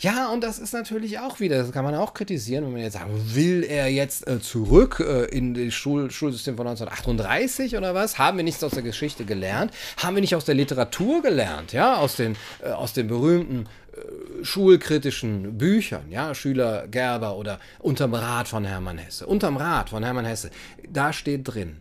Ja, 0.00 0.28
und 0.28 0.44
das 0.44 0.60
ist 0.60 0.72
natürlich 0.72 1.18
auch 1.18 1.40
wieder, 1.40 1.58
das 1.58 1.72
kann 1.72 1.84
man 1.84 1.96
auch 1.96 2.14
kritisieren, 2.14 2.64
wenn 2.64 2.72
man 2.72 2.82
jetzt 2.82 2.92
sagt, 2.92 3.10
will 3.34 3.64
er 3.64 3.88
jetzt 3.88 4.28
äh, 4.28 4.40
zurück 4.40 5.00
äh, 5.00 5.24
in 5.24 5.54
das 5.54 5.74
Schul 5.74 6.08
Schulsystem 6.12 6.56
von 6.56 6.68
1938 6.68 7.76
oder 7.76 7.94
was? 7.94 8.16
Haben 8.16 8.36
wir 8.36 8.44
nichts 8.44 8.62
aus 8.62 8.70
der 8.70 8.84
Geschichte 8.84 9.24
gelernt? 9.24 9.72
Haben 9.96 10.14
wir 10.14 10.20
nicht 10.20 10.36
aus 10.36 10.44
der 10.44 10.54
Literatur 10.54 11.20
gelernt? 11.20 11.72
Ja, 11.72 11.96
aus 11.96 12.14
den, 12.14 12.36
äh, 12.62 12.68
aus 12.68 12.92
den 12.92 13.08
berühmten 13.08 13.66
äh, 13.92 14.44
schulkritischen 14.44 15.58
Büchern, 15.58 16.12
ja, 16.12 16.32
Schüler 16.32 16.86
Gerber 16.86 17.36
oder 17.36 17.58
Unterm 17.80 18.14
Rat 18.14 18.46
von 18.46 18.64
Hermann 18.64 18.98
Hesse. 18.98 19.26
Unterm 19.26 19.56
Rat 19.56 19.90
von 19.90 20.04
Hermann 20.04 20.26
Hesse, 20.26 20.50
da 20.88 21.12
steht 21.12 21.48
drin, 21.48 21.80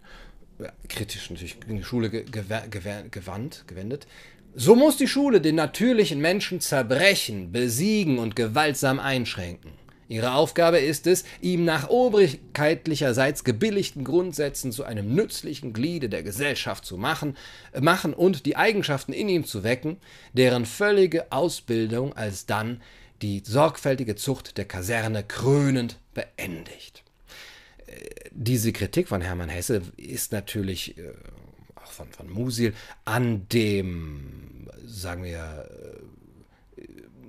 kritisch 0.89 1.29
natürlich 1.29 1.57
in 1.67 1.77
die 1.77 1.83
Schule 1.83 2.09
gewandt, 2.09 3.65
gewendet, 3.67 4.07
so 4.59 4.75
muss 4.75 4.97
die 4.97 5.07
Schule 5.07 5.39
den 5.39 5.53
natürlichen 5.53 6.19
Menschen 6.19 6.59
zerbrechen, 6.61 7.51
besiegen 7.51 8.17
und 8.17 8.35
gewaltsam 8.35 8.99
einschränken. 8.99 9.71
Ihre 10.09 10.31
Aufgabe 10.31 10.79
ist 10.79 11.05
es, 11.05 11.25
ihm 11.41 11.63
nach 11.63 11.89
obrigkeitlicherseits 11.89 13.43
gebilligten 13.43 14.03
Grundsätzen 14.03 14.71
zu 14.71 14.83
einem 14.83 15.13
nützlichen 15.13 15.73
Gliede 15.73 16.09
der 16.09 16.23
Gesellschaft 16.23 16.85
zu 16.85 16.97
machen, 16.97 17.37
äh, 17.71 17.81
machen 17.81 18.15
und 18.15 18.47
die 18.47 18.55
Eigenschaften 18.55 19.13
in 19.13 19.29
ihm 19.29 19.45
zu 19.45 19.63
wecken, 19.63 19.97
deren 20.33 20.65
völlige 20.65 21.31
Ausbildung 21.31 22.13
alsdann 22.17 22.81
die 23.21 23.43
sorgfältige 23.45 24.15
Zucht 24.15 24.57
der 24.57 24.65
Kaserne 24.65 25.23
krönend 25.23 25.99
beendigt. 26.15 27.03
Äh, 27.85 28.29
diese 28.31 28.73
Kritik 28.73 29.07
von 29.07 29.21
Hermann 29.21 29.49
Hesse 29.49 29.83
ist 29.97 30.31
natürlich 30.31 30.97
äh, 30.97 31.13
von, 31.97 32.11
von 32.11 32.29
Musil 32.29 32.73
an 33.05 33.47
dem, 33.49 34.69
sagen 34.85 35.23
wir, 35.23 35.67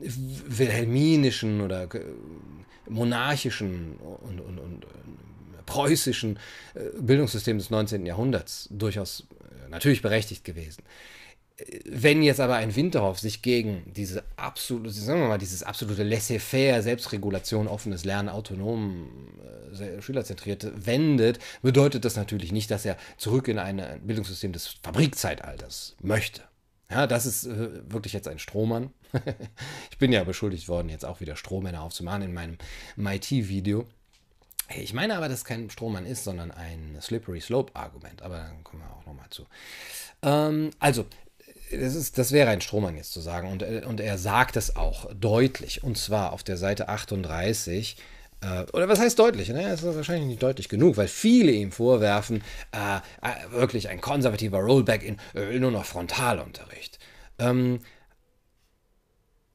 äh, 0.01 0.09
wilhelminischen 0.47 1.61
oder 1.61 1.93
äh, 1.95 2.05
monarchischen 2.89 3.97
und, 3.97 4.41
und, 4.41 4.59
und 4.59 4.87
preußischen 5.67 6.39
äh, 6.75 6.81
Bildungssystem 7.01 7.59
des 7.59 7.71
19. 7.71 8.07
Jahrhunderts 8.07 8.69
durchaus 8.71 9.27
natürlich 9.71 10.03
berechtigt 10.03 10.45
gewesen. 10.45 10.83
Wenn 11.85 12.23
jetzt 12.23 12.39
aber 12.39 12.55
ein 12.55 12.77
Winterhoff 12.77 13.19
sich 13.19 13.43
gegen 13.43 13.83
diese 13.93 14.23
absolute, 14.37 14.95
sagen 14.95 15.23
wir 15.23 15.29
mal, 15.29 15.39
dieses 15.39 15.65
absolute 15.65 16.05
laissez-faire, 16.05 16.83
Selbstregulation, 16.83 17.67
offenes 17.67 18.05
Lernen, 18.05 18.29
autonom, 18.29 19.09
schülerzentrierte 20.01 20.87
wendet, 20.87 21.39
bedeutet 21.63 22.05
das 22.05 22.17
natürlich 22.17 22.53
nicht, 22.53 22.71
dass 22.71 22.85
er 22.85 22.97
zurück 23.17 23.49
in 23.49 23.59
ein 23.59 24.01
Bildungssystem 24.03 24.53
des 24.53 24.69
Fabrikzeitalters 24.83 25.97
möchte. 26.01 26.43
Ja, 26.91 27.07
das 27.07 27.27
ist 27.27 27.45
äh, 27.45 27.93
wirklich 27.93 28.15
jetzt 28.15 28.29
ein 28.29 28.39
Strohmann. 28.39 28.93
ich 29.91 29.99
bin 29.99 30.11
ja 30.11 30.25
beschuldigt 30.25 30.69
worden, 30.69 30.89
jetzt 30.89 31.05
auch 31.05 31.21
wieder 31.21 31.37
Strohmänner 31.37 31.83
aufzumachen 31.83 32.23
in 32.23 32.33
meinem 32.33 32.57
MIT-Video. 32.97 33.87
Ich 34.77 34.93
meine 34.93 35.17
aber, 35.17 35.29
dass 35.29 35.45
kein 35.45 35.71
Strohmann 35.71 36.07
ist, 36.07 36.25
sondern 36.25 36.51
ein 36.51 36.99
Slippery 37.01 37.41
Slope-Argument. 37.41 38.23
Aber 38.23 38.37
dann 38.37 38.65
kommen 38.65 38.83
wir 38.83 38.91
auch 38.91 39.07
nochmal 39.07 39.29
zu. 39.31 39.47
Ähm, 40.23 40.71
also, 40.79 41.07
das, 41.71 41.95
ist, 41.95 42.19
das 42.19 42.33
wäre 42.33 42.51
ein 42.51 42.61
Strohmann 42.61 42.97
jetzt 42.97 43.13
zu 43.13 43.21
sagen. 43.21 43.51
Und, 43.51 43.63
äh, 43.63 43.83
und 43.87 44.01
er 44.01 44.19
sagt 44.19 44.57
es 44.57 44.77
auch 44.77 45.11
deutlich. 45.15 45.83
Und 45.85 45.99
zwar 45.99 46.33
auf 46.33 46.43
der 46.43 46.57
Seite 46.57 46.89
38. 46.89 47.97
Äh, 48.41 48.65
oder 48.73 48.89
was 48.89 49.01
heißt 49.01 49.19
deutlich? 49.19 49.49
Ne? 49.49 49.63
Das 49.63 49.83
ist 49.83 49.97
wahrscheinlich 49.97 50.27
nicht 50.27 50.43
deutlich 50.43 50.69
genug, 50.69 50.97
weil 50.97 51.09
viele 51.09 51.53
ihm 51.53 51.73
vorwerfen, 51.73 52.43
äh, 52.73 52.99
äh 53.27 53.53
wirklich 53.53 53.89
ein 53.89 54.01
konservativer 54.01 54.59
Rollback 54.59 55.03
in 55.03 55.17
äh, 55.35 55.59
nur 55.59 55.71
noch 55.71 55.85
Frontalunterricht. 55.85 56.99
Ähm, 57.39 57.81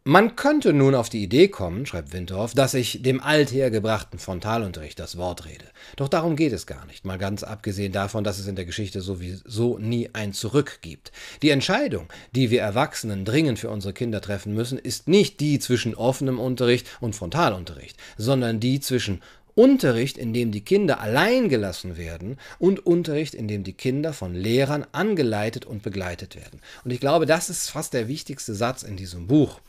man 0.05 0.35
könnte 0.35 0.73
nun 0.73 0.95
auf 0.95 1.07
die 1.07 1.23
Idee 1.23 1.47
kommen, 1.47 1.85
schreibt 1.85 2.11
Winterhoff, 2.11 2.53
dass 2.53 2.73
ich 2.73 3.01
dem 3.01 3.21
althergebrachten 3.21 4.19
Frontalunterricht 4.19 4.99
das 4.99 5.17
Wort 5.17 5.45
rede. 5.45 5.63
Doch 5.95 6.09
darum 6.09 6.35
geht 6.35 6.51
es 6.51 6.65
gar 6.65 6.85
nicht, 6.87 7.05
mal 7.05 7.17
ganz 7.17 7.43
abgesehen 7.43 7.93
davon, 7.93 8.25
dass 8.25 8.37
es 8.37 8.47
in 8.47 8.57
der 8.57 8.65
Geschichte 8.65 8.99
sowieso 8.99 9.77
nie 9.77 10.09
ein 10.11 10.33
Zurück 10.33 10.79
gibt. 10.81 11.13
Die 11.41 11.51
Entscheidung, 11.51 12.07
die 12.35 12.51
wir 12.51 12.61
Erwachsenen 12.61 13.23
dringend 13.23 13.59
für 13.59 13.69
unsere 13.69 13.93
Kinder 13.93 14.19
treffen 14.19 14.53
müssen, 14.53 14.77
ist 14.77 15.07
nicht 15.07 15.39
die 15.39 15.59
zwischen 15.59 15.95
offenem 15.95 16.37
Unterricht 16.37 16.87
und 16.99 17.15
Frontalunterricht, 17.15 17.95
sondern 18.17 18.59
die 18.59 18.81
zwischen 18.81 19.21
Unterricht, 19.55 20.17
in 20.17 20.33
dem 20.33 20.51
die 20.51 20.65
Kinder 20.65 20.99
allein 20.99 21.47
gelassen 21.47 21.95
werden 21.95 22.37
und 22.59 22.85
Unterricht, 22.85 23.35
in 23.35 23.47
dem 23.47 23.63
die 23.63 23.73
Kinder 23.73 24.11
von 24.11 24.33
Lehrern 24.33 24.85
angeleitet 24.91 25.65
und 25.65 25.83
begleitet 25.83 26.35
werden. 26.35 26.59
Und 26.83 26.91
ich 26.91 26.99
glaube, 26.99 27.25
das 27.25 27.49
ist 27.49 27.69
fast 27.69 27.93
der 27.93 28.07
wichtigste 28.07 28.55
Satz 28.55 28.83
in 28.83 28.97
diesem 28.97 29.27
Buch. 29.27 29.59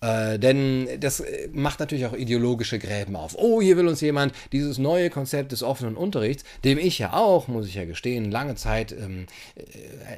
Äh, 0.00 0.38
denn 0.38 0.88
das 1.00 1.20
äh, 1.20 1.48
macht 1.52 1.80
natürlich 1.80 2.06
auch 2.06 2.12
ideologische 2.12 2.78
Gräben 2.78 3.16
auf. 3.16 3.34
Oh, 3.36 3.60
hier 3.60 3.76
will 3.76 3.88
uns 3.88 4.00
jemand 4.00 4.32
dieses 4.52 4.78
neue 4.78 5.10
Konzept 5.10 5.50
des 5.50 5.62
offenen 5.62 5.96
Unterrichts, 5.96 6.44
dem 6.64 6.78
ich 6.78 6.98
ja 7.00 7.14
auch, 7.14 7.48
muss 7.48 7.66
ich 7.66 7.74
ja 7.74 7.84
gestehen, 7.84 8.30
lange 8.30 8.54
Zeit 8.54 8.92
ähm, 8.92 9.26
äh, 9.56 9.62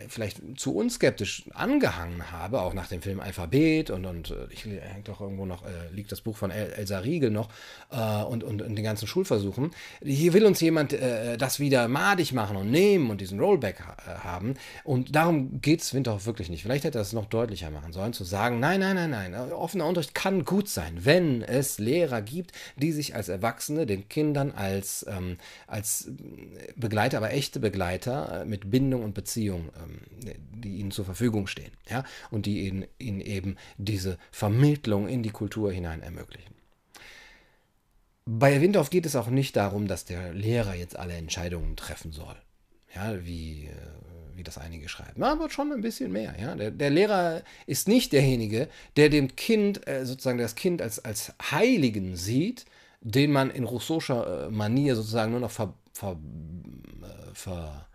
vielleicht 0.08 0.38
zu 0.56 0.74
unskeptisch 0.74 1.44
angehangen 1.54 2.30
habe, 2.30 2.60
auch 2.60 2.74
nach 2.74 2.88
dem 2.88 3.00
Film 3.00 3.20
Alphabet 3.20 3.90
und, 3.90 4.04
und 4.04 4.30
äh, 4.30 4.34
ich 4.50 4.66
hängt 4.66 5.08
doch 5.08 5.20
irgendwo 5.20 5.46
noch, 5.46 5.64
äh, 5.64 5.68
liegt 5.94 6.12
das 6.12 6.20
Buch 6.20 6.36
von 6.36 6.50
El 6.50 6.70
Elsa 6.72 6.98
Riegel 6.98 7.30
noch 7.30 7.48
und, 7.90 8.44
und, 8.44 8.62
und, 8.62 8.76
den 8.76 8.84
ganzen 8.84 9.06
Schulversuchen. 9.08 9.72
Hier 10.02 10.32
will 10.32 10.44
uns 10.46 10.60
jemand 10.60 10.96
das 11.38 11.58
wieder 11.58 11.88
madig 11.88 12.32
machen 12.32 12.56
und 12.56 12.70
nehmen 12.70 13.10
und 13.10 13.20
diesen 13.20 13.40
Rollback 13.40 13.80
ha 13.80 14.22
haben. 14.22 14.54
Und 14.84 15.14
darum 15.16 15.60
geht 15.60 15.82
es 15.82 15.92
Winterhoff 15.92 16.26
wirklich 16.26 16.48
nicht. 16.48 16.62
Vielleicht 16.62 16.84
hätte 16.84 16.98
er 16.98 17.02
es 17.02 17.12
noch 17.12 17.26
deutlicher 17.26 17.70
machen 17.70 17.92
sollen, 17.92 18.12
zu 18.12 18.24
sagen, 18.24 18.60
nein, 18.60 18.80
nein, 18.80 18.94
nein, 18.94 19.10
nein, 19.10 19.52
offener 19.70 19.86
Unterricht 19.86 20.16
kann 20.16 20.44
gut 20.44 20.68
sein, 20.68 21.04
wenn 21.04 21.42
es 21.42 21.78
Lehrer 21.78 22.22
gibt, 22.22 22.50
die 22.76 22.90
sich 22.90 23.14
als 23.14 23.28
Erwachsene 23.28 23.86
den 23.86 24.08
Kindern 24.08 24.50
als, 24.50 25.06
ähm, 25.08 25.36
als 25.68 26.10
Begleiter, 26.74 27.18
aber 27.18 27.30
echte 27.30 27.60
Begleiter 27.60 28.42
äh, 28.42 28.44
mit 28.44 28.68
Bindung 28.68 29.04
und 29.04 29.14
Beziehung, 29.14 29.70
ähm, 29.80 30.34
die 30.52 30.78
ihnen 30.78 30.90
zur 30.90 31.04
Verfügung 31.04 31.46
stehen. 31.46 31.70
Ja? 31.88 32.02
Und 32.32 32.46
die 32.46 32.66
ihnen, 32.66 32.84
ihnen 32.98 33.20
eben 33.20 33.56
diese 33.78 34.18
Vermittlung 34.32 35.06
in 35.06 35.22
die 35.22 35.30
Kultur 35.30 35.70
hinein 35.70 36.02
ermöglichen. 36.02 36.52
Bei 38.26 38.60
Windorf 38.60 38.90
geht 38.90 39.06
es 39.06 39.14
auch 39.14 39.28
nicht 39.28 39.54
darum, 39.54 39.86
dass 39.86 40.04
der 40.04 40.34
Lehrer 40.34 40.74
jetzt 40.74 40.96
alle 40.96 41.14
Entscheidungen 41.14 41.76
treffen 41.76 42.10
soll. 42.10 42.34
Ja, 42.92 43.24
wie 43.24 43.66
äh, 43.66 43.76
wie 44.40 44.44
das 44.44 44.58
einige 44.58 44.88
schreiben. 44.88 45.22
Aber 45.22 45.50
schon 45.50 45.70
ein 45.70 45.82
bisschen 45.82 46.10
mehr. 46.10 46.34
Ja? 46.40 46.54
Der, 46.56 46.70
der 46.70 46.90
Lehrer 46.90 47.42
ist 47.66 47.86
nicht 47.86 48.12
derjenige, 48.12 48.68
der 48.96 49.10
dem 49.10 49.36
Kind, 49.36 49.86
äh, 49.86 50.06
sozusagen 50.06 50.38
das 50.38 50.54
Kind 50.54 50.80
als, 50.80 50.98
als 51.04 51.34
Heiligen 51.50 52.16
sieht, 52.16 52.64
den 53.02 53.32
man 53.32 53.50
in 53.50 53.64
Rousseauscher 53.64 54.46
äh, 54.46 54.50
Manier 54.50 54.96
sozusagen 54.96 55.30
nur 55.30 55.40
noch 55.40 55.50
ver, 55.50 55.74
ver, 55.92 56.18
äh, 57.02 57.34
ver 57.34 57.86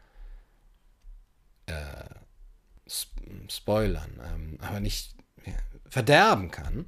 äh, 1.66 1.74
spoilern, 3.50 4.22
ähm, 4.24 4.60
aber 4.62 4.80
nicht 4.80 5.16
ja, 5.46 5.54
verderben 5.90 6.52
kann, 6.52 6.88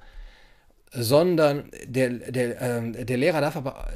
sondern 0.92 1.70
der, 1.86 2.10
der, 2.10 2.62
äh, 2.62 3.06
der 3.06 3.18
Lehrer 3.18 3.42
darf 3.42 3.56
aber 3.56 3.88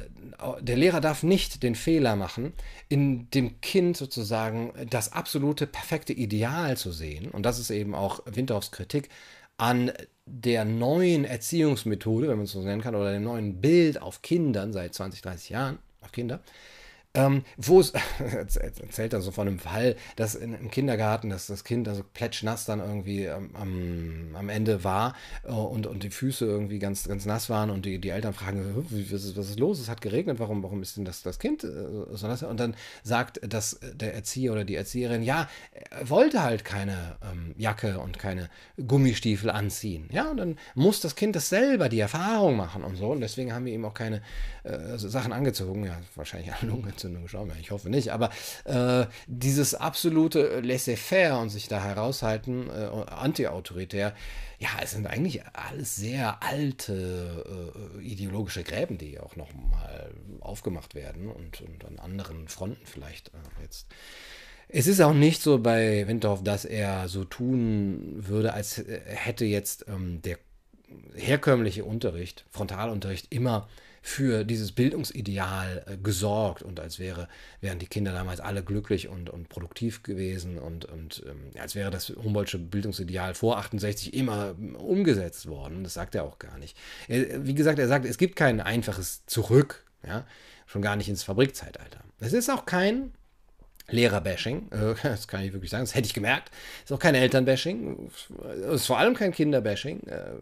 der 0.60 0.76
Lehrer 0.76 1.00
darf 1.00 1.22
nicht 1.22 1.62
den 1.62 1.74
Fehler 1.74 2.16
machen, 2.16 2.52
in 2.88 3.30
dem 3.30 3.60
Kind 3.60 3.96
sozusagen 3.96 4.72
das 4.90 5.12
absolute 5.12 5.66
perfekte 5.66 6.12
Ideal 6.12 6.76
zu 6.76 6.90
sehen. 6.90 7.30
Und 7.30 7.44
das 7.46 7.58
ist 7.58 7.70
eben 7.70 7.94
auch 7.94 8.20
Winterhoffs 8.26 8.72
Kritik 8.72 9.08
an 9.56 9.92
der 10.26 10.64
neuen 10.64 11.24
Erziehungsmethode, 11.24 12.28
wenn 12.28 12.36
man 12.36 12.44
es 12.44 12.52
so 12.52 12.62
nennen 12.62 12.82
kann, 12.82 12.94
oder 12.94 13.12
dem 13.12 13.24
neuen 13.24 13.60
Bild 13.60 14.00
auf 14.00 14.22
Kindern 14.22 14.72
seit 14.72 14.94
20, 14.94 15.22
30 15.22 15.50
Jahren, 15.50 15.78
auf 16.00 16.12
Kinder, 16.12 16.40
ähm, 17.14 17.44
wo 17.56 17.80
es, 17.80 17.92
erzählt 18.18 19.12
er 19.12 19.20
so 19.20 19.30
von 19.30 19.46
einem 19.46 19.58
Fall, 19.58 19.96
dass 20.16 20.34
in, 20.34 20.54
im 20.54 20.70
Kindergarten, 20.70 21.28
dass 21.28 21.46
das 21.46 21.64
Kind 21.64 21.86
also 21.88 22.02
plätschnass 22.14 22.64
dann 22.64 22.80
irgendwie 22.80 23.28
am, 23.28 24.34
am 24.34 24.48
Ende 24.48 24.82
war 24.82 25.14
äh, 25.44 25.50
und, 25.50 25.86
und 25.86 26.02
die 26.04 26.10
Füße 26.10 26.44
irgendwie 26.46 26.78
ganz, 26.78 27.06
ganz 27.06 27.26
nass 27.26 27.50
waren 27.50 27.70
und 27.70 27.84
die, 27.84 27.98
die 27.98 28.08
Eltern 28.08 28.32
fragen, 28.32 28.86
was 28.88 29.24
ist, 29.24 29.36
was 29.36 29.50
ist 29.50 29.60
los? 29.60 29.78
Es 29.78 29.88
hat 29.88 30.00
geregnet, 30.00 30.38
warum, 30.38 30.62
warum 30.62 30.80
ist 30.80 30.96
denn 30.96 31.04
das, 31.04 31.22
das 31.22 31.38
Kind 31.38 31.64
äh, 31.64 31.68
so 32.12 32.26
nass? 32.26 32.42
Und 32.42 32.58
dann 32.58 32.74
sagt 33.02 33.40
das, 33.46 33.78
der 33.94 34.14
Erzieher 34.14 34.52
oder 34.52 34.64
die 34.64 34.76
Erzieherin, 34.76 35.22
ja, 35.22 35.48
er 35.90 36.08
wollte 36.08 36.42
halt 36.42 36.64
keine 36.64 37.16
ähm, 37.30 37.54
Jacke 37.58 37.98
und 37.98 38.18
keine 38.18 38.48
Gummistiefel 38.86 39.50
anziehen. 39.50 40.08
Ja, 40.12 40.30
und 40.30 40.38
dann 40.38 40.58
muss 40.74 41.00
das 41.00 41.14
Kind 41.14 41.36
das 41.36 41.50
selber 41.50 41.90
die 41.90 42.00
Erfahrung 42.00 42.56
machen 42.56 42.84
und 42.84 42.96
so. 42.96 43.10
Und 43.10 43.20
deswegen 43.20 43.52
haben 43.52 43.66
wir 43.66 43.74
ihm 43.74 43.84
auch 43.84 43.94
keine 43.94 44.22
äh, 44.64 44.96
Sachen 44.96 45.32
angezogen. 45.32 45.84
Ja, 45.84 46.00
wahrscheinlich 46.14 46.50
Lunge 46.62 46.94
Entzündung, 47.04 47.48
wir, 47.48 47.56
ich 47.60 47.70
hoffe 47.70 47.90
nicht, 47.90 48.10
aber 48.10 48.30
äh, 48.64 49.06
dieses 49.26 49.74
absolute 49.74 50.60
Laissez-faire 50.60 51.38
und 51.38 51.48
sich 51.50 51.68
da 51.68 51.82
heraushalten, 51.82 52.68
äh, 52.70 53.10
anti-autoritär, 53.10 54.14
ja, 54.58 54.68
es 54.82 54.92
sind 54.92 55.06
eigentlich 55.06 55.42
alles 55.52 55.96
sehr 55.96 56.42
alte 56.42 57.44
äh, 57.98 58.02
ideologische 58.02 58.62
Gräben, 58.62 58.98
die 58.98 59.18
auch 59.18 59.36
noch 59.36 59.52
mal 59.52 60.12
aufgemacht 60.40 60.94
werden 60.94 61.28
und, 61.28 61.60
und 61.62 61.84
an 61.84 61.98
anderen 61.98 62.48
Fronten 62.48 62.86
vielleicht 62.86 63.28
äh, 63.28 63.62
jetzt. 63.62 63.86
Es 64.68 64.86
ist 64.86 65.00
auch 65.00 65.12
nicht 65.12 65.42
so 65.42 65.58
bei 65.58 66.06
Windorf, 66.06 66.42
dass 66.42 66.64
er 66.64 67.08
so 67.08 67.24
tun 67.24 68.14
würde, 68.26 68.54
als 68.54 68.82
hätte 69.04 69.44
jetzt 69.44 69.84
ähm, 69.88 70.22
der 70.22 70.38
herkömmliche 71.14 71.84
Unterricht, 71.84 72.46
Frontalunterricht, 72.50 73.34
immer 73.34 73.68
für 74.04 74.44
dieses 74.44 74.72
Bildungsideal 74.72 75.84
äh, 75.86 75.96
gesorgt 75.96 76.62
und 76.62 76.80
als 76.80 76.98
wäre, 76.98 77.28
wären 77.60 77.78
die 77.78 77.86
Kinder 77.86 78.12
damals 78.12 78.40
alle 78.40 78.64
glücklich 78.64 79.08
und, 79.08 79.30
und 79.30 79.48
produktiv 79.48 80.02
gewesen 80.02 80.58
und, 80.58 80.84
und 80.84 81.22
ähm, 81.26 81.52
als 81.58 81.76
wäre 81.76 81.90
das 81.90 82.08
Humboldtsche 82.08 82.58
Bildungsideal 82.58 83.34
vor 83.34 83.58
68 83.58 84.12
immer 84.12 84.56
ähm, 84.58 84.74
umgesetzt 84.74 85.46
worden. 85.46 85.84
Das 85.84 85.94
sagt 85.94 86.16
er 86.16 86.24
auch 86.24 86.40
gar 86.40 86.58
nicht. 86.58 86.76
Er, 87.06 87.46
wie 87.46 87.54
gesagt, 87.54 87.78
er 87.78 87.86
sagt, 87.86 88.04
es 88.04 88.18
gibt 88.18 88.34
kein 88.34 88.60
einfaches 88.60 89.24
Zurück, 89.26 89.84
ja, 90.04 90.26
schon 90.66 90.82
gar 90.82 90.96
nicht 90.96 91.08
ins 91.08 91.22
Fabrikzeitalter. 91.22 92.00
Es 92.18 92.32
ist 92.32 92.50
auch 92.50 92.66
kein 92.66 93.12
Lehrerbashing, 93.88 94.68
äh, 94.72 94.94
das 95.04 95.28
kann 95.28 95.44
ich 95.44 95.52
wirklich 95.52 95.70
sagen, 95.70 95.84
das 95.84 95.94
hätte 95.94 96.06
ich 96.06 96.14
gemerkt. 96.14 96.50
Es 96.78 96.90
ist 96.90 96.92
auch 96.92 96.98
kein 96.98 97.14
Elternbashing, 97.14 98.10
ist 98.72 98.86
vor 98.86 98.98
allem 98.98 99.14
kein 99.14 99.30
Kinderbashing. 99.30 100.00
Äh, 100.08 100.32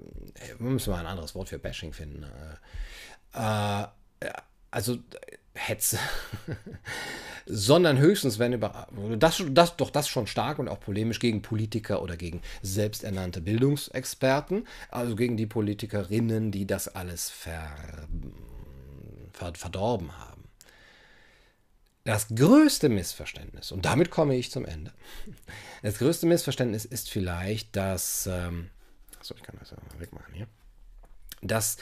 wir 0.58 0.70
müssen 0.70 0.90
mal 0.92 1.00
ein 1.00 1.06
anderes 1.06 1.34
Wort 1.34 1.50
für 1.50 1.58
Bashing 1.58 1.92
finden. 1.92 2.24
Äh, 3.32 3.84
also 4.70 4.98
Hetze, 5.54 5.98
sondern 7.46 7.98
höchstens, 7.98 8.38
wenn 8.38 8.52
über 8.52 8.88
das, 9.18 9.42
das, 9.50 9.76
doch 9.76 9.90
das 9.90 10.08
schon 10.08 10.26
stark 10.26 10.58
und 10.58 10.68
auch 10.68 10.80
polemisch 10.80 11.18
gegen 11.18 11.42
Politiker 11.42 12.02
oder 12.02 12.16
gegen 12.16 12.40
selbsternannte 12.62 13.40
Bildungsexperten, 13.40 14.66
also 14.90 15.16
gegen 15.16 15.36
die 15.36 15.46
Politikerinnen, 15.46 16.52
die 16.52 16.66
das 16.66 16.88
alles 16.88 17.30
ver, 17.30 17.76
ver, 19.32 19.52
verdorben 19.54 20.16
haben. 20.16 20.44
Das 22.04 22.28
größte 22.28 22.88
Missverständnis, 22.88 23.72
und 23.72 23.84
damit 23.84 24.10
komme 24.10 24.36
ich 24.36 24.50
zum 24.50 24.64
Ende, 24.64 24.92
das 25.82 25.98
größte 25.98 26.26
Missverständnis 26.26 26.84
ist 26.84 27.10
vielleicht, 27.10 27.76
dass, 27.76 28.26
ähm, 28.26 28.70
achso, 29.18 29.34
ich 29.34 29.42
kann 29.42 29.56
das 29.58 29.70
ja 29.70 29.76
mal 29.76 30.00
wegmachen 30.00 30.32
hier, 30.32 30.46
dass 31.42 31.76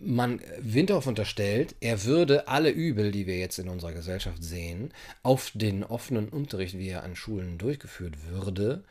man 0.00 0.40
Windhoff 0.58 1.06
unterstellt, 1.06 1.74
er 1.80 2.04
würde 2.04 2.48
alle 2.48 2.70
Übel, 2.70 3.12
die 3.12 3.26
wir 3.26 3.38
jetzt 3.38 3.58
in 3.58 3.68
unserer 3.68 3.92
Gesellschaft 3.92 4.42
sehen, 4.42 4.92
auf 5.22 5.50
den 5.54 5.84
offenen 5.84 6.28
Unterricht, 6.28 6.76
wie 6.78 6.88
er 6.88 7.04
an 7.04 7.16
Schulen 7.16 7.58
durchgeführt 7.58 8.28
würde, 8.28 8.84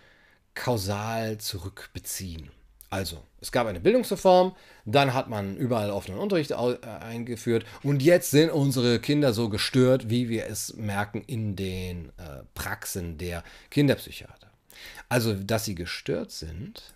kausal 0.56 1.38
zurückbeziehen. 1.38 2.52
Also, 2.90 3.24
es 3.42 3.52
gab 3.52 3.66
eine 3.66 3.80
Bildungsreform, 3.80 4.56
dann 4.86 5.16
hat 5.16 5.28
man 5.28 5.58
überall 5.58 5.90
offenen 5.90 6.20
Unterricht 6.20 6.52
äh, 6.52 6.78
eingeführt 6.86 7.66
und 7.82 8.04
jetzt 8.04 8.30
sind 8.30 8.52
unsere 8.52 9.00
Kinder 9.00 9.34
so 9.34 9.50
gestört, 9.50 10.12
wie 10.12 10.30
wir 10.30 10.46
es 10.46 10.76
merken 10.76 11.24
in 11.26 11.56
den 11.56 12.10
äh, 12.18 12.44
Praxen 12.54 13.18
der 13.18 13.44
Kinderpsychiater. 13.72 14.52
Also, 15.10 15.34
dass 15.34 15.66
sie 15.66 15.74
gestört 15.74 16.32
sind. 16.32 16.94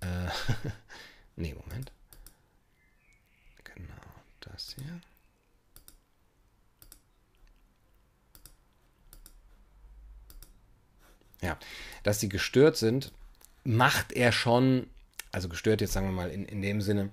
Äh, 0.00 0.66
nee, 1.36 1.54
Moment. 1.54 1.92
Das 4.52 4.74
hier. 4.74 5.00
Ja, 11.40 11.58
dass 12.02 12.18
sie 12.20 12.28
gestört 12.28 12.76
sind, 12.76 13.12
macht 13.64 14.12
er 14.12 14.32
schon 14.32 14.88
also 15.32 15.48
gestört 15.48 15.80
jetzt 15.80 15.92
sagen 15.92 16.06
wir 16.06 16.12
mal 16.12 16.30
in, 16.30 16.44
in 16.46 16.62
dem 16.62 16.80
Sinne, 16.80 17.10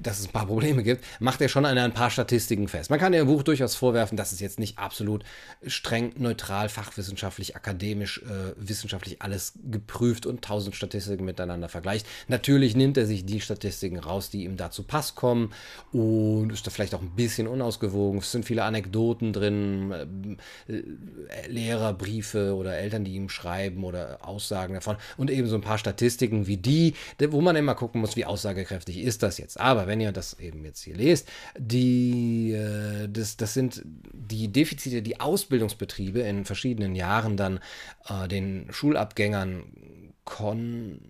dass 0.00 0.18
es 0.18 0.26
ein 0.26 0.32
paar 0.32 0.46
Probleme 0.46 0.82
gibt, 0.82 1.04
macht 1.20 1.40
er 1.40 1.48
schon 1.48 1.64
an 1.64 1.78
ein 1.78 1.94
paar 1.94 2.10
Statistiken 2.10 2.68
fest. 2.68 2.90
Man 2.90 2.98
kann 2.98 3.12
dem 3.12 3.26
Buch 3.26 3.42
durchaus 3.42 3.76
vorwerfen, 3.76 4.16
dass 4.16 4.32
es 4.32 4.40
jetzt 4.40 4.58
nicht 4.58 4.78
absolut 4.78 5.24
streng 5.66 6.12
neutral, 6.16 6.68
fachwissenschaftlich, 6.68 7.56
akademisch, 7.56 8.22
äh, 8.22 8.52
wissenschaftlich 8.56 9.22
alles 9.22 9.54
geprüft 9.70 10.26
und 10.26 10.42
tausend 10.42 10.74
Statistiken 10.74 11.24
miteinander 11.24 11.68
vergleicht. 11.68 12.06
Natürlich 12.28 12.74
nimmt 12.74 12.96
er 12.96 13.06
sich 13.06 13.24
die 13.24 13.40
Statistiken 13.40 13.98
raus, 13.98 14.30
die 14.30 14.44
ihm 14.44 14.56
dazu 14.56 14.82
Pass 14.82 15.14
kommen 15.14 15.52
und 15.92 16.50
ist 16.50 16.66
da 16.66 16.70
vielleicht 16.70 16.94
auch 16.94 17.02
ein 17.02 17.14
bisschen 17.14 17.46
unausgewogen. 17.46 18.18
Es 18.18 18.32
sind 18.32 18.44
viele 18.44 18.64
Anekdoten 18.64 19.32
drin, 19.32 20.38
äh, 20.66 20.82
Lehrerbriefe 21.48 22.54
oder 22.54 22.76
Eltern, 22.76 23.04
die 23.04 23.14
ihm 23.14 23.28
schreiben 23.28 23.84
oder 23.84 24.18
Aussagen 24.22 24.74
davon 24.74 24.96
und 25.16 25.30
eben 25.30 25.46
so 25.46 25.54
ein 25.54 25.60
paar 25.60 25.78
Statistiken 25.78 26.46
wie 26.46 26.56
die, 26.56 26.94
wo 27.28 27.40
man 27.40 27.56
immer 27.56 27.74
gucken 27.74 28.00
muss, 28.00 28.16
wie 28.16 28.24
aussagekräftig 28.24 28.98
ist 28.98 29.22
das 29.22 29.38
jetzt. 29.38 29.43
Aber 29.56 29.86
wenn 29.86 30.00
ihr 30.00 30.12
das 30.12 30.38
eben 30.40 30.64
jetzt 30.64 30.82
hier 30.82 30.96
lest, 30.96 31.28
die, 31.58 32.52
äh, 32.52 33.08
das, 33.08 33.36
das 33.36 33.54
sind 33.54 33.82
die 33.84 34.48
Defizite, 34.48 35.02
die 35.02 35.20
Ausbildungsbetriebe 35.20 36.20
in 36.20 36.44
verschiedenen 36.44 36.94
Jahren 36.94 37.36
dann 37.36 37.60
äh, 38.08 38.26
den 38.28 38.66
Schulabgängern 38.70 39.64
kon 40.24 41.00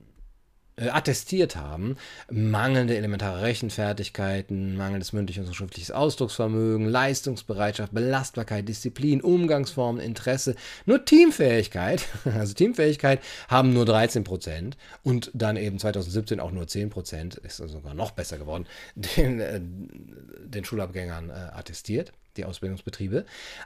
äh, 0.76 0.88
attestiert 0.88 1.56
haben, 1.56 1.96
mangelnde 2.30 2.96
elementare 2.96 3.42
Rechenfertigkeiten, 3.42 4.76
mangelndes 4.76 5.12
mündliches 5.12 5.46
und 5.46 5.54
schriftliches 5.54 5.92
Ausdrucksvermögen, 5.92 6.88
Leistungsbereitschaft, 6.88 7.94
Belastbarkeit, 7.94 8.68
Disziplin, 8.68 9.20
Umgangsformen, 9.20 10.00
Interesse, 10.00 10.56
nur 10.84 11.04
Teamfähigkeit, 11.04 12.04
also 12.24 12.54
Teamfähigkeit 12.54 13.20
haben 13.48 13.72
nur 13.72 13.84
13 13.84 14.24
Prozent 14.24 14.76
und 15.02 15.30
dann 15.32 15.56
eben 15.56 15.78
2017 15.78 16.40
auch 16.40 16.50
nur 16.50 16.66
10 16.66 16.90
Prozent, 16.90 17.36
ist 17.36 17.58
sogar 17.58 17.94
noch 17.94 18.10
besser 18.10 18.38
geworden, 18.38 18.66
den, 18.94 19.40
äh, 19.40 19.60
den 19.60 20.64
Schulabgängern 20.64 21.30
äh, 21.30 21.32
attestiert 21.32 22.12
die 22.36 22.44
Ausbildungsbetriebe. 22.44 23.24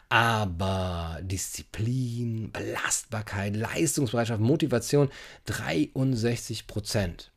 Aber 0.08 1.18
Disziplin, 1.22 2.50
Belastbarkeit, 2.52 3.56
Leistungsbereitschaft, 3.56 4.40
Motivation 4.40 5.10
63 5.46 6.66
Prozent. 6.66 7.30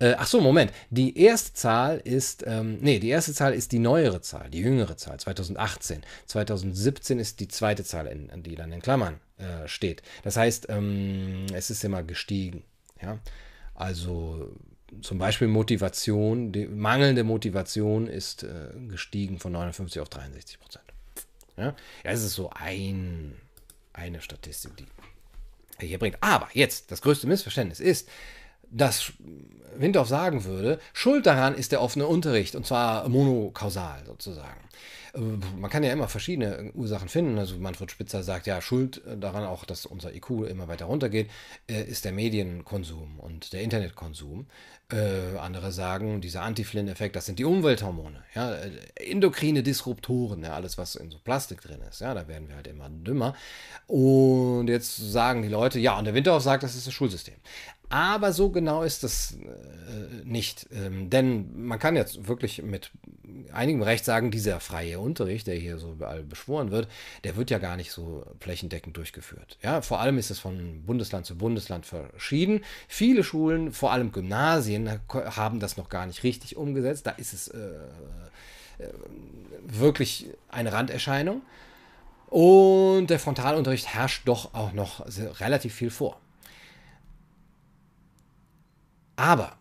Äh, 0.00 0.14
ach 0.16 0.26
so, 0.26 0.40
Moment. 0.40 0.72
Die 0.90 1.18
erste 1.18 1.54
Zahl 1.54 1.98
ist, 1.98 2.44
ähm, 2.46 2.78
nee, 2.80 3.00
die 3.00 3.08
erste 3.08 3.34
Zahl 3.34 3.52
ist 3.52 3.72
die 3.72 3.80
neuere 3.80 4.20
Zahl, 4.20 4.48
die 4.50 4.60
jüngere 4.60 4.96
Zahl, 4.96 5.18
2018. 5.18 6.02
2017 6.26 7.18
ist 7.18 7.40
die 7.40 7.48
zweite 7.48 7.84
Zahl, 7.84 8.06
in, 8.06 8.42
die 8.42 8.54
dann 8.54 8.72
in 8.72 8.80
Klammern 8.80 9.20
äh, 9.38 9.66
steht. 9.66 10.02
Das 10.22 10.36
heißt, 10.36 10.66
ähm, 10.68 11.46
es 11.52 11.70
ist 11.70 11.82
immer 11.82 12.02
gestiegen. 12.02 12.62
Ja, 13.02 13.18
also 13.74 14.52
zum 15.02 15.18
Beispiel 15.18 15.48
Motivation, 15.48 16.52
die 16.52 16.66
mangelnde 16.66 17.24
Motivation 17.24 18.06
ist 18.06 18.42
äh, 18.42 18.70
gestiegen 18.88 19.38
von 19.38 19.52
59 19.52 20.00
auf 20.00 20.08
63 20.08 20.58
Prozent. 20.58 20.84
Ja? 21.56 21.74
das 22.04 22.22
ist 22.22 22.34
so 22.34 22.50
ein, 22.50 23.34
eine 23.92 24.20
Statistik, 24.20 24.76
die 24.76 24.86
er 25.78 25.88
hier 25.88 25.98
bringt. 25.98 26.16
Aber 26.20 26.48
jetzt, 26.52 26.90
das 26.90 27.02
größte 27.02 27.26
Missverständnis 27.26 27.80
ist, 27.80 28.08
dass 28.70 29.12
Windorf 29.76 30.08
sagen 30.08 30.44
würde, 30.44 30.78
Schuld 30.92 31.26
daran 31.26 31.54
ist 31.54 31.72
der 31.72 31.82
offene 31.82 32.06
Unterricht 32.06 32.54
und 32.54 32.66
zwar 32.66 33.08
monokausal 33.08 34.04
sozusagen. 34.06 34.60
Äh, 35.14 35.20
man 35.58 35.70
kann 35.70 35.82
ja 35.82 35.92
immer 35.92 36.08
verschiedene 36.08 36.72
Ursachen 36.74 37.08
finden. 37.08 37.38
Also 37.38 37.56
Manfred 37.58 37.90
Spitzer 37.90 38.22
sagt 38.22 38.46
ja, 38.46 38.60
Schuld 38.60 39.02
daran 39.18 39.44
auch, 39.44 39.64
dass 39.64 39.86
unser 39.86 40.14
IQ 40.14 40.46
immer 40.48 40.68
weiter 40.68 40.86
runtergeht, 40.86 41.30
äh, 41.68 41.82
ist 41.82 42.04
der 42.04 42.12
Medienkonsum 42.12 43.18
und 43.20 43.52
der 43.52 43.62
Internetkonsum. 43.62 44.46
Äh, 44.90 45.36
andere 45.36 45.70
sagen, 45.70 46.22
dieser 46.22 46.40
Anti-Flynn-Effekt, 46.42 47.14
das 47.14 47.26
sind 47.26 47.38
die 47.38 47.44
Umwelthormone, 47.44 48.22
ja, 48.34 48.54
endokrine 48.94 49.62
Disruptoren, 49.62 50.42
ja, 50.42 50.54
alles, 50.54 50.78
was 50.78 50.94
in 50.94 51.10
so 51.10 51.18
Plastik 51.18 51.60
drin 51.60 51.82
ist, 51.82 52.00
ja, 52.00 52.14
da 52.14 52.26
werden 52.26 52.48
wir 52.48 52.56
halt 52.56 52.68
immer 52.68 52.88
dümmer. 52.88 53.34
Und 53.86 54.68
jetzt 54.68 54.96
sagen 54.96 55.42
die 55.42 55.48
Leute, 55.48 55.78
ja, 55.78 55.98
und 55.98 56.06
der 56.06 56.14
Winterhoff 56.14 56.42
sagt, 56.42 56.62
das 56.62 56.74
ist 56.74 56.86
das 56.86 56.94
Schulsystem. 56.94 57.34
Aber 57.90 58.32
so 58.32 58.50
genau 58.50 58.82
ist 58.82 59.02
das 59.02 59.32
äh, 59.32 60.24
nicht. 60.24 60.66
Ähm, 60.72 61.08
denn 61.08 61.66
man 61.66 61.78
kann 61.78 61.96
jetzt 61.96 62.28
wirklich 62.28 62.62
mit 62.62 62.90
einigem 63.52 63.82
Recht 63.82 64.04
sagen, 64.04 64.30
dieser 64.30 64.60
freie 64.60 65.00
Unterricht, 65.00 65.46
der 65.46 65.54
hier 65.54 65.78
so 65.78 65.92
überall 65.92 66.22
beschworen 66.22 66.70
wird, 66.70 66.88
der 67.24 67.36
wird 67.36 67.50
ja 67.50 67.58
gar 67.58 67.76
nicht 67.76 67.90
so 67.90 68.26
flächendeckend 68.40 68.96
durchgeführt. 68.96 69.56
Ja, 69.62 69.80
vor 69.80 70.00
allem 70.00 70.18
ist 70.18 70.30
es 70.30 70.38
von 70.38 70.84
Bundesland 70.84 71.24
zu 71.24 71.36
Bundesland 71.36 71.86
verschieden. 71.86 72.62
Viele 72.88 73.24
Schulen, 73.24 73.72
vor 73.72 73.92
allem 73.92 74.12
Gymnasien, 74.12 75.00
haben 75.08 75.60
das 75.60 75.76
noch 75.76 75.88
gar 75.88 76.06
nicht 76.06 76.22
richtig 76.24 76.56
umgesetzt. 76.56 77.06
Da 77.06 77.12
ist 77.12 77.32
es 77.32 77.48
äh, 77.48 77.58
äh, 78.78 78.88
wirklich 79.62 80.26
eine 80.48 80.72
Randerscheinung. 80.72 81.42
Und 82.26 83.06
der 83.08 83.18
Frontalunterricht 83.18 83.94
herrscht 83.94 84.28
doch 84.28 84.52
auch 84.52 84.74
noch 84.74 85.06
relativ 85.40 85.74
viel 85.74 85.90
vor. 85.90 86.20
Aber 89.18 89.56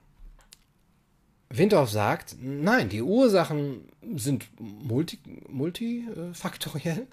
Windorf 1.49 1.89
sagt, 1.89 2.35
nein, 2.39 2.89
die 2.89 3.01
Ursachen 3.01 3.89
sind 4.15 4.47
multi, 4.59 5.17
multifaktoriell. 5.49 7.07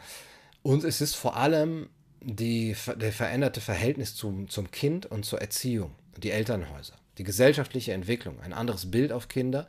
Und 0.63 0.85
es 0.85 1.01
ist 1.01 1.15
vor 1.15 1.37
allem 1.37 1.89
die, 2.21 2.77
der 2.97 3.13
veränderte 3.13 3.63
Verhältnis 3.63 4.15
zum, 4.15 4.51
zum 4.51 4.71
Kind 4.71 5.07
und 5.07 5.25
zur 5.25 5.41
Erziehung, 5.41 5.93
die 6.19 6.33
Elternhäuser, 6.33 6.97
die 7.17 7.25
gesellschaftliche 7.25 7.95
Entwicklung, 7.95 8.39
ein 8.43 8.53
anderes 8.53 8.91
Bild 8.91 9.11
auf 9.11 9.29
Kinder, 9.29 9.67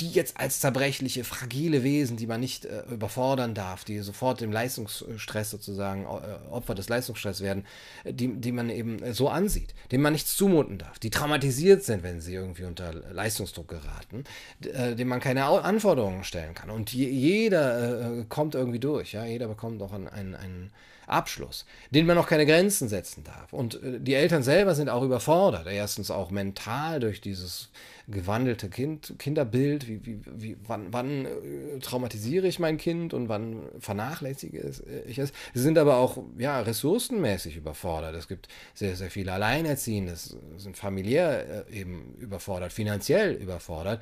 die 0.00 0.10
jetzt 0.10 0.38
als 0.38 0.60
zerbrechliche, 0.60 1.24
fragile 1.24 1.82
Wesen, 1.82 2.16
die 2.16 2.26
man 2.26 2.40
nicht 2.40 2.66
äh, 2.66 2.82
überfordern 2.90 3.54
darf, 3.54 3.84
die 3.84 4.00
sofort 4.00 4.40
dem 4.40 4.52
Leistungsstress 4.52 5.50
sozusagen 5.50 6.04
äh, 6.04 6.50
Opfer 6.50 6.74
des 6.74 6.88
Leistungsstress 6.88 7.40
werden, 7.40 7.64
äh, 8.04 8.12
die, 8.12 8.34
die 8.34 8.52
man 8.52 8.68
eben 8.68 9.02
äh, 9.02 9.14
so 9.14 9.28
ansieht, 9.28 9.74
denen 9.90 10.02
man 10.02 10.12
nichts 10.12 10.36
zumuten 10.36 10.78
darf, 10.78 10.98
die 10.98 11.10
traumatisiert 11.10 11.82
sind, 11.82 12.02
wenn 12.02 12.20
sie 12.20 12.34
irgendwie 12.34 12.64
unter 12.64 12.92
Leistungsdruck 12.92 13.68
geraten, 13.68 14.24
äh, 14.64 14.94
dem 14.94 15.08
man 15.08 15.20
keine 15.20 15.44
Anforderungen 15.46 16.24
stellen 16.24 16.54
kann. 16.54 16.68
Und 16.70 16.92
je, 16.92 17.08
jeder 17.08 18.18
äh, 18.18 18.24
kommt 18.28 18.54
irgendwie 18.54 18.80
durch, 18.80 19.12
ja, 19.12 19.24
jeder 19.24 19.48
bekommt 19.48 19.82
auch 19.82 19.92
einen, 19.92 20.08
einen, 20.08 20.34
einen 20.34 20.72
Abschluss, 21.06 21.64
den 21.90 22.06
man 22.06 22.16
noch 22.16 22.26
keine 22.26 22.46
Grenzen 22.46 22.88
setzen 22.88 23.24
darf. 23.24 23.52
Und 23.52 23.80
die 23.82 24.14
Eltern 24.14 24.42
selber 24.42 24.74
sind 24.74 24.88
auch 24.88 25.02
überfordert, 25.02 25.66
erstens 25.66 26.10
auch 26.10 26.30
mental 26.30 27.00
durch 27.00 27.20
dieses 27.20 27.70
gewandelte 28.08 28.68
kind, 28.68 29.14
Kinderbild, 29.18 29.88
wie, 29.88 30.04
wie, 30.06 30.20
wie, 30.36 30.56
wann, 30.66 30.92
wann 30.92 31.26
äh, 31.26 31.78
traumatisiere 31.80 32.46
ich 32.46 32.60
mein 32.60 32.76
Kind 32.76 33.12
und 33.12 33.28
wann 33.28 33.62
vernachlässige 33.80 34.72
ich 35.06 35.18
es. 35.18 35.32
Sie 35.54 35.60
sind 35.60 35.76
aber 35.76 35.96
auch 35.96 36.18
ja, 36.38 36.60
ressourcenmäßig 36.60 37.56
überfordert. 37.56 38.14
Es 38.14 38.28
gibt 38.28 38.46
sehr, 38.74 38.94
sehr 38.94 39.10
viele 39.10 39.32
Alleinerziehende, 39.32 40.14
sind 40.56 40.76
familiär 40.76 41.66
äh, 41.68 41.80
eben 41.80 42.14
überfordert, 42.20 42.72
finanziell 42.72 43.32
überfordert. 43.32 44.00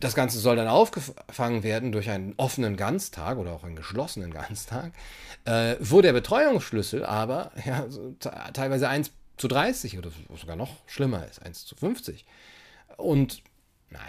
Das 0.00 0.14
Ganze 0.14 0.38
soll 0.38 0.56
dann 0.56 0.68
aufgefangen 0.68 1.62
werden 1.62 1.90
durch 1.90 2.08
einen 2.10 2.34
offenen 2.36 2.76
Ganztag 2.76 3.36
oder 3.38 3.52
auch 3.52 3.64
einen 3.64 3.76
geschlossenen 3.76 4.32
Ganztag, 4.32 4.92
äh, 5.44 5.76
wo 5.80 6.00
der 6.00 6.12
Betreuungsschlüssel 6.12 7.04
aber 7.04 7.50
ja, 7.64 7.86
so 7.88 8.14
teilweise 8.20 8.88
1 8.88 9.10
zu 9.36 9.48
30 9.48 9.98
oder 9.98 10.10
sogar 10.36 10.56
noch 10.56 10.76
schlimmer 10.86 11.26
ist, 11.26 11.42
1 11.42 11.66
zu 11.66 11.74
50 11.74 12.24
und, 12.96 13.42
nein, 13.90 14.02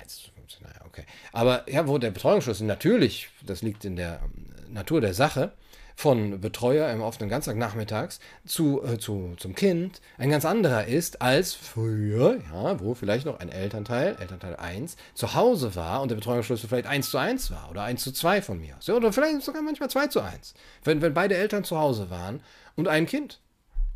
naja, 0.62 0.86
okay. 0.86 1.06
Aber 1.32 1.70
ja, 1.70 1.88
wo 1.88 1.98
der 1.98 2.12
Betreuungsschlüssel 2.12 2.66
natürlich, 2.66 3.30
das 3.46 3.62
liegt 3.62 3.86
in 3.86 3.96
der 3.96 4.20
ähm, 4.24 4.74
Natur 4.74 5.02
der 5.02 5.14
Sache, 5.14 5.54
von 6.00 6.40
Betreuer 6.40 6.90
im 6.94 7.02
offenen 7.02 7.30
Ganztag 7.30 7.58
nachmittags 7.58 8.22
zu, 8.46 8.82
äh, 8.86 8.98
zu, 9.00 9.34
zum 9.36 9.54
Kind 9.54 10.00
ein 10.18 10.30
ganz 10.30 10.46
anderer 10.46 10.86
ist 10.86 11.22
als 11.22 11.54
früher, 11.54 12.38
ja, 12.54 12.80
wo 12.80 12.94
vielleicht 12.94 13.26
noch 13.26 13.42
ein 13.42 13.50
Elternteil, 13.50 14.16
Elternteil 14.18 14.56
1, 14.56 14.96
zu 15.14 15.34
Hause 15.34 15.76
war 15.76 16.02
und 16.02 16.08
der 16.08 16.16
Betreuungsschlüssel 16.16 16.70
vielleicht 16.70 16.88
1 16.88 17.10
zu 17.10 17.18
1 17.18 17.52
war 17.52 17.70
oder 17.70 17.84
1 17.84 18.02
zu 18.02 18.14
2 18.14 18.42
von 18.42 18.62
mir. 18.62 18.78
Ja, 18.80 18.94
oder 18.94 19.12
vielleicht 19.12 19.42
sogar 19.42 19.62
manchmal 19.62 19.90
2 19.90 20.08
zu 20.08 20.22
1. 20.22 20.54
Wenn, 20.86 21.02
wenn 21.02 21.14
beide 21.14 21.36
Eltern 21.36 21.66
zu 21.66 21.78
Hause 21.78 22.10
waren 22.10 22.40
und 22.78 22.88
ein 22.88 23.06
Kind. 23.06 23.42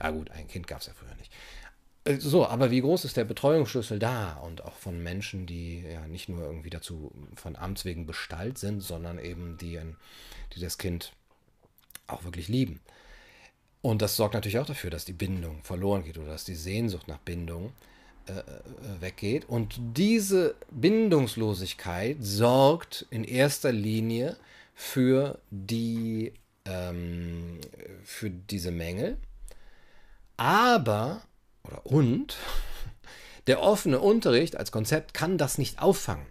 Ja 0.01 0.10
gut, 0.10 0.30
ein 0.32 0.49
Kind 0.49 0.68
gab 0.68 0.82
es 0.82 0.88
ja 0.88 0.93
früher 0.93 1.16
nicht. 1.16 1.32
Äh, 2.04 2.18
so, 2.18 2.45
aber 2.45 2.70
wie 2.70 2.82
groß 2.82 3.06
ist 3.06 3.16
der 3.16 3.24
Betreuungsschlüssel 3.24 3.99
da 3.99 4.34
und 4.43 4.66
auch 4.66 4.76
von 4.76 5.01
Menschen, 5.01 5.45
die 5.45 5.86
ja 5.89 6.06
nicht 6.08 6.28
nur 6.28 6.43
irgendwie 6.43 6.70
dazu 6.70 7.14
von 7.36 7.56
Amts 7.56 7.86
wegen 7.86 8.06
bestallt 8.06 8.58
sind, 8.58 8.82
sondern 8.82 9.20
eben 9.20 9.58
die, 9.58 9.80
die 10.54 10.60
das 10.60 10.78
Kind 10.78 11.14
auch 12.14 12.24
wirklich 12.24 12.47
lieben. 12.47 12.80
Und 13.82 14.01
das 14.01 14.16
sorgt 14.16 14.34
natürlich 14.34 14.59
auch 14.59 14.66
dafür, 14.66 14.89
dass 14.89 15.05
die 15.05 15.14
Bindung 15.14 15.61
verloren 15.64 16.03
geht 16.03 16.18
oder 16.18 16.30
dass 16.30 16.45
die 16.45 16.55
Sehnsucht 16.55 17.07
nach 17.07 17.20
Bindung 17.20 17.74
äh, 18.28 18.32
äh, 18.32 19.01
weggeht. 19.01 19.49
Und 19.49 19.76
diese 19.97 20.55
Bindungslosigkeit 20.72 22.18
sorgt 22.22 23.05
in 23.09 23.26
erster 23.26 23.74
Linie 23.74 24.38
für 24.74 25.39
die 25.51 26.32
ähm, 26.66 27.59
für 28.03 28.30
diese 28.30 28.72
Mängel. 28.72 29.18
Aber, 30.38 31.24
oder 31.64 31.86
und, 31.86 32.38
der 33.47 33.61
offene 33.61 33.99
Unterricht 33.99 34.55
als 34.55 34.72
Konzept 34.72 35.14
kann 35.14 35.38
das 35.38 35.57
nicht 35.57 35.82
auffangen. 35.82 36.26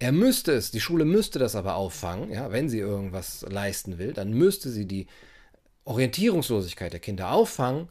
Er 0.00 0.12
müsste 0.12 0.52
es, 0.52 0.70
die 0.70 0.80
Schule 0.80 1.04
müsste 1.04 1.38
das 1.38 1.54
aber 1.54 1.74
auffangen, 1.76 2.32
ja, 2.32 2.50
wenn 2.50 2.70
sie 2.70 2.78
irgendwas 2.78 3.42
leisten 3.42 3.98
will, 3.98 4.14
dann 4.14 4.32
müsste 4.32 4.70
sie 4.70 4.86
die 4.86 5.06
Orientierungslosigkeit 5.84 6.92
der 6.94 7.00
Kinder 7.00 7.30
auffangen. 7.32 7.88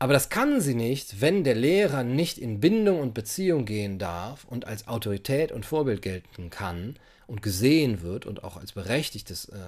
Aber 0.00 0.14
das 0.14 0.30
kann 0.30 0.60
sie 0.60 0.74
nicht, 0.74 1.20
wenn 1.20 1.44
der 1.44 1.54
Lehrer 1.54 2.02
nicht 2.02 2.38
in 2.38 2.58
Bindung 2.58 2.98
und 2.98 3.14
Beziehung 3.14 3.66
gehen 3.66 4.00
darf 4.00 4.44
und 4.44 4.66
als 4.66 4.88
Autorität 4.88 5.52
und 5.52 5.64
Vorbild 5.64 6.02
gelten 6.02 6.50
kann 6.50 6.96
und 7.28 7.40
gesehen 7.40 8.02
wird 8.02 8.26
und 8.26 8.42
auch 8.42 8.56
als 8.56 8.72
berechtigtes 8.72 9.48
äh, 9.48 9.58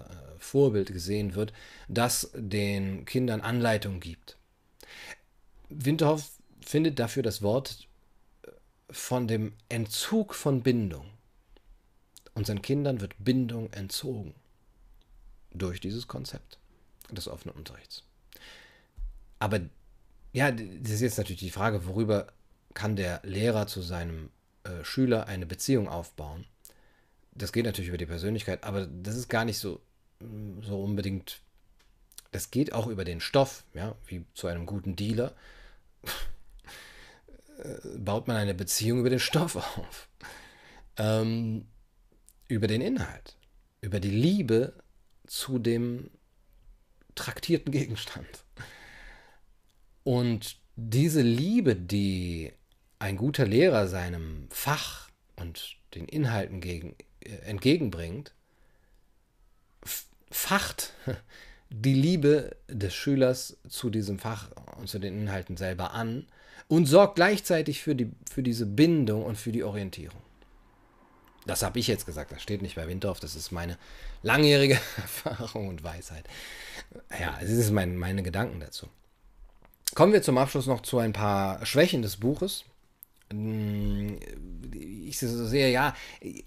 Vorbild 0.41 0.93
gesehen 0.93 1.37
wird, 1.37 1.53
das 1.87 2.33
den 2.35 3.05
Kindern 3.05 3.43
Anleitung 3.43 4.01
gibt. 4.01 4.37
Winterhoff 5.69 6.29
findet 6.61 6.99
dafür 6.99 7.23
das 7.23 7.43
Wort 7.43 7.87
äh, 8.43 8.49
von 8.91 9.29
dem 9.29 9.53
Entzug 9.69 10.35
von 10.35 10.65
Bindung. 10.65 11.14
Unseren 12.35 12.63
Kindern 12.63 13.01
wird 13.01 13.15
Bindung 13.19 13.73
entzogen 13.73 14.35
durch 15.53 15.81
dieses 15.81 16.09
Konzept 16.09 16.59
des 17.11 17.29
offenen 17.29 17.57
Unterrichts. 17.57 18.03
Aber 19.39 19.61
ja, 20.33 20.51
das 20.51 20.93
ist 20.93 21.01
jetzt 21.01 21.19
natürlich 21.19 21.41
die 21.41 21.51
Frage, 21.51 21.87
worüber 21.87 22.27
kann 22.75 22.97
der 22.97 23.21
Lehrer 23.23 23.67
zu 23.67 23.83
seinem 23.83 24.31
äh, 24.65 24.83
Schüler 24.83 25.29
eine 25.29 25.47
Beziehung 25.47 25.89
aufbauen? 25.89 26.45
Das 27.33 27.53
geht 27.53 27.67
natürlich 27.67 27.89
über 27.89 27.99
die 27.99 28.07
Persönlichkeit, 28.07 28.65
aber 28.65 28.87
das 28.87 29.17
ist 29.17 29.29
gar 29.29 29.45
nicht 29.45 29.59
so, 29.59 29.81
so 30.63 30.83
unbedingt. 30.83 31.41
Das 32.33 32.51
geht 32.51 32.73
auch 32.73 32.89
über 32.89 33.05
den 33.05 33.21
Stoff, 33.21 33.65
ja, 33.75 33.95
wie 34.07 34.25
zu 34.35 34.49
einem 34.49 34.67
guten 34.67 34.97
Dealer. 34.97 35.35
Äh, 37.57 37.99
baut 37.99 38.27
man 38.27 38.37
eine 38.37 38.53
Beziehung 38.53 38.99
über 38.99 39.11
den 39.11 39.21
Stoff 39.21 39.55
auf. 39.79 40.09
Ähm, 40.97 41.69
über 42.49 42.67
den 42.67 42.81
Inhalt, 42.81 43.37
über 43.81 44.01
die 44.01 44.11
Liebe 44.11 44.75
zu 45.27 45.59
dem 45.59 46.11
traktierten 47.15 47.73
Gegenstand. 47.73 48.45
Und 50.03 50.59
diese 50.77 51.23
Liebe, 51.23 51.77
die 51.77 52.53
ein 52.99 53.17
guter 53.17 53.47
Lehrer 53.47 53.89
seinem 53.89 54.49
Fach 54.51 55.09
und 55.37 55.77
den 55.95 56.07
Inhalten 56.07 56.61
gegen, 56.61 56.97
äh, 57.21 57.37
entgegenbringt, 57.45 58.35
facht 60.31 60.93
die 61.71 61.95
Liebe 61.95 62.57
des 62.69 62.95
Schülers 62.95 63.57
zu 63.69 63.91
diesem 63.91 64.19
Fach 64.19 64.51
und 64.77 64.89
zu 64.89 64.99
den 64.99 65.19
Inhalten 65.19 65.57
selber 65.57 65.93
an 65.93 66.27
und 66.69 66.87
sorgt 66.87 67.17
gleichzeitig 67.17 67.83
für, 67.83 67.95
die, 67.95 68.11
für 68.31 68.43
diese 68.43 68.67
Bindung 68.67 69.25
und 69.25 69.37
für 69.37 69.53
die 69.53 69.65
Orientierung. 69.65 70.24
Das 71.47 71.63
habe 71.63 71.79
ich 71.79 71.87
jetzt 71.87 72.07
gesagt, 72.07 72.33
das 72.33 72.43
steht 72.43 72.63
nicht 72.63 72.77
bei 72.77 72.89
Windorf, 72.89 73.21
das 73.21 73.37
ist 73.37 73.53
meine 73.53 73.79
langjährige 74.23 74.75
Erfahrung 74.97 75.69
und 75.69 75.85
Weisheit. 75.85 76.25
Ja, 77.19 77.39
es 77.43 77.51
ist 77.51 77.71
mein, 77.71 77.97
meine 77.97 78.23
Gedanken 78.23 78.61
dazu. 78.61 78.89
Kommen 79.95 80.13
wir 80.13 80.23
zum 80.23 80.39
Abschluss 80.39 80.67
noch 80.67 80.81
zu 80.81 80.99
ein 80.99 81.13
paar 81.13 81.65
Schwächen 81.67 82.03
des 82.03 82.17
Buches. 82.17 82.65
Hm, 83.31 84.19
ich 84.73 85.19
sehe, 85.19 85.71
ja, 85.71 85.95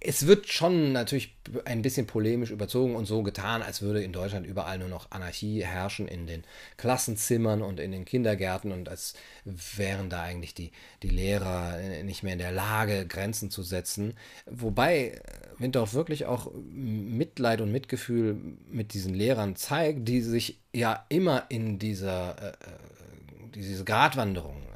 es 0.01 0.27
wird 0.27 0.47
schon 0.47 0.91
natürlich 0.91 1.35
ein 1.65 1.81
bisschen 1.81 2.07
polemisch 2.07 2.51
überzogen 2.51 2.95
und 2.95 3.05
so 3.05 3.23
getan, 3.23 3.61
als 3.61 3.81
würde 3.81 4.03
in 4.03 4.11
Deutschland 4.11 4.45
überall 4.45 4.77
nur 4.77 4.89
noch 4.89 5.11
Anarchie 5.11 5.63
herrschen 5.63 6.07
in 6.07 6.27
den 6.27 6.43
Klassenzimmern 6.75 7.61
und 7.61 7.79
in 7.79 7.91
den 7.91 8.05
Kindergärten 8.05 8.71
und 8.71 8.89
als 8.89 9.13
wären 9.45 10.09
da 10.09 10.23
eigentlich 10.23 10.53
die, 10.53 10.71
die 11.03 11.09
Lehrer 11.09 11.77
nicht 12.03 12.23
mehr 12.23 12.33
in 12.33 12.39
der 12.39 12.51
Lage, 12.51 13.07
Grenzen 13.07 13.49
zu 13.49 13.63
setzen. 13.63 14.13
Wobei 14.45 15.21
Windorf 15.57 15.93
wirklich 15.93 16.25
auch 16.25 16.51
Mitleid 16.69 17.61
und 17.61 17.71
Mitgefühl 17.71 18.37
mit 18.69 18.93
diesen 18.93 19.13
Lehrern 19.13 19.55
zeigt, 19.55 20.07
die 20.07 20.21
sich 20.21 20.59
ja 20.73 21.05
immer 21.09 21.45
in 21.49 21.79
dieser 21.79 22.35
äh, 22.41 22.49
äh 22.49 22.53
diese 23.55 23.85
Gratwanderung 23.85 24.66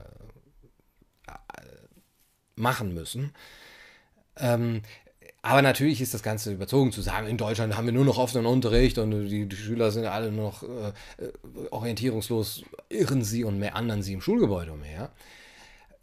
machen 2.62 2.94
müssen. 2.94 3.34
Ähm, 4.38 4.82
aber 5.44 5.62
natürlich 5.64 6.02
ist 6.02 6.14
das 6.14 6.22
Ganze 6.22 6.54
überzogen 6.54 6.92
zu 6.92 7.02
sagen, 7.02 7.28
in 7.28 7.38
Deutschland 7.38 7.76
haben 7.76 7.88
wir 7.88 7.94
nur 7.94 8.06
noch 8.06 8.20
offenen 8.20 8.46
Unterricht 8.46 9.00
und 9.00 9.28
die, 9.28 9.48
die 9.48 9.56
Schüler 9.56 9.92
sind 9.92 10.06
alle 10.06 10.32
nur 10.32 10.46
noch 10.46 10.64
äh, 10.64 10.92
orientierungslos, 11.72 12.64
irren 12.90 13.24
sie 13.24 13.44
und 13.44 13.58
mehr 13.58 13.76
anderen 13.76 14.04
sie 14.04 14.14
im 14.14 14.22
Schulgebäude 14.22 14.72
umher. 14.72 15.12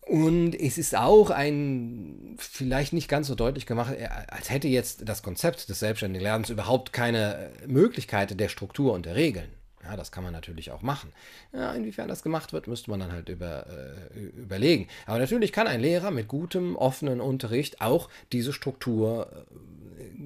Und 0.09 0.55
es 0.55 0.79
ist 0.79 0.97
auch 0.97 1.31
ein, 1.31 2.35
vielleicht 2.39 2.95
nicht 2.95 3.09
ganz 3.09 3.29
so 3.29 3.35
deutlich 3.35 3.67
gemacht, 3.67 3.95
äh, 3.95 4.09
als 4.29 4.51
hätte 4.51 4.67
jetzt 4.67 5.09
das 5.09 5.23
Konzept 5.23 5.69
des 5.69 5.79
selbstständigen 5.79 6.25
Lernens 6.25 6.51
überhaupt 6.51 6.93
keine 6.93 7.51
Möglichkeit 7.67 8.41
der 8.41 8.49
Struktur 8.49 8.93
und 8.93 9.07
der 9.07 9.15
Regeln. 9.15 9.51
Ja, 9.89 9.97
das 9.97 10.13
kann 10.13 10.23
man 10.23 10.35
natürlich 10.35 10.71
auch 10.71 10.83
machen. 10.83 11.13
Ja, 11.53 11.73
inwiefern 11.73 12.09
das 12.09 12.23
gemacht 12.23 12.53
wird, 12.53 12.67
müsste 12.67 12.91
man 12.91 13.01
dann 13.01 13.11
halt 13.11 13.31
über, 13.31 13.67
äh, 13.67 14.19
überlegen. 14.19 14.87
Aber 15.07 15.19
natürlich 15.19 15.51
kann 15.51 15.67
ein 15.67 15.81
Lehrer 15.81 16.11
mit 16.11 16.29
gutem, 16.29 16.77
offenen 16.77 17.23
Unterricht 17.23 17.81
auch 17.81 18.11
diese 18.33 18.53
Struktur 18.53 19.47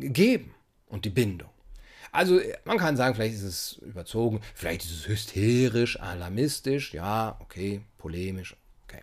äh, 0.02 0.08
geben 0.08 0.52
und 0.88 1.04
die 1.04 1.10
Bindung. 1.10 1.48
Also 2.10 2.40
man 2.64 2.76
kann 2.76 2.96
sagen, 2.96 3.14
vielleicht 3.14 3.36
ist 3.36 3.44
es 3.44 3.72
überzogen, 3.82 4.40
vielleicht 4.54 4.84
ist 4.84 4.90
es 4.90 5.08
hysterisch, 5.08 5.98
alarmistisch, 6.00 6.92
ja, 6.92 7.38
okay, 7.40 7.82
polemisch, 7.98 8.56
okay. 8.84 9.02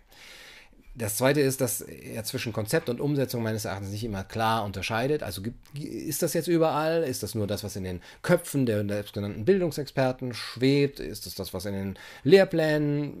Das 0.94 1.16
zweite 1.16 1.40
ist, 1.40 1.60
dass 1.60 1.82
er 1.82 2.24
zwischen 2.24 2.52
Konzept 2.52 2.88
und 2.88 3.00
Umsetzung 3.00 3.44
meines 3.44 3.64
Erachtens 3.64 3.90
nicht 3.90 4.02
immer 4.02 4.24
klar 4.24 4.64
unterscheidet. 4.64 5.22
Also 5.22 5.40
ist 5.74 6.22
das 6.22 6.34
jetzt 6.34 6.48
überall? 6.48 7.04
Ist 7.04 7.22
das 7.22 7.36
nur 7.36 7.46
das, 7.46 7.62
was 7.62 7.76
in 7.76 7.84
den 7.84 8.02
Köpfen 8.22 8.66
der 8.66 8.84
selbstgenannten 8.84 9.44
Bildungsexperten 9.44 10.34
schwebt? 10.34 10.98
Ist 10.98 11.26
das 11.26 11.36
das, 11.36 11.54
was 11.54 11.64
in 11.64 11.74
den 11.74 11.98
Lehrplänen 12.24 13.14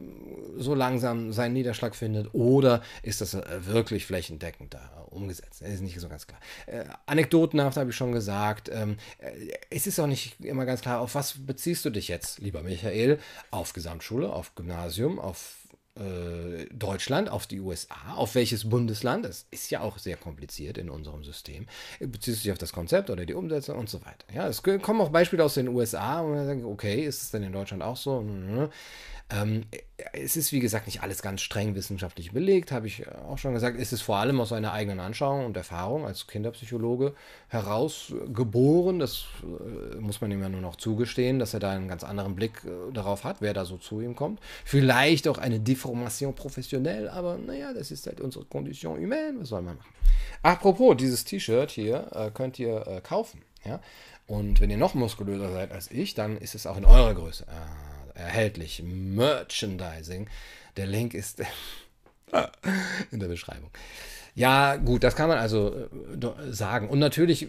so 0.58 0.74
langsam 0.74 1.32
seinen 1.32 1.52
Niederschlag 1.52 1.94
findet? 1.94 2.34
Oder 2.34 2.82
ist 3.04 3.20
das 3.20 3.34
äh, 3.34 3.44
wirklich 3.60 4.04
flächendeckend 4.04 4.74
da 4.74 5.06
umgesetzt? 5.08 5.62
Das 5.62 5.70
ist 5.70 5.80
nicht 5.80 6.00
so 6.00 6.08
ganz 6.08 6.26
klar. 6.26 6.40
Äh, 6.66 6.86
anekdotenhaft 7.06 7.76
habe 7.76 7.90
ich 7.90 7.96
schon 7.96 8.10
gesagt. 8.10 8.68
Ähm, 8.72 8.96
äh, 9.18 9.30
es 9.70 9.86
ist 9.86 10.00
auch 10.00 10.08
nicht 10.08 10.44
immer 10.44 10.66
ganz 10.66 10.80
klar, 10.80 11.00
auf 11.00 11.14
was 11.14 11.34
beziehst 11.46 11.84
du 11.84 11.90
dich 11.90 12.08
jetzt, 12.08 12.40
lieber 12.40 12.64
Michael? 12.64 13.20
Auf 13.52 13.72
Gesamtschule, 13.72 14.32
auf 14.32 14.56
Gymnasium, 14.56 15.20
auf 15.20 15.59
äh, 15.96 16.66
Deutschland, 16.72 17.28
auf 17.28 17.46
die 17.46 17.60
USA, 17.60 18.14
auf 18.14 18.34
welches 18.34 18.68
Bundesland, 18.68 19.24
das 19.24 19.46
ist 19.50 19.70
ja 19.70 19.80
auch 19.80 19.98
sehr 19.98 20.16
kompliziert 20.16 20.78
in 20.78 20.88
unserem 20.88 21.24
System, 21.24 21.66
bezieht 21.98 22.36
sich 22.36 22.52
auf 22.52 22.58
das 22.58 22.72
Konzept 22.72 23.10
oder 23.10 23.26
die 23.26 23.34
Umsetzung 23.34 23.78
und 23.78 23.88
so 23.88 24.00
weiter. 24.00 24.26
Ja, 24.32 24.46
es 24.48 24.62
kommen 24.62 25.00
auch 25.00 25.10
Beispiele 25.10 25.44
aus 25.44 25.54
den 25.54 25.68
USA, 25.68 26.22
wo 26.22 26.28
man 26.28 26.46
sagt, 26.46 26.64
okay, 26.64 27.04
ist 27.04 27.22
es 27.22 27.30
denn 27.32 27.42
in 27.42 27.52
Deutschland 27.52 27.82
auch 27.82 27.96
so? 27.96 28.24
Ähm, 29.30 29.64
es 30.12 30.36
ist, 30.36 30.52
wie 30.52 30.60
gesagt, 30.60 30.86
nicht 30.86 31.02
alles 31.02 31.22
ganz 31.22 31.40
streng 31.40 31.74
wissenschaftlich 31.74 32.32
belegt, 32.32 32.72
habe 32.72 32.86
ich 32.86 33.06
auch 33.08 33.38
schon 33.38 33.54
gesagt. 33.54 33.78
Es 33.78 33.92
ist 33.92 34.02
vor 34.02 34.16
allem 34.16 34.40
aus 34.40 34.48
seiner 34.48 34.72
eigenen 34.72 34.98
Anschauung 34.98 35.46
und 35.46 35.56
Erfahrung 35.56 36.04
als 36.04 36.26
Kinderpsychologe 36.26 37.14
herausgeboren. 37.48 38.98
Das 38.98 39.26
äh, 39.42 39.96
muss 40.00 40.20
man 40.20 40.30
ihm 40.30 40.42
ja 40.42 40.48
nur 40.48 40.60
noch 40.60 40.76
zugestehen, 40.76 41.38
dass 41.38 41.54
er 41.54 41.60
da 41.60 41.70
einen 41.70 41.88
ganz 41.88 42.02
anderen 42.02 42.34
Blick 42.34 42.64
äh, 42.64 42.92
darauf 42.92 43.24
hat, 43.24 43.36
wer 43.40 43.54
da 43.54 43.64
so 43.64 43.76
zu 43.76 44.00
ihm 44.00 44.16
kommt. 44.16 44.40
Vielleicht 44.64 45.28
auch 45.28 45.38
eine 45.38 45.60
Deformation 45.60 46.34
professionell, 46.34 47.08
aber 47.08 47.38
naja, 47.38 47.72
das 47.72 47.90
ist 47.90 48.06
halt 48.06 48.20
unsere 48.20 48.44
Condition 48.46 48.98
humaine. 48.98 49.40
Was 49.40 49.48
soll 49.48 49.62
man 49.62 49.76
machen? 49.76 49.94
Apropos, 50.42 50.96
dieses 50.96 51.24
T-Shirt 51.24 51.70
hier 51.70 52.10
äh, 52.12 52.30
könnt 52.32 52.58
ihr 52.58 53.00
kaufen. 53.02 53.42
Ja? 53.64 53.80
Und 54.26 54.60
wenn 54.60 54.70
ihr 54.70 54.76
noch 54.76 54.94
muskulöser 54.94 55.52
seid 55.52 55.72
als 55.72 55.90
ich, 55.90 56.14
dann 56.14 56.36
ist 56.36 56.54
es 56.54 56.66
auch 56.66 56.76
in 56.76 56.84
eurer 56.84 57.14
Größe 57.14 57.44
äh, 57.44 57.89
erhältlich. 58.14 58.82
Merchandising. 58.82 60.28
Der 60.76 60.86
Link 60.86 61.14
ist 61.14 61.40
in 63.10 63.20
der 63.20 63.28
Beschreibung. 63.28 63.70
Ja, 64.40 64.76
gut, 64.76 65.04
das 65.04 65.16
kann 65.16 65.28
man 65.28 65.36
also 65.36 65.68
äh, 65.68 66.50
sagen. 66.50 66.88
Und 66.88 66.98
natürlich 66.98 67.46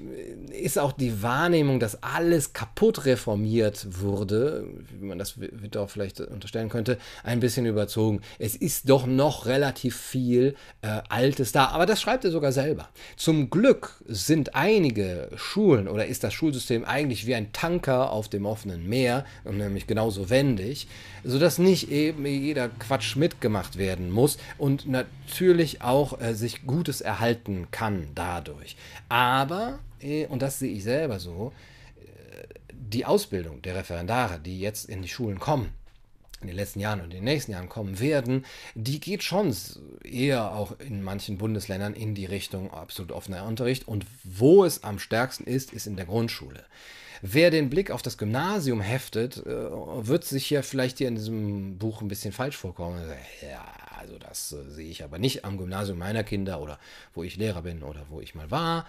ist 0.52 0.78
auch 0.78 0.92
die 0.92 1.24
Wahrnehmung, 1.24 1.80
dass 1.80 2.04
alles 2.04 2.52
kaputt 2.52 3.06
reformiert 3.06 4.02
wurde, 4.02 4.68
wie 5.00 5.06
man 5.06 5.18
das 5.18 5.36
doch 5.72 5.90
vielleicht 5.90 6.20
unterstellen 6.20 6.68
könnte, 6.68 6.98
ein 7.24 7.40
bisschen 7.40 7.66
überzogen. 7.66 8.20
Es 8.40 8.58
ist 8.58 8.90
doch 8.90 9.06
noch 9.06 9.46
relativ 9.46 9.96
viel 9.96 10.56
äh, 10.82 11.00
Altes 11.08 11.54
da, 11.54 11.68
aber 11.68 11.86
das 11.86 12.02
schreibt 12.02 12.26
er 12.26 12.32
sogar 12.32 12.52
selber. 12.52 12.90
Zum 13.16 13.50
Glück 13.50 14.02
sind 14.06 14.54
einige 14.56 15.30
Schulen 15.38 15.88
oder 15.88 16.08
ist 16.08 16.26
das 16.26 16.34
Schulsystem 16.34 16.84
eigentlich 16.84 17.26
wie 17.26 17.36
ein 17.36 17.54
Tanker 17.54 18.12
auf 18.12 18.28
dem 18.28 18.46
offenen 18.46 18.90
Meer, 18.90 19.24
nämlich 19.50 19.88
genauso 19.88 20.30
wendig, 20.30 20.90
sodass 21.24 21.58
nicht 21.58 21.90
eben 21.90 22.26
jeder 22.26 22.68
Quatsch 22.68 23.16
mitgemacht 23.16 23.78
werden 23.78 24.12
muss 24.12 24.38
und 24.58 24.90
natürlich 24.90 25.82
auch 25.82 26.20
äh, 26.20 26.34
sich 26.34 26.66
Gutes 26.82 27.02
erhalten 27.02 27.68
kann 27.70 28.08
dadurch. 28.16 28.76
Aber, 29.08 29.78
äh, 30.02 30.26
und 30.26 30.42
das 30.42 30.58
sehe 30.58 30.74
ich 30.74 30.84
selber 30.84 31.20
so, 31.20 31.54
äh, 32.00 32.44
die 32.72 33.06
Ausbildung 33.06 33.62
der 33.62 33.76
Referendare, 33.76 34.40
die 34.40 34.60
jetzt 34.60 34.90
in 34.90 35.04
die 35.04 35.08
Schulen 35.08 35.40
kommen, 35.40 35.70
in 36.42 36.48
den 36.48 36.56
letzten 36.56 36.80
Jahren 36.80 37.02
und 37.02 37.12
in 37.12 37.18
den 37.18 37.24
nächsten 37.26 37.52
Jahren 37.52 37.70
kommen 37.70 38.00
werden, 38.00 38.46
die 38.74 39.00
geht 39.00 39.22
schon 39.22 39.56
eher 40.04 40.54
auch 40.56 40.80
in 40.80 41.04
manchen 41.04 41.38
Bundesländern 41.38 41.94
in 41.94 42.16
die 42.16 42.26
Richtung 42.26 42.72
absolut 42.74 43.12
offener 43.12 43.46
Unterricht. 43.46 43.88
Und 43.88 44.08
wo 44.24 44.66
es 44.66 44.84
am 44.84 44.98
stärksten 44.98 45.44
ist, 45.44 45.74
ist 45.74 45.86
in 45.86 45.98
der 45.98 46.08
Grundschule. 46.08 46.66
Wer 47.22 47.52
den 47.52 47.70
Blick 47.70 47.92
auf 47.92 48.02
das 48.02 48.18
Gymnasium 48.18 48.82
heftet, 48.82 49.38
äh, 49.38 49.46
wird 49.46 50.24
sich 50.24 50.50
ja 50.50 50.64
vielleicht 50.64 50.98
hier 50.98 51.10
in 51.10 51.16
diesem 51.16 51.78
Buch 51.78 52.02
ein 52.02 52.08
bisschen 52.08 52.34
falsch 52.34 52.58
vorkommen. 52.58 53.08
Ja, 53.44 53.72
also 54.02 54.18
das 54.18 54.52
äh, 54.52 54.70
sehe 54.70 54.90
ich 54.90 55.04
aber 55.04 55.20
nicht 55.20 55.46
am 55.46 55.58
Gymnasium 55.58 56.00
meiner 56.00 56.24
Kinder 56.24 56.60
oder 56.60 56.80
wo 57.14 57.24
ich 57.24 57.38
Lehrer 57.38 57.62
bin 57.62 57.84
oder 57.84 58.08
wo 58.10 58.20
ich 58.20 58.36
mal 58.36 58.52
war. 58.52 58.88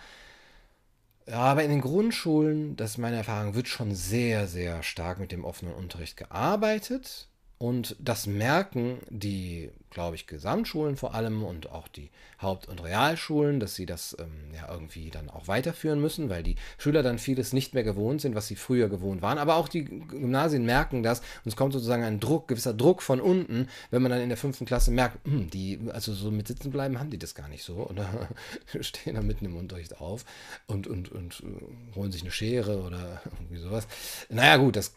Aber 1.30 1.62
in 1.62 1.70
den 1.70 1.80
Grundschulen, 1.80 2.74
das 2.76 2.92
ist 2.92 2.98
meine 2.98 3.16
Erfahrung, 3.16 3.54
wird 3.54 3.68
schon 3.68 3.94
sehr, 3.94 4.48
sehr 4.48 4.82
stark 4.82 5.20
mit 5.20 5.30
dem 5.30 5.44
offenen 5.44 5.74
Unterricht 5.74 6.16
gearbeitet. 6.16 7.28
Und 7.58 7.94
das 8.00 8.26
merken 8.26 8.98
die, 9.08 9.70
glaube 9.93 10.16
ich, 10.16 10.26
Gesamtschulen 10.26 10.97
vor 10.97 11.14
allem 11.14 11.43
und 11.45 11.70
auch 11.70 11.88
die 11.88 12.11
Haupt- 12.40 12.68
und 12.68 12.82
Realschulen, 12.82 13.61
dass 13.61 13.74
sie 13.74 13.86
das 13.86 14.16
ähm, 14.18 14.55
ja 14.55 14.72
irgendwie 14.72 15.11
dann 15.11 15.30
auch 15.30 15.49
weiterführen 15.49 16.01
müssen, 16.01 16.28
weil 16.28 16.43
die 16.43 16.57
Schüler 16.78 17.03
dann 17.03 17.18
vieles 17.18 17.53
nicht 17.53 17.74
mehr 17.74 17.84
gewohnt 17.84 18.20
sind, 18.20 18.34
was 18.34 18.49
sie 18.49 18.57
früher 18.57 18.88
gewohnt 18.88 19.22
waren. 19.22 19.38
Aber 19.38 19.57
auch 19.57 19.68
die 19.68 19.84
Gymnasien 19.84 20.64
merken 20.64 21.03
das 21.03 21.20
und 21.20 21.47
es 21.47 21.57
kommt 21.57 21.72
sozusagen 21.72 22.03
ein 22.03 22.20
Druck, 22.20 22.49
gewisser 22.49 22.74
Druck 22.74 23.03
von 23.03 23.20
unten, 23.20 23.68
wenn 23.90 24.03
man 24.03 24.11
dann 24.11 24.20
in 24.20 24.28
der 24.28 24.38
fünften 24.38 24.64
Klasse 24.64 24.90
merkt, 24.90 25.24
hm, 25.26 25.51
die, 25.51 25.78
also 25.93 26.12
so 26.12 26.30
mit 26.30 26.49
Sitzen 26.49 26.70
bleiben 26.72 26.99
haben 26.99 27.11
die 27.11 27.18
das 27.18 27.34
gar 27.34 27.49
nicht 27.49 27.62
so. 27.62 27.86
Oder 27.88 28.28
stehen 28.80 29.14
da 29.14 29.22
mitten 29.22 29.45
im 29.45 29.57
Unterricht 29.57 30.01
auf 30.01 30.24
und, 30.66 30.86
und, 30.86 31.12
und 31.12 31.40
äh, 31.40 31.97
holen 31.97 32.12
sich 32.12 32.22
eine 32.22 32.30
Schere 32.30 32.82
oder 32.82 33.22
irgendwie 33.38 33.59
sowas. 33.59 33.86
Naja, 34.28 34.57
gut, 34.57 34.76
das, 34.76 34.95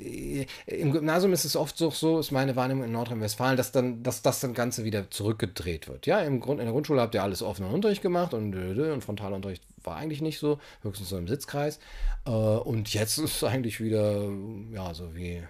äh, 0.00 0.46
im 0.66 0.92
Gymnasium 0.92 1.32
ist 1.32 1.44
es 1.44 1.56
oft 1.56 1.78
so, 1.78 1.90
so 1.90 2.18
ist 2.18 2.30
meine 2.30 2.56
Wahrnehmung 2.56 2.84
in 2.84 2.92
Nordrhein-Westfalen, 2.92 3.56
dass 3.56 3.72
dann, 3.72 4.02
dass 4.08 4.22
das 4.22 4.40
Ganze 4.54 4.84
wieder 4.84 5.10
zurückgedreht 5.10 5.88
wird. 5.88 6.06
Ja, 6.06 6.20
im 6.20 6.40
Grund, 6.40 6.60
in 6.60 6.66
der 6.66 6.72
Grundschule 6.72 7.00
habt 7.00 7.14
ihr 7.14 7.22
alles 7.22 7.42
offenen 7.42 7.72
Unterricht 7.72 8.02
gemacht 8.02 8.34
und, 8.34 8.54
und 8.54 9.04
Frontalunterricht 9.04 9.62
war 9.84 9.96
eigentlich 9.96 10.22
nicht 10.22 10.38
so, 10.38 10.58
höchstens 10.82 11.10
so 11.10 11.18
im 11.18 11.28
Sitzkreis. 11.28 11.78
Äh, 12.26 12.30
und 12.30 12.92
jetzt 12.94 13.18
ist 13.18 13.36
es 13.36 13.44
eigentlich 13.44 13.80
wieder, 13.80 14.28
ja, 14.72 14.94
so 14.94 15.14
wie 15.14 15.42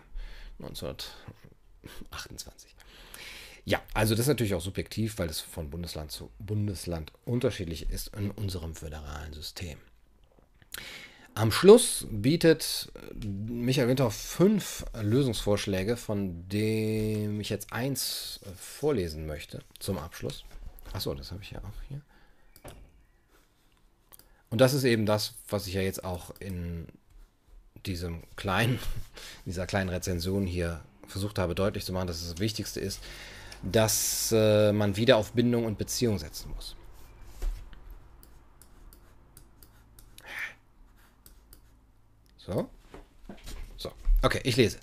1928. 0.60 2.74
Ja, 3.64 3.80
also 3.94 4.14
das 4.14 4.22
ist 4.22 4.28
natürlich 4.28 4.54
auch 4.54 4.60
subjektiv, 4.60 5.18
weil 5.18 5.28
es 5.28 5.40
von 5.40 5.70
Bundesland 5.70 6.10
zu 6.10 6.30
Bundesland 6.38 7.12
unterschiedlich 7.26 7.90
ist 7.90 8.16
in 8.16 8.30
unserem 8.30 8.74
föderalen 8.74 9.34
System. 9.34 9.78
Am 11.38 11.52
Schluss 11.52 12.04
bietet 12.10 12.90
Michael 13.14 13.86
Winter 13.86 14.10
fünf 14.10 14.84
Lösungsvorschläge, 15.00 15.96
von 15.96 16.48
denen 16.48 17.40
ich 17.40 17.48
jetzt 17.48 17.72
eins 17.72 18.40
vorlesen 18.56 19.24
möchte 19.24 19.60
zum 19.78 19.98
Abschluss. 19.98 20.42
Achso, 20.92 21.14
das 21.14 21.30
habe 21.30 21.40
ich 21.44 21.52
ja 21.52 21.60
auch 21.60 21.82
hier. 21.88 22.00
Und 24.50 24.60
das 24.60 24.74
ist 24.74 24.82
eben 24.82 25.06
das, 25.06 25.34
was 25.48 25.68
ich 25.68 25.74
ja 25.74 25.80
jetzt 25.80 26.02
auch 26.02 26.32
in 26.40 26.88
diesem 27.86 28.24
kleinen, 28.34 28.80
dieser 29.44 29.68
kleinen 29.68 29.90
Rezension 29.90 30.44
hier 30.44 30.80
versucht 31.06 31.38
habe 31.38 31.54
deutlich 31.54 31.84
zu 31.84 31.92
machen, 31.92 32.08
dass 32.08 32.20
es 32.20 32.30
das 32.32 32.40
Wichtigste 32.40 32.80
ist, 32.80 32.98
dass 33.62 34.32
äh, 34.32 34.72
man 34.72 34.96
wieder 34.96 35.16
auf 35.16 35.34
Bindung 35.34 35.66
und 35.66 35.78
Beziehung 35.78 36.18
setzen 36.18 36.50
muss. 36.52 36.74
So. 42.48 42.66
So. 43.76 43.92
Okay, 44.22 44.40
ich 44.44 44.56
lese. 44.56 44.78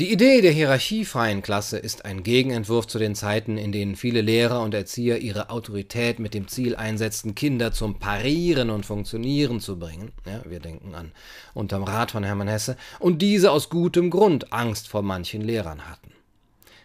Die 0.00 0.12
Idee 0.12 0.40
der 0.40 0.52
hierarchiefreien 0.52 1.42
Klasse 1.42 1.78
ist 1.78 2.04
ein 2.04 2.22
Gegenentwurf 2.22 2.86
zu 2.86 2.98
den 2.98 3.14
Zeiten, 3.14 3.56
in 3.56 3.72
denen 3.72 3.96
viele 3.96 4.20
Lehrer 4.20 4.62
und 4.62 4.74
Erzieher 4.74 5.18
ihre 5.18 5.50
Autorität 5.50 6.18
mit 6.18 6.34
dem 6.34 6.46
Ziel 6.48 6.76
einsetzten, 6.76 7.34
Kinder 7.34 7.72
zum 7.72 7.98
Parieren 7.98 8.70
und 8.70 8.86
Funktionieren 8.86 9.60
zu 9.60 9.78
bringen. 9.78 10.12
Ja, 10.24 10.42
wir 10.44 10.60
denken 10.60 10.94
an 10.94 11.12
Unterm 11.54 11.84
Rat 11.84 12.12
von 12.12 12.22
Hermann 12.22 12.48
Hesse. 12.48 12.76
Und 13.00 13.22
diese 13.22 13.50
aus 13.50 13.70
gutem 13.70 14.10
Grund 14.10 14.52
Angst 14.52 14.88
vor 14.88 15.02
manchen 15.02 15.42
Lehrern 15.42 15.88
hatten. 15.88 16.12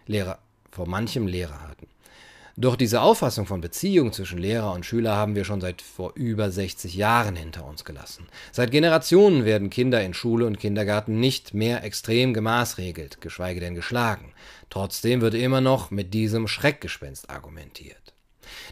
Lehrer, 0.06 0.40
vor 0.72 0.88
manchem 0.88 1.28
Lehrer 1.28 1.62
hatten. 1.62 1.88
Doch 2.56 2.76
diese 2.76 3.02
Auffassung 3.02 3.48
von 3.48 3.62
Beziehung 3.62 4.14
zwischen 4.14 4.38
Lehrer 4.38 4.74
und 4.74 4.86
Schüler 4.86 5.16
haben 5.16 5.34
wir 5.34 5.44
schon 5.44 5.60
seit 5.60 5.82
vor 5.82 6.12
über 6.14 6.52
60 6.52 6.94
Jahren 6.94 7.36
hinter 7.36 7.66
uns 7.66 7.84
gelassen. 7.84 8.28
Seit 8.52 8.70
Generationen 8.70 9.44
werden 9.44 9.72
Kinder 9.72 10.04
in 10.04 10.14
Schule 10.14 10.46
und 10.46 10.60
Kindergarten 10.60 11.20
nicht 11.20 11.56
mehr 11.56 11.84
extrem 11.84 12.32
gemaßregelt, 12.32 13.22
geschweige 13.22 13.60
denn 13.60 13.74
geschlagen. 13.74 14.34
Trotzdem 14.70 15.22
wird 15.22 15.34
immer 15.34 15.62
noch 15.62 15.90
mit 15.90 16.14
diesem 16.14 16.48
Schreckgespenst 16.48 17.28
argumentiert. 17.28 18.14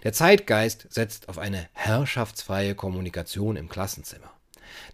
Der 0.03 0.13
Zeitgeist 0.13 0.86
setzt 0.89 1.27
auf 1.27 1.39
eine 1.39 1.67
herrschaftsfreie 1.73 2.75
Kommunikation 2.75 3.55
im 3.55 3.67
Klassenzimmer. 3.67 4.32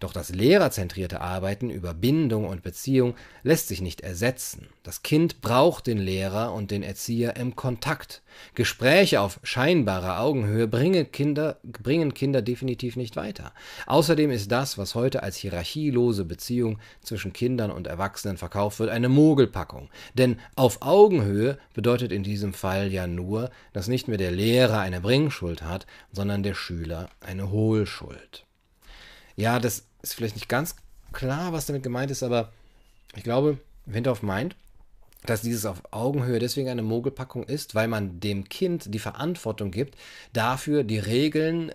Doch 0.00 0.12
das 0.12 0.30
lehrerzentrierte 0.30 1.20
Arbeiten 1.20 1.70
über 1.70 1.94
Bindung 1.94 2.46
und 2.46 2.62
Beziehung 2.62 3.14
lässt 3.42 3.68
sich 3.68 3.80
nicht 3.80 4.00
ersetzen. 4.00 4.68
Das 4.82 5.02
Kind 5.02 5.40
braucht 5.40 5.86
den 5.86 5.98
Lehrer 5.98 6.52
und 6.52 6.70
den 6.70 6.82
Erzieher 6.82 7.36
im 7.36 7.56
Kontakt. 7.56 8.22
Gespräche 8.54 9.20
auf 9.20 9.40
scheinbarer 9.42 10.20
Augenhöhe 10.20 10.68
bringen 10.68 11.10
Kinder, 11.12 11.58
bringen 11.62 12.14
Kinder 12.14 12.42
definitiv 12.42 12.96
nicht 12.96 13.16
weiter. 13.16 13.52
Außerdem 13.86 14.30
ist 14.30 14.50
das, 14.50 14.78
was 14.78 14.94
heute 14.94 15.22
als 15.22 15.36
hierarchielose 15.36 16.24
Beziehung 16.24 16.78
zwischen 17.02 17.32
Kindern 17.32 17.70
und 17.70 17.86
Erwachsenen 17.86 18.36
verkauft 18.36 18.78
wird, 18.80 18.90
eine 18.90 19.08
Mogelpackung. 19.08 19.90
Denn 20.14 20.38
auf 20.56 20.82
Augenhöhe 20.82 21.58
bedeutet 21.74 22.12
in 22.12 22.22
diesem 22.22 22.54
Fall 22.54 22.92
ja 22.92 23.06
nur, 23.06 23.50
dass 23.72 23.88
nicht 23.88 24.08
mehr 24.08 24.18
der 24.18 24.32
Lehrer 24.32 24.80
eine 24.80 25.00
Bringschuld 25.00 25.62
hat, 25.62 25.86
sondern 26.12 26.42
der 26.42 26.54
Schüler 26.54 27.10
eine 27.20 27.50
Hohlschuld. 27.50 28.47
Ja, 29.38 29.60
das 29.60 29.84
ist 30.02 30.14
vielleicht 30.14 30.34
nicht 30.34 30.48
ganz 30.48 30.74
klar, 31.12 31.52
was 31.52 31.66
damit 31.66 31.84
gemeint 31.84 32.10
ist, 32.10 32.24
aber 32.24 32.50
ich 33.14 33.22
glaube, 33.22 33.58
Windorf 33.86 34.20
meint, 34.22 34.56
dass 35.26 35.42
dieses 35.42 35.64
auf 35.64 35.80
Augenhöhe 35.92 36.40
deswegen 36.40 36.68
eine 36.68 36.82
Mogelpackung 36.82 37.44
ist, 37.44 37.76
weil 37.76 37.86
man 37.86 38.18
dem 38.18 38.48
Kind 38.48 38.92
die 38.92 38.98
Verantwortung 38.98 39.70
gibt, 39.70 39.96
dafür 40.32 40.82
die 40.82 40.98
Regeln 40.98 41.70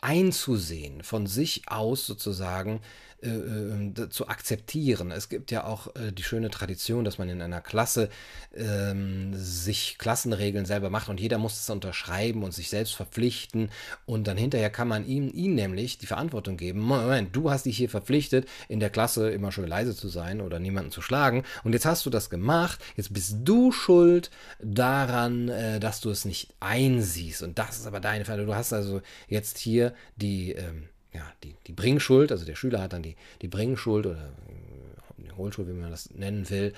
einzusehen, 0.00 1.02
von 1.02 1.26
sich 1.26 1.62
aus 1.66 2.06
sozusagen 2.06 2.80
äh, 3.20 3.30
äh, 3.30 4.08
zu 4.10 4.28
akzeptieren. 4.28 5.10
Es 5.10 5.28
gibt 5.28 5.50
ja 5.50 5.64
auch 5.64 5.94
äh, 5.96 6.12
die 6.12 6.22
schöne 6.22 6.50
Tradition, 6.50 7.04
dass 7.04 7.18
man 7.18 7.28
in 7.28 7.42
einer 7.42 7.60
Klasse 7.60 8.10
ähm, 8.54 9.32
sich 9.34 9.98
Klassenregeln 9.98 10.66
selber 10.66 10.88
macht 10.88 11.08
und 11.08 11.18
jeder 11.18 11.38
muss 11.38 11.60
es 11.60 11.68
unterschreiben 11.68 12.44
und 12.44 12.54
sich 12.54 12.70
selbst 12.70 12.94
verpflichten 12.94 13.70
und 14.06 14.28
dann 14.28 14.36
hinterher 14.36 14.70
kann 14.70 14.86
man 14.86 15.04
ihm, 15.04 15.32
ihm 15.34 15.56
nämlich 15.56 15.98
die 15.98 16.06
Verantwortung 16.06 16.56
geben. 16.56 16.78
Moment, 16.78 17.34
du 17.34 17.50
hast 17.50 17.66
dich 17.66 17.76
hier 17.76 17.90
verpflichtet, 17.90 18.48
in 18.68 18.78
der 18.78 18.90
Klasse 18.90 19.30
immer 19.30 19.50
schön 19.50 19.66
leise 19.66 19.96
zu 19.96 20.08
sein 20.08 20.40
oder 20.40 20.60
niemanden 20.60 20.92
zu 20.92 21.02
schlagen 21.02 21.42
und 21.64 21.72
jetzt 21.72 21.86
hast 21.86 22.06
du 22.06 22.10
das 22.10 22.30
gemacht, 22.30 22.78
jetzt 22.96 23.12
bist 23.12 23.38
du 23.42 23.72
schuld 23.72 24.30
daran, 24.60 25.48
äh, 25.48 25.80
dass 25.80 26.00
du 26.00 26.10
es 26.10 26.24
nicht 26.24 26.54
einsiehst 26.60 27.42
und 27.42 27.58
das 27.58 27.78
ist 27.78 27.86
aber 27.88 27.98
deine 27.98 28.24
Verantwortung. 28.24 28.54
Du 28.54 28.58
hast 28.58 28.72
also 28.72 29.02
jetzt 29.26 29.58
hier 29.58 29.92
die 30.16 30.52
ähm, 30.52 30.88
ja, 31.12 31.22
die, 31.42 31.54
die 31.66 31.72
Bringschuld, 31.72 32.32
also 32.32 32.44
der 32.44 32.54
Schüler 32.54 32.80
hat 32.80 32.92
dann 32.92 33.02
die, 33.02 33.16
die 33.42 33.48
Bringschuld 33.48 34.06
oder 34.06 34.18
äh, 34.18 35.22
die 35.22 35.32
Hohlschuld, 35.32 35.68
wie 35.68 35.72
man 35.72 35.90
das 35.90 36.10
nennen 36.10 36.48
will, 36.50 36.72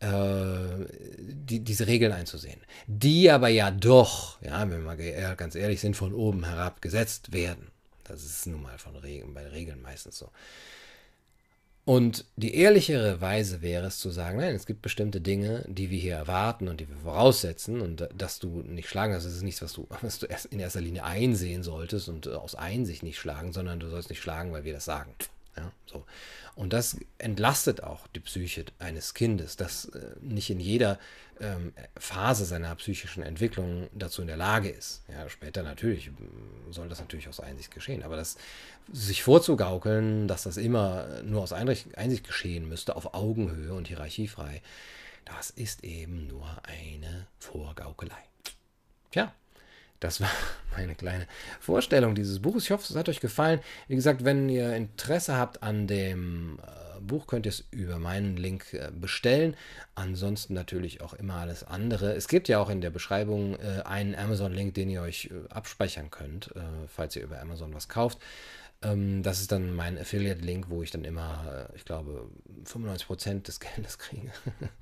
äh, 0.00 0.86
die, 1.18 1.60
diese 1.60 1.86
Regeln 1.86 2.12
einzusehen. 2.12 2.60
Die 2.86 3.30
aber 3.30 3.48
ja 3.48 3.70
doch, 3.70 4.40
ja, 4.42 4.60
wenn 4.60 4.70
wir 4.70 4.78
mal 4.78 5.36
ganz 5.36 5.54
ehrlich 5.54 5.80
sind, 5.80 5.96
von 5.96 6.14
oben 6.14 6.44
herab 6.44 6.80
gesetzt 6.82 7.32
werden. 7.32 7.68
Das 8.04 8.24
ist 8.24 8.46
nun 8.46 8.62
mal 8.62 8.78
von 8.78 8.96
Regeln, 8.96 9.32
bei 9.32 9.46
Regeln 9.46 9.80
meistens 9.80 10.18
so. 10.18 10.30
Und 11.86 12.24
die 12.36 12.54
ehrlichere 12.54 13.20
Weise 13.20 13.60
wäre 13.60 13.86
es 13.86 13.98
zu 13.98 14.08
sagen, 14.08 14.38
nein, 14.38 14.54
es 14.54 14.64
gibt 14.64 14.80
bestimmte 14.80 15.20
Dinge, 15.20 15.64
die 15.68 15.90
wir 15.90 15.98
hier 15.98 16.14
erwarten 16.14 16.68
und 16.68 16.80
die 16.80 16.88
wir 16.88 16.96
voraussetzen 16.96 17.82
und 17.82 18.08
dass 18.16 18.38
du 18.38 18.62
nicht 18.62 18.88
schlagen 18.88 19.12
das 19.12 19.26
ist 19.26 19.42
nichts, 19.42 19.60
was 19.60 19.74
du, 19.74 19.86
was 20.00 20.18
du 20.18 20.26
erst 20.26 20.46
in 20.46 20.60
erster 20.60 20.80
Linie 20.80 21.04
einsehen 21.04 21.62
solltest 21.62 22.08
und 22.08 22.26
aus 22.28 22.54
Einsicht 22.54 23.02
nicht 23.02 23.18
schlagen, 23.18 23.52
sondern 23.52 23.80
du 23.80 23.88
sollst 23.88 24.08
nicht 24.08 24.22
schlagen, 24.22 24.52
weil 24.52 24.64
wir 24.64 24.72
das 24.72 24.86
sagen. 24.86 25.14
Ja, 25.56 25.72
so. 25.86 26.04
Und 26.56 26.72
das 26.72 26.96
entlastet 27.18 27.82
auch 27.82 28.06
die 28.08 28.20
Psyche 28.20 28.64
eines 28.78 29.14
Kindes, 29.14 29.56
das 29.56 29.86
äh, 29.86 30.14
nicht 30.20 30.50
in 30.50 30.60
jeder 30.60 30.98
ähm, 31.40 31.72
Phase 31.96 32.44
seiner 32.44 32.74
psychischen 32.76 33.22
Entwicklung 33.22 33.88
dazu 33.92 34.22
in 34.22 34.28
der 34.28 34.36
Lage 34.36 34.68
ist. 34.68 35.02
Ja, 35.08 35.28
später 35.28 35.62
natürlich 35.62 36.10
soll 36.70 36.88
das 36.88 37.00
natürlich 37.00 37.28
aus 37.28 37.40
Einsicht 37.40 37.72
geschehen, 37.72 38.02
aber 38.02 38.16
das 38.16 38.36
sich 38.92 39.22
vorzugaukeln, 39.22 40.28
dass 40.28 40.44
das 40.44 40.56
immer 40.56 41.22
nur 41.22 41.42
aus 41.42 41.52
Einsicht 41.52 42.24
geschehen 42.24 42.68
müsste, 42.68 42.96
auf 42.96 43.14
Augenhöhe 43.14 43.72
und 43.72 43.88
hierarchiefrei, 43.88 44.62
das 45.24 45.50
ist 45.50 45.84
eben 45.84 46.26
nur 46.26 46.46
eine 46.64 47.26
Vorgaukelei. 47.38 48.22
Tja, 49.10 49.32
das 50.04 50.20
war 50.20 50.30
meine 50.76 50.94
kleine 50.94 51.26
Vorstellung 51.60 52.14
dieses 52.14 52.40
Buches. 52.40 52.64
Ich 52.64 52.70
hoffe, 52.70 52.84
es 52.88 52.96
hat 52.96 53.08
euch 53.08 53.20
gefallen. 53.20 53.60
Wie 53.88 53.94
gesagt, 53.94 54.24
wenn 54.24 54.48
ihr 54.48 54.74
Interesse 54.74 55.36
habt 55.36 55.62
an 55.62 55.86
dem 55.86 56.58
äh, 56.62 57.00
Buch, 57.00 57.26
könnt 57.26 57.46
ihr 57.46 57.50
es 57.50 57.64
über 57.70 57.98
meinen 57.98 58.36
Link 58.36 58.74
äh, 58.74 58.90
bestellen. 58.92 59.56
Ansonsten 59.94 60.54
natürlich 60.54 61.00
auch 61.00 61.14
immer 61.14 61.36
alles 61.36 61.64
andere. 61.64 62.12
Es 62.12 62.28
gibt 62.28 62.48
ja 62.48 62.58
auch 62.58 62.68
in 62.68 62.80
der 62.80 62.90
Beschreibung 62.90 63.56
äh, 63.56 63.82
einen 63.84 64.14
Amazon-Link, 64.14 64.74
den 64.74 64.90
ihr 64.90 65.00
euch 65.00 65.30
abspeichern 65.48 66.10
könnt, 66.10 66.52
falls 66.88 67.16
ihr 67.16 67.22
über 67.22 67.40
Amazon 67.40 67.74
was 67.74 67.88
kauft. 67.88 68.18
Ähm, 68.84 69.22
das 69.22 69.40
ist 69.40 69.52
dann 69.52 69.74
mein 69.74 69.98
Affiliate-Link, 69.98 70.66
wo 70.68 70.82
ich 70.82 70.90
dann 70.90 71.04
immer, 71.04 71.68
äh, 71.70 71.76
ich 71.76 71.84
glaube, 71.84 72.28
95% 72.64 73.42
des 73.42 73.60
Geldes 73.74 73.98
kriege. 73.98 74.30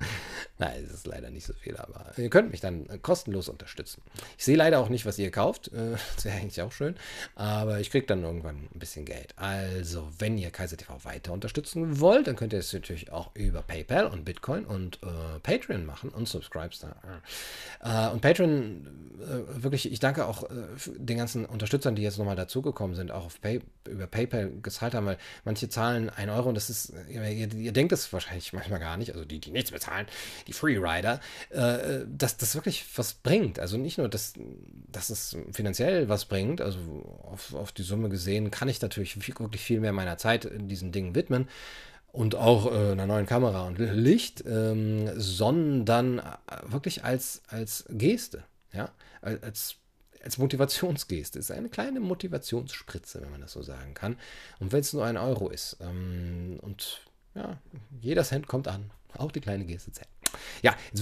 Nein, 0.59 0.85
es 0.85 0.93
ist 0.93 1.07
leider 1.07 1.31
nicht 1.31 1.47
so 1.47 1.53
viel, 1.53 1.77
aber 1.77 2.13
ihr 2.17 2.31
könnt 2.31 2.51
mich 2.51 2.61
dann 2.61 2.87
äh, 2.87 2.99
kostenlos 2.99 3.49
unterstützen. 3.49 4.03
Ich 4.39 4.45
sehe 4.45 4.57
leider 4.57 4.81
auch 4.81 4.89
nicht, 4.89 5.07
was 5.07 5.19
ihr 5.19 5.31
kauft. 5.31 5.69
Äh, 5.69 5.93
das 6.15 6.25
wäre 6.25 6.37
eigentlich 6.37 6.61
auch 6.63 6.73
schön. 6.73 6.97
Aber 7.35 7.81
ich 7.81 7.91
kriege 7.91 8.07
dann 8.07 8.23
irgendwann 8.23 8.69
ein 8.75 8.79
bisschen 8.79 9.05
Geld. 9.05 9.35
Also, 9.37 10.11
wenn 10.19 10.39
ihr 10.39 10.51
Kaiser 10.51 10.77
TV 10.77 11.05
weiter 11.05 11.33
unterstützen 11.33 12.01
wollt, 12.01 12.27
dann 12.27 12.37
könnt 12.37 12.53
ihr 12.53 12.59
es 12.59 12.73
natürlich 12.73 13.13
auch 13.13 13.35
über 13.35 13.63
PayPal 13.63 14.07
und 14.07 14.25
Bitcoin 14.25 14.65
und 14.65 15.01
äh, 15.03 15.39
Patreon 15.43 15.87
machen 15.87 16.11
und 16.11 16.29
Subscribestar. 16.29 16.97
Äh, 17.81 18.13
und 18.13 18.21
Patreon, 18.21 18.87
äh, 19.21 19.63
wirklich, 19.63 19.91
ich 19.91 20.01
danke 20.01 20.27
auch 20.27 20.49
den 20.87 21.17
ganzen 21.17 21.45
Unterstützern, 21.45 21.95
die 21.95 22.03
jetzt 22.03 22.19
nochmal 22.19 22.37
dazugekommen 22.37 22.97
sind, 22.97 23.11
auch 23.11 23.27
auf 23.27 23.41
PayPal 23.41 23.63
über 23.93 24.07
PayPal 24.07 24.51
gezahlt 24.63 24.95
haben, 24.95 25.07
weil 25.07 25.19
manche 25.45 25.69
zahlen 25.69 26.11
1 26.11 26.31
Euro 26.33 26.49
und 26.49 26.55
das 26.55 26.71
ist, 26.71 26.93
ihr, 27.09 27.53
ihr 27.53 27.73
denkt 27.73 27.93
das 27.93 28.13
wahrscheinlich 28.13 28.53
manchmal 28.53 28.81
gar 28.81 28.97
nicht, 28.97 29.13
also 29.13 29.25
die, 29.25 29.41
die 29.41 29.51
nichts 29.51 29.71
bezahlen, 29.71 30.07
die 30.47 30.53
Freerider, 30.53 31.21
äh, 31.51 32.05
dass 32.07 32.37
das 32.37 32.55
wirklich 32.55 32.85
was 32.97 33.15
bringt. 33.15 33.59
Also 33.59 33.77
nicht 33.77 33.99
nur, 33.99 34.09
dass, 34.09 34.35
dass 34.91 35.11
es 35.11 35.37
finanziell 35.53 36.09
was 36.09 36.25
bringt, 36.25 36.61
also 36.61 36.79
auf, 37.23 37.55
auf 37.55 37.73
die 37.73 37.83
Summe 37.83 38.09
gesehen 38.09 38.51
kann 38.51 38.69
ich 38.69 38.81
natürlich 38.81 39.17
wirklich 39.39 39.63
viel 39.63 39.81
mehr 39.81 39.93
meiner 39.93 40.19
Zeit 40.19 40.51
diesen 40.53 40.93
Dingen 40.93 41.15
widmen 41.15 41.49
und 42.13 42.35
auch 42.35 42.71
äh, 42.71 42.93
einer 42.93 43.07
neuen 43.07 43.27
Kamera 43.27 43.67
und 43.67 43.79
Licht, 43.79 44.45
ähm, 44.47 45.11
sondern 45.19 46.19
äh, 46.19 46.23
wirklich 46.67 47.05
als, 47.05 47.43
als 47.49 47.85
Geste, 47.89 48.45
ja, 48.73 48.91
als 49.23 49.43
als 49.43 49.77
Motivationsgeste. 50.39 51.39
ist 51.39 51.51
eine 51.51 51.69
kleine 51.69 52.01
Motivationsspritze, 52.01 53.23
wenn 53.23 53.31
man 53.31 53.41
das 53.41 53.53
so 53.53 53.63
sagen 53.63 53.95
kann. 53.95 54.17
Und 54.61 54.73
wenn 54.73 54.81
es 54.81 54.93
nur 54.93 55.05
ein 55.05 55.17
Euro 55.17 55.49
ist. 55.49 55.77
Ähm, 55.81 56.59
und 56.63 57.03
ja, 57.35 57.59
jeder 58.01 58.25
Cent 58.25 58.47
kommt 58.47 58.69
an. 58.69 58.91
Auch 59.17 59.33
die 59.33 59.41
kleine 59.41 59.65
Geste 59.65 59.93
zählt. 59.93 60.09
Ja, 60.63 60.75
jetzt 60.91 61.01